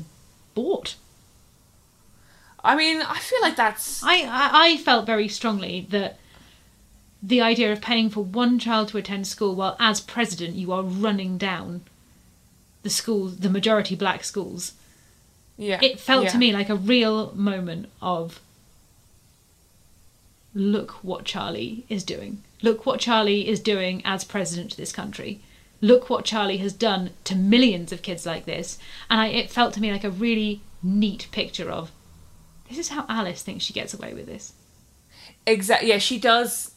bought. 0.54 0.96
I 2.64 2.76
mean, 2.76 3.02
I 3.02 3.18
feel 3.18 3.42
like 3.42 3.56
that's. 3.56 4.04
I, 4.04 4.18
I 4.22 4.50
I 4.66 4.78
felt 4.78 5.06
very 5.08 5.28
strongly 5.28 5.88
that 5.90 6.20
the 7.24 7.42
idea 7.42 7.72
of 7.72 7.82
paying 7.82 8.10
for 8.10 8.24
one 8.24 8.60
child 8.60 8.90
to 8.90 8.98
attend 8.98 9.26
school 9.28 9.56
while 9.56 9.76
as 9.80 10.00
president 10.02 10.56
you 10.56 10.72
are 10.72 10.84
running 10.84 11.38
down 11.38 11.82
the 12.84 12.90
schools, 12.90 13.38
the 13.38 13.50
majority 13.50 13.96
black 13.96 14.24
schools, 14.24 14.74
Yeah. 15.58 15.80
it 15.84 16.00
felt 16.00 16.26
yeah. 16.26 16.32
to 16.32 16.38
me 16.38 16.52
like 16.52 16.70
a 16.70 16.76
real 16.76 17.32
moment 17.36 17.90
of 18.02 18.40
look 20.54 20.92
what 21.04 21.26
Charlie 21.26 21.86
is 21.90 22.04
doing. 22.04 22.42
Look 22.62 22.86
what 22.86 23.00
Charlie 23.00 23.48
is 23.48 23.60
doing 23.60 24.02
as 24.06 24.24
president 24.24 24.72
of 24.72 24.78
this 24.78 24.92
country. 24.92 25.42
Look 25.82 26.10
what 26.10 26.26
Charlie 26.26 26.58
has 26.58 26.74
done 26.74 27.12
to 27.24 27.36
millions 27.36 27.92
of 27.92 28.02
kids 28.04 28.26
like 28.26 28.46
this. 28.46 28.78
And 29.10 29.20
I, 29.20 29.28
it 29.28 29.50
felt 29.50 29.74
to 29.74 29.82
me 29.82 29.92
like 29.92 30.04
a 30.04 30.12
really 30.12 30.62
neat 30.84 31.28
picture 31.32 31.72
of 31.72 31.92
this 32.72 32.88
is 32.88 32.90
how 32.90 33.06
Alice 33.10 33.44
thinks 33.44 33.66
she 33.66 33.74
gets 33.74 33.94
away 33.94 34.14
with 34.14 34.28
this. 34.28 34.54
Exactly. 35.46 35.90
Yeah, 35.90 35.98
she 35.98 36.18
does. 36.18 36.74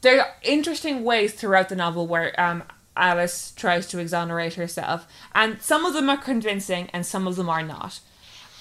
There 0.00 0.20
are 0.20 0.34
interesting 0.42 1.04
ways 1.04 1.32
throughout 1.34 1.68
the 1.68 1.76
novel 1.76 2.08
where 2.08 2.38
um, 2.40 2.64
Alice 2.96 3.52
tries 3.54 3.86
to 3.88 4.00
exonerate 4.00 4.54
herself, 4.54 5.06
and 5.34 5.62
some 5.62 5.84
of 5.84 5.94
them 5.94 6.10
are 6.10 6.16
convincing, 6.16 6.88
and 6.92 7.06
some 7.06 7.28
of 7.28 7.36
them 7.36 7.48
are 7.48 7.62
not. 7.62 8.00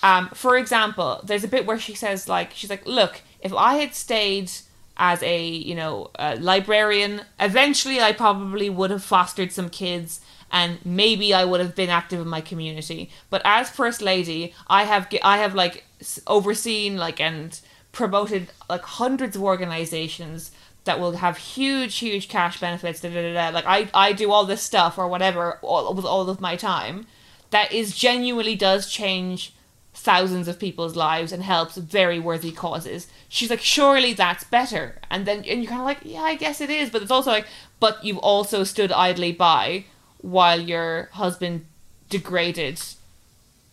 Um, 0.04 0.30
for 0.30 0.58
example, 0.58 1.22
there's 1.24 1.44
a 1.44 1.48
bit 1.48 1.66
where 1.66 1.80
she 1.80 1.96
says, 1.96 2.30
like, 2.30 2.54
she's 2.54 2.70
like, 2.70 2.86
"Look, 2.86 3.22
if 3.42 3.52
I 3.52 3.76
had 3.76 3.96
stayed 3.96 4.52
as 4.98 5.22
a, 5.24 5.46
you 5.46 5.76
know, 5.76 6.12
a 6.16 6.36
librarian, 6.38 7.22
eventually 7.40 8.02
I 8.02 8.12
probably 8.12 8.70
would 8.70 8.92
have 8.92 9.04
fostered 9.04 9.52
some 9.52 9.70
kids." 9.70 10.22
And 10.50 10.80
maybe 10.86 11.34
I 11.34 11.44
would 11.44 11.60
have 11.60 11.76
been 11.76 11.90
active 11.90 12.22
in 12.22 12.28
my 12.30 12.40
community, 12.40 13.10
but 13.30 13.42
as 13.44 13.70
first 13.70 14.02
lady, 14.02 14.54
I 14.68 14.86
have 14.86 15.08
I 15.22 15.40
have 15.40 15.54
like 15.56 15.84
overseen 16.26 16.98
like 16.98 17.20
and 17.20 17.60
promoted 17.92 18.48
like 18.70 18.84
hundreds 18.84 19.36
of 19.36 19.44
organizations 19.44 20.52
that 20.84 21.00
will 21.00 21.14
have 21.14 21.38
huge 21.38 21.98
huge 21.98 22.28
cash 22.30 22.60
benefits 22.60 23.02
da, 23.02 23.10
da, 23.10 23.22
da, 23.22 23.34
da. 23.34 23.50
like 23.50 23.66
I, 23.66 23.90
I 23.94 24.14
do 24.14 24.32
all 24.32 24.46
this 24.46 24.62
stuff 24.62 24.98
or 24.98 25.08
whatever 25.08 25.60
all, 25.62 25.94
with 25.94 26.06
all 26.06 26.30
of 26.30 26.40
my 26.40 26.56
time 26.56 27.08
that 27.50 27.72
is 27.72 27.96
genuinely 27.96 28.56
does 28.56 28.90
change 28.90 29.54
thousands 30.00 30.48
of 30.48 30.60
people's 30.60 30.96
lives 30.96 31.32
and 31.32 31.44
helps 31.44 31.76
very 31.76 32.20
worthy 32.20 32.52
causes. 32.52 33.08
She's 33.30 33.50
like 33.50 33.60
surely 33.62 34.14
that's 34.14 34.44
better. 34.44 34.96
And 35.10 35.26
then 35.26 35.38
and 35.40 35.62
you're 35.64 35.70
kind 35.70 35.82
of 35.82 35.86
like 35.88 36.00
yeah 36.04 36.22
i 36.22 36.36
guess 36.36 36.62
it 36.62 36.70
is. 36.70 36.90
But 36.90 37.02
it's 37.02 37.12
also 37.12 37.32
like 37.32 37.48
but 37.80 38.04
you've 38.06 38.20
also 38.20 38.64
stood 38.64 38.92
idly 38.92 39.32
by 39.32 39.86
while 40.22 40.60
your 40.60 41.10
husband 41.14 41.66
degraded 42.10 42.80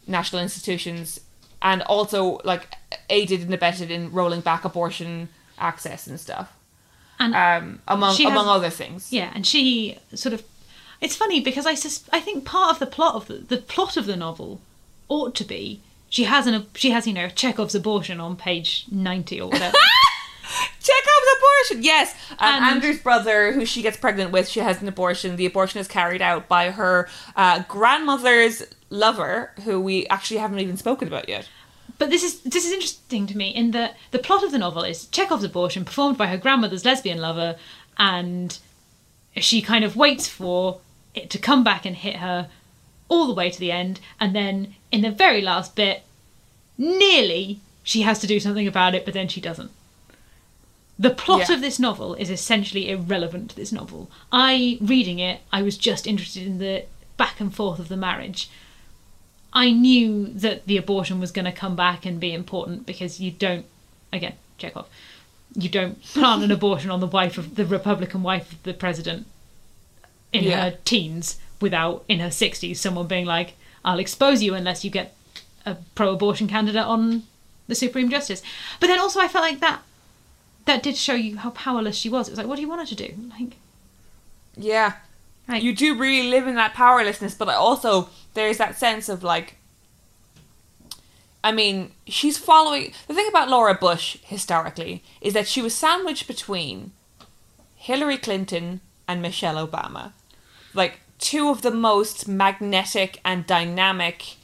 national 0.07 0.43
institutions 0.43 1.20
and 1.62 1.83
also 1.83 2.41
like 2.45 2.68
aided 3.11 3.41
and 3.43 3.55
abetted 3.55 3.91
in 3.91 4.12
rolling 4.12 4.41
back 4.41 4.64
abortion 4.64 5.29
access 5.59 6.07
and 6.07 6.18
stuff. 6.18 6.53
And 7.18 7.35
um 7.37 7.81
among 7.87 8.16
has- 8.16 8.33
among 8.33 8.49
other 8.49 8.70
things. 8.70 9.12
Yeah, 9.12 9.31
and 9.35 9.47
she 9.47 9.99
sort 10.14 10.33
of. 10.33 10.43
It's 11.01 11.16
funny 11.16 11.41
because 11.41 11.66
I 11.66 11.75
sus- 11.75 12.09
I 12.12 12.20
think 12.20 12.45
part 12.45 12.70
of 12.72 12.79
the 12.79 12.87
plot 12.87 13.14
of 13.14 13.27
the, 13.29 13.35
the 13.35 13.59
plot 13.59 13.97
of 13.97 14.07
the 14.07 14.16
novel 14.16 14.61
ought 15.09 15.35
to 15.37 15.45
be 15.45 15.81
she 16.15 16.23
has 16.25 16.47
an 16.47 16.65
she 16.77 16.91
has 16.91 17.09
you 17.09 17.12
know 17.12 17.29
Chekhov's 17.29 17.75
abortion 17.75 18.21
on 18.21 18.37
page 18.37 18.85
ninety 18.89 19.41
or 19.41 19.49
whatever. 19.49 19.77
Chekhov's 20.81 21.29
abortion. 21.39 21.83
Yes, 21.83 22.15
um, 22.39 22.55
And- 22.55 22.65
Andrew's 22.67 23.01
brother, 23.01 23.51
who 23.53 23.65
she 23.67 23.83
gets 23.83 23.97
pregnant 23.97 24.31
with, 24.31 24.49
she 24.49 24.61
has 24.61 24.81
an 24.81 24.87
abortion. 24.87 25.35
The 25.35 25.47
abortion 25.47 25.81
is 25.81 25.89
carried 25.89 26.23
out 26.23 26.47
by 26.47 26.71
her 26.71 27.09
uh, 27.35 27.65
grandmother's 27.67 28.62
lover, 28.91 29.51
who 29.65 29.81
we 29.81 30.07
actually 30.07 30.39
haven't 30.39 30.61
even 30.61 30.77
spoken 30.77 31.09
about 31.09 31.29
yet. 31.29 31.49
but 31.99 32.11
this 32.11 32.23
is 32.23 32.43
this 32.43 32.65
is 32.65 32.71
interesting 32.73 33.27
to 33.27 33.37
me 33.37 33.49
in 33.49 33.73
that 33.73 33.97
the 34.12 34.21
plot 34.21 34.45
of 34.45 34.53
the 34.53 34.59
novel 34.59 34.85
is 34.85 35.07
Chekhov's 35.07 35.43
abortion 35.43 35.85
performed 35.85 36.17
by 36.17 36.29
her 36.29 36.37
grandmother's 36.39 36.85
lesbian 36.85 37.19
lover, 37.19 37.57
and 37.99 38.57
she 39.37 39.61
kind 39.61 39.85
of 39.85 39.97
waits 39.97 40.29
for 40.29 40.79
it 41.12 41.29
to 41.31 41.39
come 41.39 41.65
back 41.65 41.85
and 41.85 41.97
hit 41.97 42.17
her 42.17 42.49
all 43.09 43.27
the 43.27 43.35
way 43.35 43.51
to 43.51 43.59
the 43.59 43.73
end, 43.73 43.99
and 44.21 44.35
then 44.35 44.75
in 44.95 45.03
the 45.03 45.11
very 45.11 45.42
last 45.42 45.74
bit, 45.76 46.03
nearly 46.78 47.61
she 47.82 48.03
has 48.03 48.18
to 48.20 48.26
do 48.26 48.40
something 48.40 48.66
about 48.66 48.95
it, 48.95 49.05
but 49.05 49.14
then 49.14 49.28
she 49.28 49.40
doesn't. 49.40 49.70
The 50.99 51.11
plot 51.11 51.49
Yeah. 51.49 51.57
of 51.57 51.61
this 51.61 51.78
novel 51.78 52.14
is 52.14 52.30
essentially 52.30 52.88
irrelevant 52.88 53.51
to 53.51 53.57
this 53.57 53.72
novel. 53.72 54.11
I, 54.32 54.78
reading 54.80 55.18
it, 55.18 55.40
I 55.53 55.62
was 55.62 55.76
just 55.76 56.07
interested 56.07 56.47
in 56.47 56.59
the 56.59 56.84
back 57.16 57.40
and 57.40 57.55
forth 57.55 57.78
of 57.78 57.88
the 57.88 57.97
marriage. 57.97 58.49
I 59.53 59.70
knew 59.70 60.26
that 60.26 60.66
the 60.66 60.76
abortion 60.76 61.20
was 61.20 61.30
going 61.32 61.45
to 61.45 61.53
come 61.53 61.76
back 61.76 62.07
and 62.07 62.18
be 62.20 62.32
important 62.32 62.86
because 62.86 63.20
you 63.20 63.30
don't, 63.32 63.66
again, 64.12 64.34
Chekhov, 64.59 64.86
you 65.55 65.68
don't 65.68 66.03
plant 66.03 66.42
an 66.45 66.51
abortion 66.59 66.90
on 66.90 67.01
the 67.01 67.07
wife 67.07 67.38
of 67.38 67.57
the 67.57 67.64
Republican 67.66 68.22
wife 68.22 68.53
of 68.53 68.62
the 68.62 68.74
president 68.74 69.26
in 70.32 70.45
Yeah. 70.45 70.70
her 70.70 70.78
teens 70.84 71.38
without, 71.61 72.05
in 72.09 72.20
her 72.20 72.28
60s, 72.30 72.76
someone 72.76 73.07
being 73.07 73.26
like, 73.26 73.55
I'll 73.85 73.99
expose 73.99 74.43
you 74.43 74.55
unless 74.55 74.85
you 74.85 74.91
get 74.91 75.14
a 75.66 75.76
pro 75.95 76.12
abortion 76.12 76.49
candidate 76.49 76.82
on 76.82 77.24
the 77.68 77.74
Supreme 77.74 78.11
Justice. 78.11 78.43
But 78.80 78.89
then 78.89 78.99
also, 79.01 79.20
I 79.20 79.28
felt 79.28 79.45
like 79.45 79.61
that. 79.61 79.82
That 80.66 80.82
did 80.82 80.97
show 80.97 81.14
you 81.14 81.37
how 81.37 81.51
powerless 81.51 81.97
she 81.97 82.09
was. 82.09 82.26
It 82.26 82.32
was 82.32 82.39
like, 82.39 82.47
what 82.47 82.57
do 82.57 82.62
you 82.62 82.68
want 82.68 82.80
her 82.80 82.87
to 82.87 83.09
do? 83.09 83.14
Like, 83.39 83.57
Yeah. 84.57 84.95
Right. 85.47 85.62
You 85.62 85.74
do 85.74 85.95
really 85.99 86.30
live 86.30 86.47
in 86.47 86.55
that 86.55 86.72
powerlessness, 86.72 87.35
but 87.35 87.49
also 87.49 88.09
there's 88.32 88.57
that 88.59 88.78
sense 88.78 89.09
of 89.09 89.22
like. 89.22 89.57
I 91.43 91.53
mean, 91.53 91.93
she's 92.07 92.39
following. 92.39 92.95
The 93.07 93.12
thing 93.12 93.28
about 93.28 93.51
Laura 93.51 93.74
Bush 93.74 94.16
historically 94.22 95.03
is 95.20 95.35
that 95.35 95.47
she 95.47 95.61
was 95.61 95.74
sandwiched 95.74 96.26
between 96.26 96.93
Hillary 97.76 98.16
Clinton 98.16 98.80
and 99.07 99.20
Michelle 99.20 99.66
Obama. 99.66 100.12
Like, 100.72 101.01
two 101.25 101.49
of 101.49 101.62
the 101.62 101.70
most 101.70 102.29
magnetic 102.29 103.18
and 103.25 103.47
dynamic. 103.47 104.37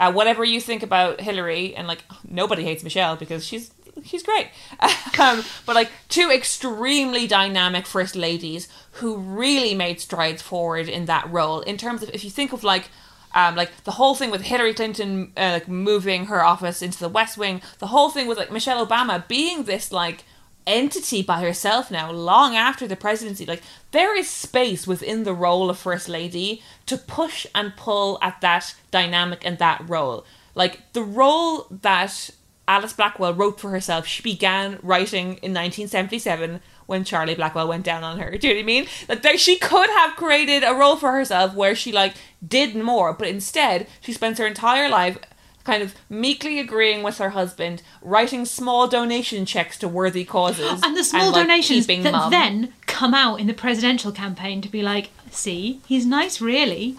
Uh, 0.00 0.10
whatever 0.10 0.42
you 0.42 0.60
think 0.60 0.82
about 0.82 1.20
Hillary, 1.20 1.76
and 1.76 1.86
like, 1.86 2.04
nobody 2.28 2.64
hates 2.64 2.82
Michelle 2.82 3.16
because 3.16 3.46
she's 3.46 3.70
she's 4.02 4.22
great. 4.22 4.48
um, 5.20 5.44
but 5.66 5.76
like 5.76 5.90
two 6.08 6.30
extremely 6.30 7.26
dynamic 7.26 7.86
first 7.86 8.16
ladies 8.16 8.66
who 8.92 9.18
really 9.18 9.74
made 9.74 10.00
strides 10.00 10.40
forward 10.40 10.88
in 10.88 11.04
that 11.04 11.30
role. 11.30 11.60
In 11.60 11.76
terms 11.76 12.02
of 12.02 12.08
if 12.14 12.24
you 12.24 12.30
think 12.30 12.54
of 12.54 12.64
like 12.64 12.88
um, 13.34 13.54
like 13.54 13.84
the 13.84 13.92
whole 13.92 14.14
thing 14.14 14.30
with 14.30 14.40
Hillary 14.40 14.72
Clinton 14.72 15.32
uh, 15.36 15.50
like 15.52 15.68
moving 15.68 16.26
her 16.26 16.42
office 16.42 16.80
into 16.80 16.98
the 16.98 17.10
West 17.10 17.36
Wing, 17.36 17.60
the 17.78 17.88
whole 17.88 18.08
thing 18.08 18.26
with 18.26 18.38
like 18.38 18.50
Michelle 18.50 18.84
Obama 18.84 19.28
being 19.28 19.64
this 19.64 19.92
like 19.92 20.24
entity 20.66 21.22
by 21.22 21.40
herself 21.40 21.90
now, 21.90 22.10
long 22.10 22.56
after 22.56 22.86
the 22.86 22.96
presidency. 22.96 23.46
Like, 23.46 23.62
there 23.90 24.16
is 24.16 24.28
space 24.28 24.86
within 24.86 25.24
the 25.24 25.34
role 25.34 25.70
of 25.70 25.78
First 25.78 26.08
Lady 26.08 26.62
to 26.86 26.96
push 26.96 27.46
and 27.54 27.76
pull 27.76 28.18
at 28.22 28.40
that 28.40 28.74
dynamic 28.90 29.44
and 29.44 29.58
that 29.58 29.88
role. 29.88 30.24
Like, 30.54 30.92
the 30.92 31.02
role 31.02 31.66
that 31.70 32.30
Alice 32.68 32.92
Blackwell 32.92 33.34
wrote 33.34 33.60
for 33.60 33.70
herself, 33.70 34.06
she 34.06 34.22
began 34.22 34.78
writing 34.82 35.34
in 35.42 35.52
1977 35.52 36.60
when 36.86 37.04
Charlie 37.04 37.34
Blackwell 37.34 37.68
went 37.68 37.84
down 37.84 38.04
on 38.04 38.18
her. 38.18 38.30
Do 38.38 38.48
you 38.48 38.54
know 38.54 38.58
what 38.58 38.62
I 38.62 38.66
mean? 38.66 38.86
Like 39.08 39.22
there, 39.22 39.38
she 39.38 39.58
could 39.58 39.90
have 39.90 40.16
created 40.16 40.62
a 40.62 40.74
role 40.74 40.96
for 40.96 41.12
herself 41.12 41.54
where 41.54 41.74
she 41.74 41.92
like 41.92 42.14
did 42.46 42.76
more, 42.76 43.12
but 43.12 43.28
instead 43.28 43.88
she 44.00 44.12
spends 44.12 44.38
her 44.38 44.46
entire 44.46 44.88
life 44.88 45.18
kind 45.64 45.82
of 45.82 45.94
meekly 46.08 46.58
agreeing 46.58 47.02
with 47.02 47.18
her 47.18 47.30
husband, 47.30 47.82
writing 48.02 48.44
small 48.44 48.88
donation 48.88 49.44
checks 49.46 49.78
to 49.78 49.88
worthy 49.88 50.24
causes, 50.24 50.82
and 50.82 50.96
the 50.96 51.04
small 51.04 51.30
like, 51.30 51.42
donations 51.42 51.86
that 51.86 52.10
mum. 52.12 52.30
then 52.30 52.72
come 52.86 53.14
out 53.14 53.38
in 53.40 53.46
the 53.46 53.54
presidential 53.54 54.12
campaign 54.12 54.60
to 54.60 54.68
be 54.68 54.82
like, 54.82 55.10
see, 55.30 55.80
he's 55.86 56.04
nice, 56.06 56.40
really, 56.40 56.96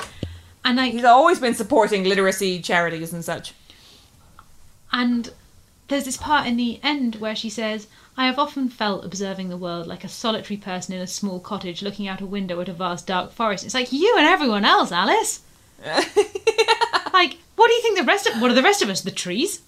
and 0.64 0.78
like, 0.78 0.93
He's 0.93 1.03
always 1.03 1.39
been 1.39 1.53
supporting 1.53 2.03
literacy 2.05 2.61
charities 2.61 3.11
and 3.14 3.24
such. 3.24 3.53
and 4.91 5.32
there's 5.89 6.05
this 6.05 6.18
part 6.18 6.47
in 6.47 6.55
the 6.55 6.80
end 6.82 7.16
where 7.18 7.36
she 7.36 7.49
says, 7.49 7.88
"I 8.18 8.26
have 8.26 8.39
often 8.39 8.70
felt 8.70 9.03
observing 9.03 9.49
the 9.49 9.57
world 9.57 9.86
like 9.86 10.03
a 10.05 10.07
solitary 10.09 10.57
person 10.57 10.93
in 10.95 11.01
a 11.01 11.07
small 11.07 11.39
cottage 11.39 11.82
looking 11.84 12.07
out 12.07 12.22
a 12.22 12.26
window 12.26 12.59
at 12.61 12.70
a 12.70 12.74
vast 12.74 13.05
dark 13.07 13.34
forest." 13.34 13.66
It's 13.66 13.74
like 13.74 13.91
you 13.91 14.16
and 14.18 14.26
everyone 14.26 14.64
else, 14.66 14.91
Alice. 14.91 15.41
like, 17.14 17.38
what 17.56 17.68
do 17.68 17.74
you 17.74 17.82
think 17.82 17.98
the 17.98 18.04
rest 18.06 18.28
of? 18.28 18.42
What 18.42 18.52
are 18.52 18.56
the 18.56 18.64
rest 18.64 18.82
of 18.82 18.90
us? 18.90 19.02
The 19.02 19.12
trees? 19.12 19.62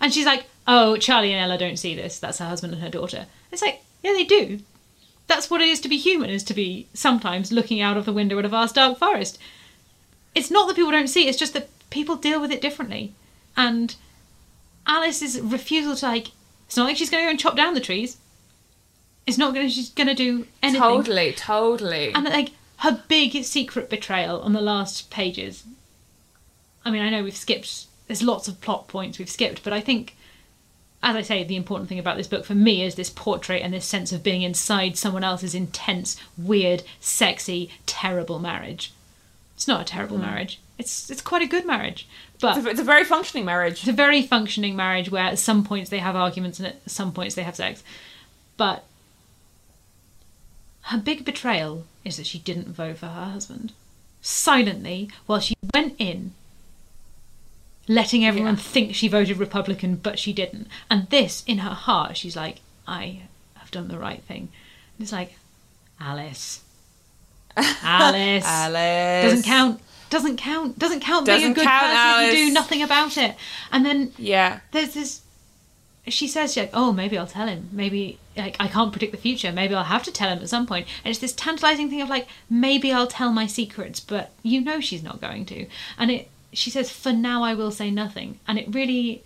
And 0.00 0.12
she's 0.12 0.26
like, 0.26 0.46
"Oh, 0.66 0.96
Charlie 0.96 1.32
and 1.32 1.42
Ella 1.42 1.58
don't 1.58 1.78
see 1.78 1.94
this. 1.94 2.18
That's 2.18 2.38
her 2.38 2.46
husband 2.46 2.72
and 2.72 2.82
her 2.82 2.88
daughter." 2.88 3.26
It's 3.50 3.62
like, 3.62 3.82
yeah, 4.02 4.12
they 4.12 4.24
do. 4.24 4.60
That's 5.28 5.50
what 5.50 5.60
it 5.60 5.68
is 5.68 5.80
to 5.80 5.88
be 5.88 5.96
human, 5.96 6.30
is 6.30 6.42
to 6.44 6.54
be 6.54 6.88
sometimes 6.92 7.52
looking 7.52 7.80
out 7.80 7.96
of 7.96 8.04
the 8.04 8.12
window 8.12 8.38
at 8.38 8.44
a 8.44 8.48
vast 8.48 8.74
dark 8.74 8.98
forest. 8.98 9.38
It's 10.34 10.50
not 10.50 10.66
that 10.66 10.76
people 10.76 10.90
don't 10.90 11.08
see, 11.08 11.28
it's 11.28 11.38
just 11.38 11.52
that 11.54 11.68
people 11.90 12.16
deal 12.16 12.40
with 12.40 12.50
it 12.50 12.60
differently. 12.60 13.12
And 13.56 13.94
Alice's 14.86 15.40
refusal 15.40 15.94
to 15.96 16.06
like 16.06 16.28
it's 16.66 16.76
not 16.76 16.84
like 16.84 16.96
she's 16.96 17.10
gonna 17.10 17.24
go 17.24 17.30
and 17.30 17.38
chop 17.38 17.56
down 17.56 17.74
the 17.74 17.80
trees. 17.80 18.16
It's 19.26 19.38
not 19.38 19.54
gonna 19.54 19.68
she's 19.68 19.90
gonna 19.90 20.14
do 20.14 20.46
anything. 20.62 20.80
Totally, 20.80 21.32
totally. 21.32 22.12
And 22.14 22.24
like 22.24 22.50
her 22.82 23.00
big 23.06 23.44
secret 23.44 23.88
betrayal 23.88 24.40
on 24.40 24.52
the 24.54 24.60
last 24.60 25.08
pages. 25.08 25.62
I 26.84 26.90
mean, 26.90 27.00
I 27.00 27.10
know 27.10 27.22
we've 27.22 27.36
skipped. 27.36 27.86
There's 28.08 28.24
lots 28.24 28.48
of 28.48 28.60
plot 28.60 28.88
points 28.88 29.20
we've 29.20 29.30
skipped, 29.30 29.62
but 29.62 29.72
I 29.72 29.80
think, 29.80 30.16
as 31.00 31.14
I 31.14 31.22
say, 31.22 31.44
the 31.44 31.54
important 31.54 31.88
thing 31.88 32.00
about 32.00 32.16
this 32.16 32.26
book 32.26 32.44
for 32.44 32.56
me 32.56 32.82
is 32.82 32.96
this 32.96 33.08
portrait 33.08 33.62
and 33.62 33.72
this 33.72 33.86
sense 33.86 34.10
of 34.10 34.24
being 34.24 34.42
inside 34.42 34.96
someone 34.96 35.22
else's 35.22 35.54
intense, 35.54 36.16
weird, 36.36 36.82
sexy, 37.00 37.70
terrible 37.86 38.40
marriage. 38.40 38.92
It's 39.54 39.68
not 39.68 39.80
a 39.80 39.84
terrible 39.84 40.16
hmm. 40.16 40.24
marriage. 40.24 40.58
It's 40.76 41.08
it's 41.08 41.22
quite 41.22 41.42
a 41.42 41.46
good 41.46 41.64
marriage, 41.64 42.08
but 42.40 42.56
it's, 42.56 42.66
a, 42.66 42.70
it's 42.70 42.80
a 42.80 42.84
very 42.84 43.04
functioning 43.04 43.44
marriage. 43.44 43.74
it's 43.74 43.88
a 43.88 43.92
very 43.92 44.22
functioning 44.22 44.74
marriage 44.74 45.08
where 45.08 45.22
at 45.22 45.38
some 45.38 45.62
points 45.62 45.88
they 45.88 45.98
have 45.98 46.16
arguments 46.16 46.58
and 46.58 46.66
at 46.66 46.90
some 46.90 47.12
points 47.12 47.36
they 47.36 47.44
have 47.44 47.54
sex. 47.54 47.84
But 48.56 48.84
her 50.86 50.98
big 50.98 51.24
betrayal 51.24 51.84
is 52.04 52.16
that 52.16 52.26
she 52.26 52.38
didn't 52.38 52.68
vote 52.68 52.98
for 52.98 53.06
her 53.06 53.24
husband. 53.30 53.72
Silently, 54.20 55.08
while 55.26 55.40
she 55.40 55.54
went 55.74 55.94
in, 55.98 56.32
letting 57.88 58.24
everyone 58.24 58.54
Yeah. 58.56 58.60
think 58.62 58.94
she 58.94 59.08
voted 59.08 59.38
Republican, 59.38 59.96
but 59.96 60.18
she 60.18 60.32
didn't. 60.32 60.68
And 60.90 61.08
this, 61.10 61.42
in 61.46 61.58
her 61.58 61.74
heart, 61.74 62.16
she's 62.16 62.36
like, 62.36 62.60
I 62.86 63.22
have 63.56 63.70
done 63.70 63.88
the 63.88 63.98
right 63.98 64.22
thing. 64.22 64.48
And 64.96 65.02
it's 65.04 65.12
like, 65.12 65.34
Alice. 66.00 66.60
Alice. 67.56 68.44
Alice 68.44 69.24
Doesn't 69.30 69.44
count. 69.44 69.80
Doesn't 70.10 70.36
count. 70.36 70.78
Doesn't 70.78 71.00
count 71.00 71.26
being 71.26 71.36
a 71.38 71.40
Doesn't 71.40 71.52
good 71.54 71.64
count, 71.64 71.82
person 71.92 72.24
if 72.24 72.26
you 72.26 72.36
do 72.38 72.42
Alice. 72.44 72.54
nothing 72.54 72.82
about 72.82 73.16
it. 73.16 73.36
And 73.70 73.84
then 73.86 74.12
Yeah. 74.18 74.60
there's 74.72 74.94
this 74.94 75.20
she 76.08 76.26
says 76.26 76.52
she's 76.52 76.64
like 76.64 76.70
oh 76.74 76.92
maybe 76.92 77.16
i'll 77.16 77.28
tell 77.28 77.46
him 77.46 77.68
maybe 77.70 78.18
like 78.36 78.56
i 78.60 78.68
can't 78.68 78.92
predict 78.92 79.12
the 79.12 79.18
future 79.18 79.52
maybe 79.52 79.74
i'll 79.74 79.84
have 79.84 80.02
to 80.02 80.12
tell 80.12 80.28
him 80.30 80.38
at 80.38 80.48
some 80.48 80.66
point. 80.66 80.86
and 81.04 81.10
it's 81.10 81.20
this 81.20 81.32
tantalizing 81.32 81.88
thing 81.90 82.00
of 82.00 82.08
like 82.08 82.26
maybe 82.48 82.92
i'll 82.92 83.06
tell 83.06 83.32
my 83.32 83.46
secrets 83.46 84.00
but 84.00 84.30
you 84.42 84.60
know 84.60 84.80
she's 84.80 85.02
not 85.02 85.20
going 85.20 85.44
to 85.44 85.66
and 85.98 86.10
it 86.10 86.28
she 86.52 86.70
says 86.70 86.90
for 86.90 87.12
now 87.12 87.42
i 87.42 87.54
will 87.54 87.70
say 87.70 87.90
nothing 87.90 88.38
and 88.46 88.58
it 88.58 88.66
really 88.74 89.22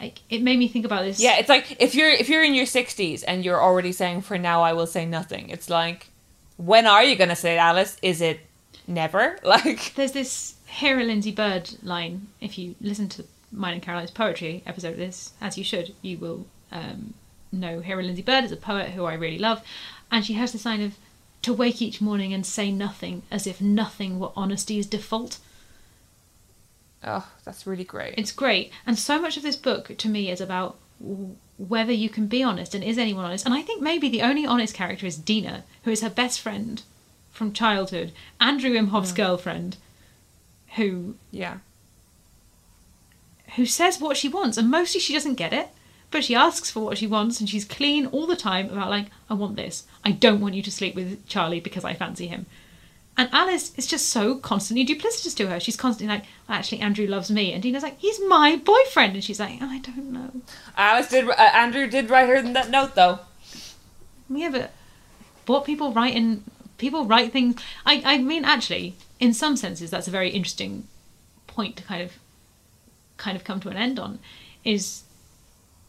like 0.00 0.18
it 0.30 0.42
made 0.42 0.58
me 0.58 0.66
think 0.66 0.84
about 0.84 1.04
this 1.04 1.20
Yeah, 1.20 1.38
it's 1.38 1.48
like 1.48 1.76
if 1.80 1.94
you're 1.94 2.10
if 2.10 2.28
you're 2.28 2.42
in 2.42 2.54
your 2.54 2.66
sixties 2.66 3.22
and 3.22 3.44
you're 3.44 3.62
already 3.62 3.92
saying 3.92 4.22
for 4.22 4.36
now 4.36 4.62
I 4.62 4.72
will 4.72 4.86
say 4.88 5.06
nothing. 5.06 5.48
It's 5.48 5.70
like 5.70 6.08
when 6.56 6.86
are 6.86 7.04
you 7.04 7.14
gonna 7.14 7.36
say 7.36 7.54
it, 7.54 7.58
Alice? 7.58 7.98
Is 8.02 8.20
it 8.20 8.40
never? 8.88 9.38
Like 9.44 9.94
there's 9.94 10.10
this 10.12 10.56
Hera 10.66 11.04
Lindsay 11.04 11.30
Bird 11.30 11.70
line. 11.84 12.26
If 12.40 12.58
you 12.58 12.74
listen 12.80 13.08
to 13.10 13.24
mine 13.52 13.74
and 13.74 13.82
Caroline's 13.82 14.10
poetry 14.10 14.64
episode 14.66 14.92
of 14.92 14.96
this, 14.96 15.32
as 15.40 15.56
you 15.56 15.62
should, 15.62 15.94
you 16.02 16.18
will 16.18 16.46
um, 16.72 17.14
know 17.52 17.80
Hera 17.80 18.02
Lindsay 18.02 18.22
Bird 18.22 18.44
is 18.44 18.52
a 18.52 18.56
poet 18.56 18.90
who 18.90 19.04
I 19.04 19.14
really 19.14 19.38
love, 19.38 19.62
and 20.10 20.24
she 20.24 20.34
has 20.34 20.52
this 20.52 20.64
line 20.64 20.82
of 20.82 20.96
to 21.42 21.52
wake 21.52 21.82
each 21.82 22.00
morning 22.00 22.32
and 22.32 22.46
say 22.46 22.70
nothing 22.70 23.22
as 23.30 23.46
if 23.46 23.60
nothing 23.60 24.18
were 24.18 24.28
honesty's 24.28 24.86
default. 24.86 25.38
Oh, 27.04 27.28
that's 27.44 27.66
really 27.66 27.84
great. 27.84 28.14
It's 28.16 28.32
great, 28.32 28.72
and 28.86 28.98
so 28.98 29.20
much 29.20 29.36
of 29.36 29.42
this 29.42 29.56
book 29.56 29.96
to 29.98 30.08
me 30.08 30.30
is 30.30 30.40
about 30.40 30.78
whether 31.58 31.92
you 31.92 32.08
can 32.08 32.26
be 32.26 32.42
honest 32.42 32.74
and 32.74 32.82
is 32.82 32.98
anyone 32.98 33.24
honest. 33.24 33.44
And 33.44 33.54
I 33.54 33.62
think 33.62 33.82
maybe 33.82 34.08
the 34.08 34.22
only 34.22 34.46
honest 34.46 34.74
character 34.74 35.06
is 35.06 35.16
Dina, 35.16 35.64
who 35.84 35.90
is 35.90 36.00
her 36.00 36.10
best 36.10 36.40
friend 36.40 36.82
from 37.30 37.52
childhood, 37.52 38.12
Andrew 38.40 38.72
Imhof's 38.72 39.12
girlfriend, 39.12 39.76
who 40.76 41.16
yeah. 41.30 41.58
who 43.56 43.66
says 43.66 44.00
what 44.00 44.16
she 44.16 44.28
wants, 44.28 44.56
and 44.56 44.70
mostly 44.70 45.00
she 45.00 45.12
doesn't 45.12 45.34
get 45.34 45.52
it, 45.52 45.68
but 46.12 46.22
she 46.22 46.34
asks 46.34 46.70
for 46.70 46.80
what 46.80 46.98
she 46.98 47.06
wants, 47.06 47.40
and 47.40 47.48
she's 47.48 47.64
clean 47.64 48.06
all 48.06 48.26
the 48.26 48.36
time 48.36 48.70
about 48.70 48.90
like, 48.90 49.06
I 49.28 49.34
want 49.34 49.56
this. 49.56 49.84
I 50.04 50.12
don't 50.12 50.40
want 50.40 50.54
you 50.54 50.62
to 50.62 50.70
sleep 50.70 50.94
with 50.94 51.26
Charlie 51.26 51.60
because 51.60 51.84
I 51.84 51.94
fancy 51.94 52.28
him. 52.28 52.46
And 53.16 53.28
Alice 53.32 53.72
is 53.76 53.86
just 53.86 54.08
so 54.08 54.36
constantly 54.36 54.86
duplicitous 54.86 55.36
to 55.36 55.48
her. 55.48 55.60
She's 55.60 55.76
constantly 55.76 56.16
like, 56.16 56.24
actually, 56.48 56.80
Andrew 56.80 57.06
loves 57.06 57.30
me, 57.30 57.52
and 57.52 57.62
Dina's 57.62 57.82
like, 57.82 57.98
he's 57.98 58.20
my 58.26 58.56
boyfriend, 58.56 59.14
and 59.14 59.24
she's 59.24 59.40
like, 59.40 59.60
I 59.60 59.78
don't 59.78 60.12
know. 60.12 60.30
Alice 60.76 61.08
did 61.08 61.28
uh, 61.28 61.34
Andrew 61.36 61.86
did 61.86 62.08
write 62.08 62.28
her 62.28 62.40
that 62.40 62.70
note 62.70 62.94
though. 62.94 63.18
Yeah, 64.30 64.50
but 64.50 64.72
what 65.46 65.64
people 65.64 65.92
write 65.92 66.14
in 66.14 66.44
people 66.78 67.04
write 67.04 67.32
things. 67.32 67.60
I 67.84 68.02
I 68.04 68.18
mean, 68.18 68.44
actually, 68.44 68.96
in 69.20 69.34
some 69.34 69.56
senses, 69.56 69.90
that's 69.90 70.08
a 70.08 70.10
very 70.10 70.30
interesting 70.30 70.88
point 71.46 71.76
to 71.76 71.82
kind 71.82 72.02
of 72.02 72.12
kind 73.18 73.36
of 73.36 73.44
come 73.44 73.60
to 73.60 73.68
an 73.68 73.76
end 73.76 73.98
on. 73.98 74.18
Is 74.64 75.02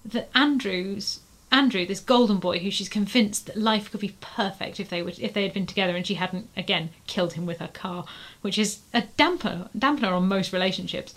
that 0.06 0.30
Andrew's 0.36 1.20
Andrew, 1.52 1.86
this 1.86 2.00
golden 2.00 2.38
boy, 2.38 2.58
who 2.60 2.72
she's 2.72 2.90
convinced 2.90 3.46
that 3.46 3.56
life 3.56 3.92
could 3.92 4.00
be 4.00 4.16
perfect 4.20 4.80
if 4.80 4.90
they 4.90 5.04
would 5.04 5.20
if 5.20 5.34
they 5.34 5.44
had 5.44 5.54
been 5.54 5.68
together 5.68 5.96
and 5.96 6.06
she 6.06 6.16
hadn't 6.16 6.50
again 6.58 6.90
killed 7.06 7.34
him 7.34 7.46
with 7.46 7.60
her 7.60 7.68
car, 7.68 8.06
which 8.42 8.58
is 8.58 8.80
a 8.92 9.04
damper 9.18 9.70
dampener 9.78 10.14
on 10.14 10.28
most 10.28 10.52
relationships. 10.52 11.14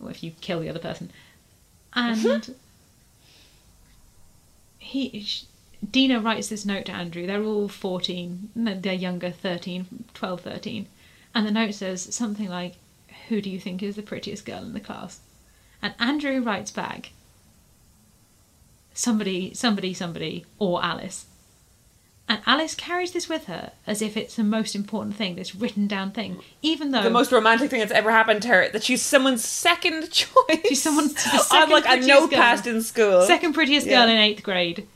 Or 0.00 0.10
if 0.10 0.22
you 0.22 0.30
kill 0.40 0.60
the 0.60 0.68
other 0.68 0.78
person, 0.78 1.10
and 1.92 2.54
he 4.78 5.24
sh- 5.24 5.44
Dina 5.90 6.20
writes 6.20 6.48
this 6.48 6.64
note 6.64 6.86
to 6.86 6.92
Andrew. 6.92 7.26
They're 7.26 7.42
all 7.42 7.68
14. 7.68 8.50
No, 8.54 8.74
they're 8.74 8.92
younger, 8.92 9.30
13, 9.30 10.04
12, 10.14 10.40
13. 10.40 10.86
And 11.34 11.46
the 11.46 11.50
note 11.50 11.74
says 11.74 12.14
something 12.14 12.48
like, 12.48 12.74
Who 13.28 13.40
do 13.40 13.50
you 13.50 13.60
think 13.60 13.82
is 13.82 13.96
the 13.96 14.02
prettiest 14.02 14.44
girl 14.44 14.62
in 14.62 14.72
the 14.72 14.80
class? 14.80 15.20
And 15.80 15.94
Andrew 15.98 16.40
writes 16.40 16.72
back, 16.72 17.12
Somebody, 18.98 19.54
somebody, 19.54 19.94
somebody, 19.94 20.44
or 20.58 20.84
Alice. 20.84 21.26
And 22.28 22.40
Alice 22.46 22.74
carries 22.74 23.12
this 23.12 23.28
with 23.28 23.44
her 23.44 23.70
as 23.86 24.02
if 24.02 24.16
it's 24.16 24.34
the 24.34 24.42
most 24.42 24.74
important 24.74 25.14
thing, 25.14 25.36
this 25.36 25.54
written 25.54 25.86
down 25.86 26.10
thing. 26.10 26.40
Even 26.62 26.90
though 26.90 27.04
The 27.04 27.08
most 27.08 27.30
romantic 27.30 27.70
thing 27.70 27.78
that's 27.78 27.92
ever 27.92 28.10
happened 28.10 28.42
to 28.42 28.48
her. 28.48 28.68
That 28.68 28.82
she's 28.82 29.00
someone's 29.00 29.44
second 29.44 30.10
choice. 30.10 30.58
She's 30.66 30.82
someone's- 30.82 31.14
the 31.24 31.30
on 31.30 31.44
second 31.44 31.70
like 31.70 31.84
a 31.86 32.04
note 32.04 32.32
passed 32.32 32.66
in 32.66 32.82
school. 32.82 33.22
second 33.22 33.52
prettiest 33.52 33.86
Yeah. 33.86 34.00
girl 34.00 34.08
in 34.10 34.18
eighth 34.18 34.42
grade 34.42 34.88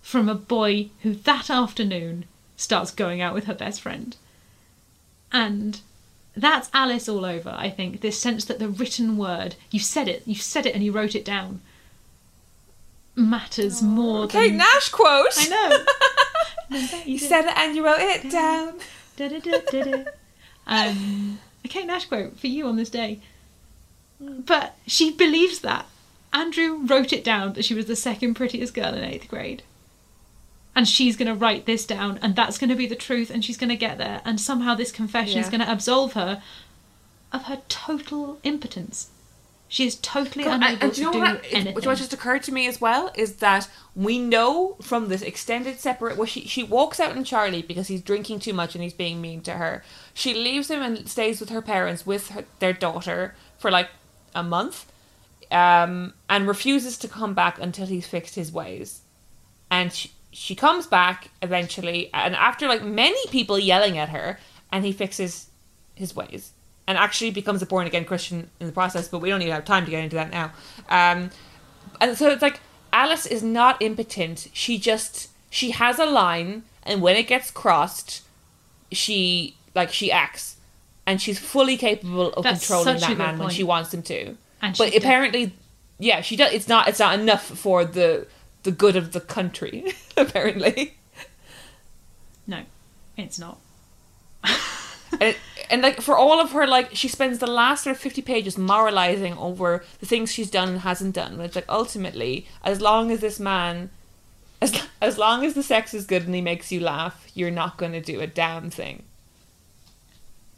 from 0.00 0.28
a 0.28 0.34
boy 0.36 0.90
who 1.02 1.12
that 1.12 1.50
afternoon 1.50 2.24
starts 2.56 2.92
going 2.92 3.20
out 3.20 3.34
with 3.34 3.44
her 3.46 3.54
best 3.54 3.80
friend. 3.80 4.16
And 5.32 5.80
that's 6.36 6.70
Alice 6.72 7.08
all 7.08 7.24
over, 7.24 7.52
I 7.58 7.68
think. 7.68 8.00
This 8.00 8.18
sense 8.22 8.44
that 8.44 8.60
the 8.60 8.68
written 8.68 9.16
word, 9.18 9.56
you 9.72 9.80
said 9.80 10.06
it, 10.08 10.22
you 10.24 10.36
said 10.36 10.66
it 10.66 10.74
and 10.76 10.84
you 10.84 10.92
wrote 10.92 11.16
it 11.16 11.24
down, 11.24 11.60
matters 13.18 13.82
more 13.82 14.26
Kate 14.26 14.48
than. 14.48 14.58
Nash 14.58 14.88
quote. 14.90 15.34
I 15.36 15.48
know. 15.48 15.84
You 17.06 17.18
said 17.18 17.46
it 17.46 17.56
and 17.56 17.74
you 17.74 17.82
wrote 17.82 17.98
it 18.00 18.30
down. 18.30 18.74
Da-da-da-da-da. 19.16 20.04
um, 20.66 21.38
a 21.64 21.68
Kate 21.68 21.86
Nash 21.86 22.04
quote 22.04 22.38
for 22.38 22.46
you 22.46 22.66
on 22.66 22.76
this 22.76 22.90
day. 22.90 23.20
But 24.20 24.76
she 24.86 25.10
believes 25.10 25.60
that. 25.60 25.86
Andrew 26.32 26.80
wrote 26.84 27.12
it 27.14 27.24
down 27.24 27.54
that 27.54 27.64
she 27.64 27.72
was 27.72 27.86
the 27.86 27.96
second 27.96 28.34
prettiest 28.34 28.74
girl 28.74 28.92
in 28.92 29.02
eighth 29.02 29.28
grade. 29.28 29.62
And 30.76 30.86
she's 30.86 31.16
going 31.16 31.28
to 31.28 31.34
write 31.34 31.64
this 31.64 31.86
down, 31.86 32.18
and 32.20 32.36
that's 32.36 32.58
going 32.58 32.70
to 32.70 32.76
be 32.76 32.86
the 32.86 32.94
truth, 32.94 33.30
and 33.30 33.42
she's 33.42 33.56
going 33.56 33.70
to 33.70 33.76
get 33.76 33.96
there. 33.96 34.20
And 34.26 34.38
somehow 34.38 34.74
this 34.74 34.92
confession 34.92 35.40
is 35.40 35.48
going 35.48 35.62
to 35.62 35.72
absolve 35.72 36.12
her 36.12 36.42
of 37.32 37.44
her 37.44 37.62
total 37.68 38.38
impotence. 38.44 39.08
She 39.70 39.86
is 39.86 39.96
totally 39.96 40.44
And- 40.44 40.64
unable 40.64 40.84
and 40.86 40.94
do 40.94 41.00
you 41.00 41.06
know 41.06 41.12
to 41.12 41.18
do 41.18 41.24
what? 41.24 41.44
anything. 41.52 41.74
Which 41.74 41.84
what 41.86 41.98
just 41.98 42.12
occurred 42.14 42.42
to 42.44 42.52
me 42.52 42.66
as 42.66 42.80
well 42.80 43.10
is 43.14 43.36
that 43.36 43.68
we 43.94 44.18
know 44.18 44.76
from 44.80 45.08
this 45.08 45.20
extended 45.22 45.78
separate. 45.78 46.16
Well, 46.16 46.26
she 46.26 46.46
she 46.46 46.62
walks 46.62 46.98
out 46.98 47.14
on 47.16 47.22
Charlie 47.24 47.62
because 47.62 47.88
he's 47.88 48.00
drinking 48.00 48.40
too 48.40 48.54
much 48.54 48.74
and 48.74 48.82
he's 48.82 48.94
being 48.94 49.20
mean 49.20 49.42
to 49.42 49.52
her. 49.52 49.84
She 50.14 50.32
leaves 50.32 50.70
him 50.70 50.80
and 50.82 51.06
stays 51.08 51.38
with 51.40 51.50
her 51.50 51.60
parents 51.60 52.06
with 52.06 52.30
her, 52.30 52.44
their 52.60 52.72
daughter 52.72 53.34
for 53.58 53.70
like 53.70 53.90
a 54.34 54.42
month, 54.42 54.86
um, 55.50 56.14
and 56.30 56.46
refuses 56.48 56.96
to 56.98 57.08
come 57.08 57.34
back 57.34 57.58
until 57.58 57.86
he's 57.86 58.06
fixed 58.06 58.36
his 58.36 58.50
ways. 58.50 59.02
And 59.70 59.92
she, 59.92 60.12
she 60.32 60.54
comes 60.54 60.86
back 60.86 61.30
eventually, 61.42 62.08
and 62.14 62.34
after 62.34 62.68
like 62.68 62.82
many 62.82 63.18
people 63.30 63.58
yelling 63.58 63.98
at 63.98 64.08
her, 64.10 64.38
and 64.72 64.84
he 64.84 64.92
fixes 64.92 65.48
his 65.94 66.16
ways 66.16 66.52
and 66.88 66.96
actually 66.96 67.30
becomes 67.30 67.60
a 67.60 67.66
born 67.66 67.86
again 67.86 68.06
Christian 68.06 68.50
in 68.58 68.66
the 68.66 68.72
process. 68.72 69.06
But 69.06 69.18
we 69.18 69.28
don't 69.28 69.42
even 69.42 69.54
have 69.54 69.66
time 69.66 69.84
to 69.84 69.90
get 69.90 70.02
into 70.02 70.16
that 70.16 70.30
now. 70.30 70.52
Um, 70.88 71.30
and 72.00 72.16
so 72.16 72.30
it's 72.30 72.42
like 72.42 72.60
Alice 72.92 73.26
is 73.26 73.42
not 73.42 73.80
impotent. 73.80 74.48
She 74.54 74.78
just 74.78 75.28
she 75.50 75.70
has 75.72 75.98
a 75.98 76.06
line, 76.06 76.62
and 76.82 77.02
when 77.02 77.14
it 77.14 77.28
gets 77.28 77.50
crossed, 77.50 78.22
she 78.90 79.54
like 79.74 79.92
she 79.92 80.10
acts, 80.10 80.56
and 81.06 81.20
she's 81.20 81.38
fully 81.38 81.76
capable 81.76 82.32
of 82.32 82.42
That's 82.42 82.66
controlling 82.66 83.00
that 83.00 83.18
man 83.18 83.38
when 83.38 83.50
she 83.50 83.62
wants 83.62 83.92
him 83.92 84.02
to. 84.04 84.36
And 84.62 84.76
but 84.76 84.92
does. 84.92 84.96
apparently, 84.96 85.52
yeah, 85.98 86.22
she 86.22 86.36
does. 86.36 86.54
It's 86.54 86.68
not. 86.68 86.88
It's 86.88 86.98
not 86.98 87.18
enough 87.18 87.44
for 87.44 87.84
the 87.84 88.26
the 88.62 88.70
good 88.70 88.96
of 88.96 89.12
the 89.12 89.20
country. 89.20 89.92
apparently. 90.16 90.96
No, 92.46 92.62
it's 93.18 93.38
not. 93.38 93.58
and, 95.20 95.36
and 95.70 95.82
like 95.82 96.00
for 96.00 96.16
all 96.16 96.40
of 96.40 96.52
her 96.52 96.66
like 96.66 96.94
she 96.94 97.08
spends 97.08 97.38
the 97.38 97.46
last 97.46 97.84
sort 97.84 97.96
of 97.96 98.00
50 98.02 98.22
pages 98.22 98.56
moralizing 98.58 99.36
over 99.38 99.84
the 100.00 100.06
things 100.06 100.32
she's 100.32 100.50
done 100.50 100.68
and 100.68 100.80
hasn't 100.80 101.14
done 101.14 101.34
and 101.34 101.42
it's 101.42 101.56
like 101.56 101.64
ultimately 101.68 102.46
as 102.62 102.80
long 102.80 103.10
as 103.10 103.20
this 103.20 103.38
man 103.40 103.90
as, 104.60 104.82
as 105.00 105.18
long 105.18 105.44
as 105.44 105.54
the 105.54 105.62
sex 105.62 105.94
is 105.94 106.04
good 106.06 106.24
and 106.26 106.34
he 106.34 106.40
makes 106.40 106.70
you 106.72 106.80
laugh 106.80 107.26
you're 107.34 107.50
not 107.50 107.76
going 107.76 107.92
to 107.92 108.00
do 108.00 108.20
a 108.20 108.26
damn 108.26 108.70
thing 108.70 109.02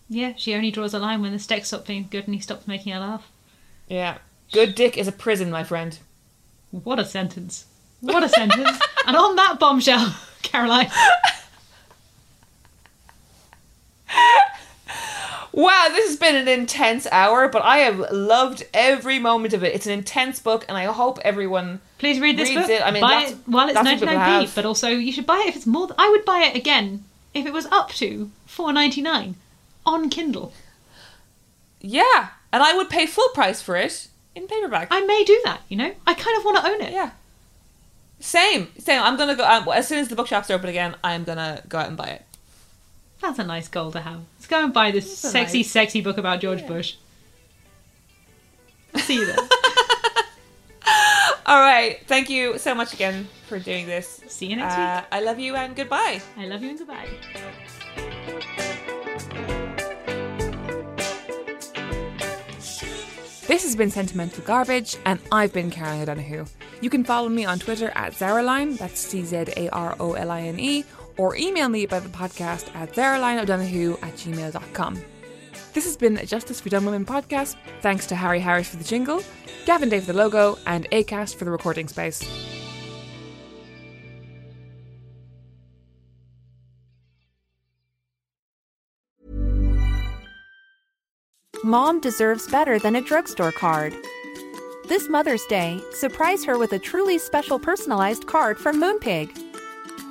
Yeah, 0.09 0.33
she 0.37 0.55
only 0.55 0.71
draws 0.71 0.95
a 0.95 0.99
line 0.99 1.23
when 1.23 1.33
the 1.33 1.39
sex 1.39 1.69
stops 1.69 1.87
being 1.87 2.09
good 2.11 2.25
and 2.27 2.35
he 2.35 2.41
stops 2.41 2.67
making 2.67 2.93
her 2.93 3.01
laugh. 3.01 3.31
yeah 3.89 4.19
good 4.53 4.75
dick 4.75 4.97
is 4.99 5.07
a 5.09 5.13
prison 5.13 5.51
my 5.51 5.63
friend 5.65 5.99
What 6.71 6.99
a 6.99 7.05
sentence. 7.05 7.67
What 8.01 8.23
a 8.25 8.29
sentence. 8.29 8.79
and 9.07 9.15
on 9.17 9.37
that 9.37 9.59
bombshell, 9.61 10.15
Caroline. 10.43 10.91
Wow 15.53 15.87
this 15.91 16.07
has 16.09 16.17
been 16.17 16.37
an 16.37 16.49
intense 16.49 17.07
hour 17.11 17.49
but 17.49 17.63
i 17.63 17.79
have 17.79 17.99
loved 18.13 18.65
every 18.73 19.19
moment 19.19 19.53
of 19.55 19.65
it 19.65 19.75
it's 19.75 19.87
an 19.87 19.93
intense 19.93 20.39
book 20.39 20.65
and 20.69 20.77
i 20.79 20.85
hope 20.85 21.19
everyone 21.25 21.81
Please 21.99 22.19
read 22.19 22.39
this 22.39 22.49
Reads 22.49 22.63
book. 22.63 22.71
it. 22.71 22.83
I 22.83 22.91
mean, 22.93 23.03
buy 23.03 23.25
it 23.25 23.37
while 23.45 23.69
it's 23.69 23.77
what 23.77 23.87
people 23.87 24.09
99p, 24.09 24.55
but 24.55 24.65
also 24.65 24.89
you 24.89 25.13
should 25.13 25.27
buy 25.27 25.43
it 25.45 25.49
if 25.51 25.57
it's 25.57 25.67
more. 25.67 25.87
Th- 25.87 25.95
I 25.99 26.09
would 26.09 26.25
buy 26.25 26.39
it 26.51 26.57
again 26.57 27.05
if 27.35 27.45
it 27.45 27.53
was 27.53 27.67
up 27.67 27.91
to 27.91 28.31
4.99 28.49 29.35
on 29.85 30.09
Kindle. 30.09 30.55
yeah 31.81 32.29
and 32.53 32.63
i 32.63 32.75
would 32.75 32.89
pay 32.89 33.05
full 33.07 33.29
price 33.31 33.61
for 33.61 33.77
it 33.77 34.09
in 34.35 34.47
paperback 34.47 34.89
I 34.91 35.01
may 35.03 35.25
do 35.25 35.41
that. 35.45 35.61
You 35.69 35.77
know, 35.77 35.93
I 36.07 36.15
kind 36.15 36.39
of 36.39 36.45
want 36.45 36.57
to 36.65 36.71
own 36.71 36.81
it. 36.81 36.93
Yeah. 36.93 37.11
Same, 38.21 38.69
same. 38.79 39.03
I'm 39.03 39.17
gonna 39.17 39.35
go 39.35 39.45
um, 39.45 39.67
as 39.75 39.89
soon 39.89 39.99
as 39.99 40.09
the 40.09 40.15
bookshops 40.17 40.51
are 40.51 40.55
open 40.55 40.69
again. 40.69 40.95
I'm 41.03 41.25
gonna 41.25 41.63
go 41.69 41.79
out 41.79 41.89
and 41.89 41.97
buy 41.97 42.09
it. 42.09 42.25
That's 43.21 43.39
a 43.39 43.45
nice 43.45 43.68
goal 43.68 43.93
to 43.93 44.01
have. 44.01 44.21
Let's 44.37 44.47
go 44.47 44.64
and 44.64 44.73
buy 44.73 44.91
this 44.91 45.05
That's 45.23 45.33
sexy, 45.33 45.59
nice- 45.59 45.71
sexy 45.71 46.01
book 46.01 46.16
about 46.18 46.41
George 46.41 46.66
Bush. 46.66 46.95
I'll 48.95 49.01
see 49.03 49.14
you 49.16 49.27
there. 49.27 49.37
All 51.47 51.61
right. 51.61 51.99
Thank 52.07 52.31
you 52.31 52.59
so 52.59 52.75
much 52.75 52.93
again 52.95 53.29
for 53.47 53.59
doing 53.59 53.87
this. 53.87 54.21
See 54.29 54.47
you 54.47 54.57
next 54.57 54.75
Uh, 54.75 55.03
I 55.12 55.21
love 55.21 55.39
you 55.39 55.55
and 55.55 55.77
goodbye. 55.77 56.21
I 56.37 56.47
love 56.47 56.62
you 56.62 56.71
and 56.71 56.79
goodbye. 56.79 57.09
This 63.47 63.64
has 63.64 63.75
been 63.75 63.91
Sentimental 63.91 64.45
Garbage, 64.45 64.97
and 65.05 65.18
I've 65.33 65.53
been 65.53 65.71
Caroline 65.73 66.03
O'Donoghue. 66.03 66.45
You 66.81 66.89
can 66.91 67.03
follow 67.03 67.29
me 67.29 67.45
on 67.45 67.59
Twitter 67.59 67.91
at 67.97 68.12
Czaroline, 68.12 68.79
that's 68.79 69.01
C 69.01 69.25
Z 69.25 69.37
A 69.57 69.68
R 69.71 69.97
O 69.99 70.12
L 70.12 70.31
I 70.31 70.43
N 70.43 70.61
E, 70.61 70.85
or 71.17 71.37
email 71.37 71.69
me 71.69 71.85
about 71.85 72.03
the 72.03 72.09
podcast 72.09 72.75
at 72.75 72.93
czarolineo'donoghue 72.93 74.03
at 74.03 74.15
gmail.com. 74.15 75.03
This 75.73 75.85
has 75.85 75.97
been 75.97 76.19
a 76.19 76.27
Justice 76.27 76.61
for 76.61 76.69
Dumb 76.69 76.85
Women 76.85 77.07
podcast. 77.07 77.57
Thanks 77.81 78.07
to 78.07 78.17
Harry 78.17 78.41
Harris 78.41 78.69
for 78.69 78.77
the 78.77 78.85
jingle, 78.85 79.23
Gavin 79.67 79.89
Day 79.89 80.01
for 80.01 80.13
the 80.13 80.19
logo, 80.19 80.59
and 80.67 80.91
ACAST 80.91 81.37
for 81.37 81.45
the 81.45 81.51
recording 81.51 81.87
space. 81.89 82.23
Mom 91.63 92.01
deserves 92.01 92.49
better 92.49 92.79
than 92.79 92.97
a 92.97 93.03
drugstore 93.03 93.53
card. 93.53 93.95
This 94.89 95.09
Mother's 95.09 95.45
Day, 95.45 95.81
surprise 95.93 96.43
her 96.45 96.59
with 96.59 96.73
a 96.73 96.79
truly 96.79 97.19
special 97.19 97.59
personalized 97.59 98.27
card 98.27 98.59
from 98.59 98.81
Moonpig. 98.81 99.50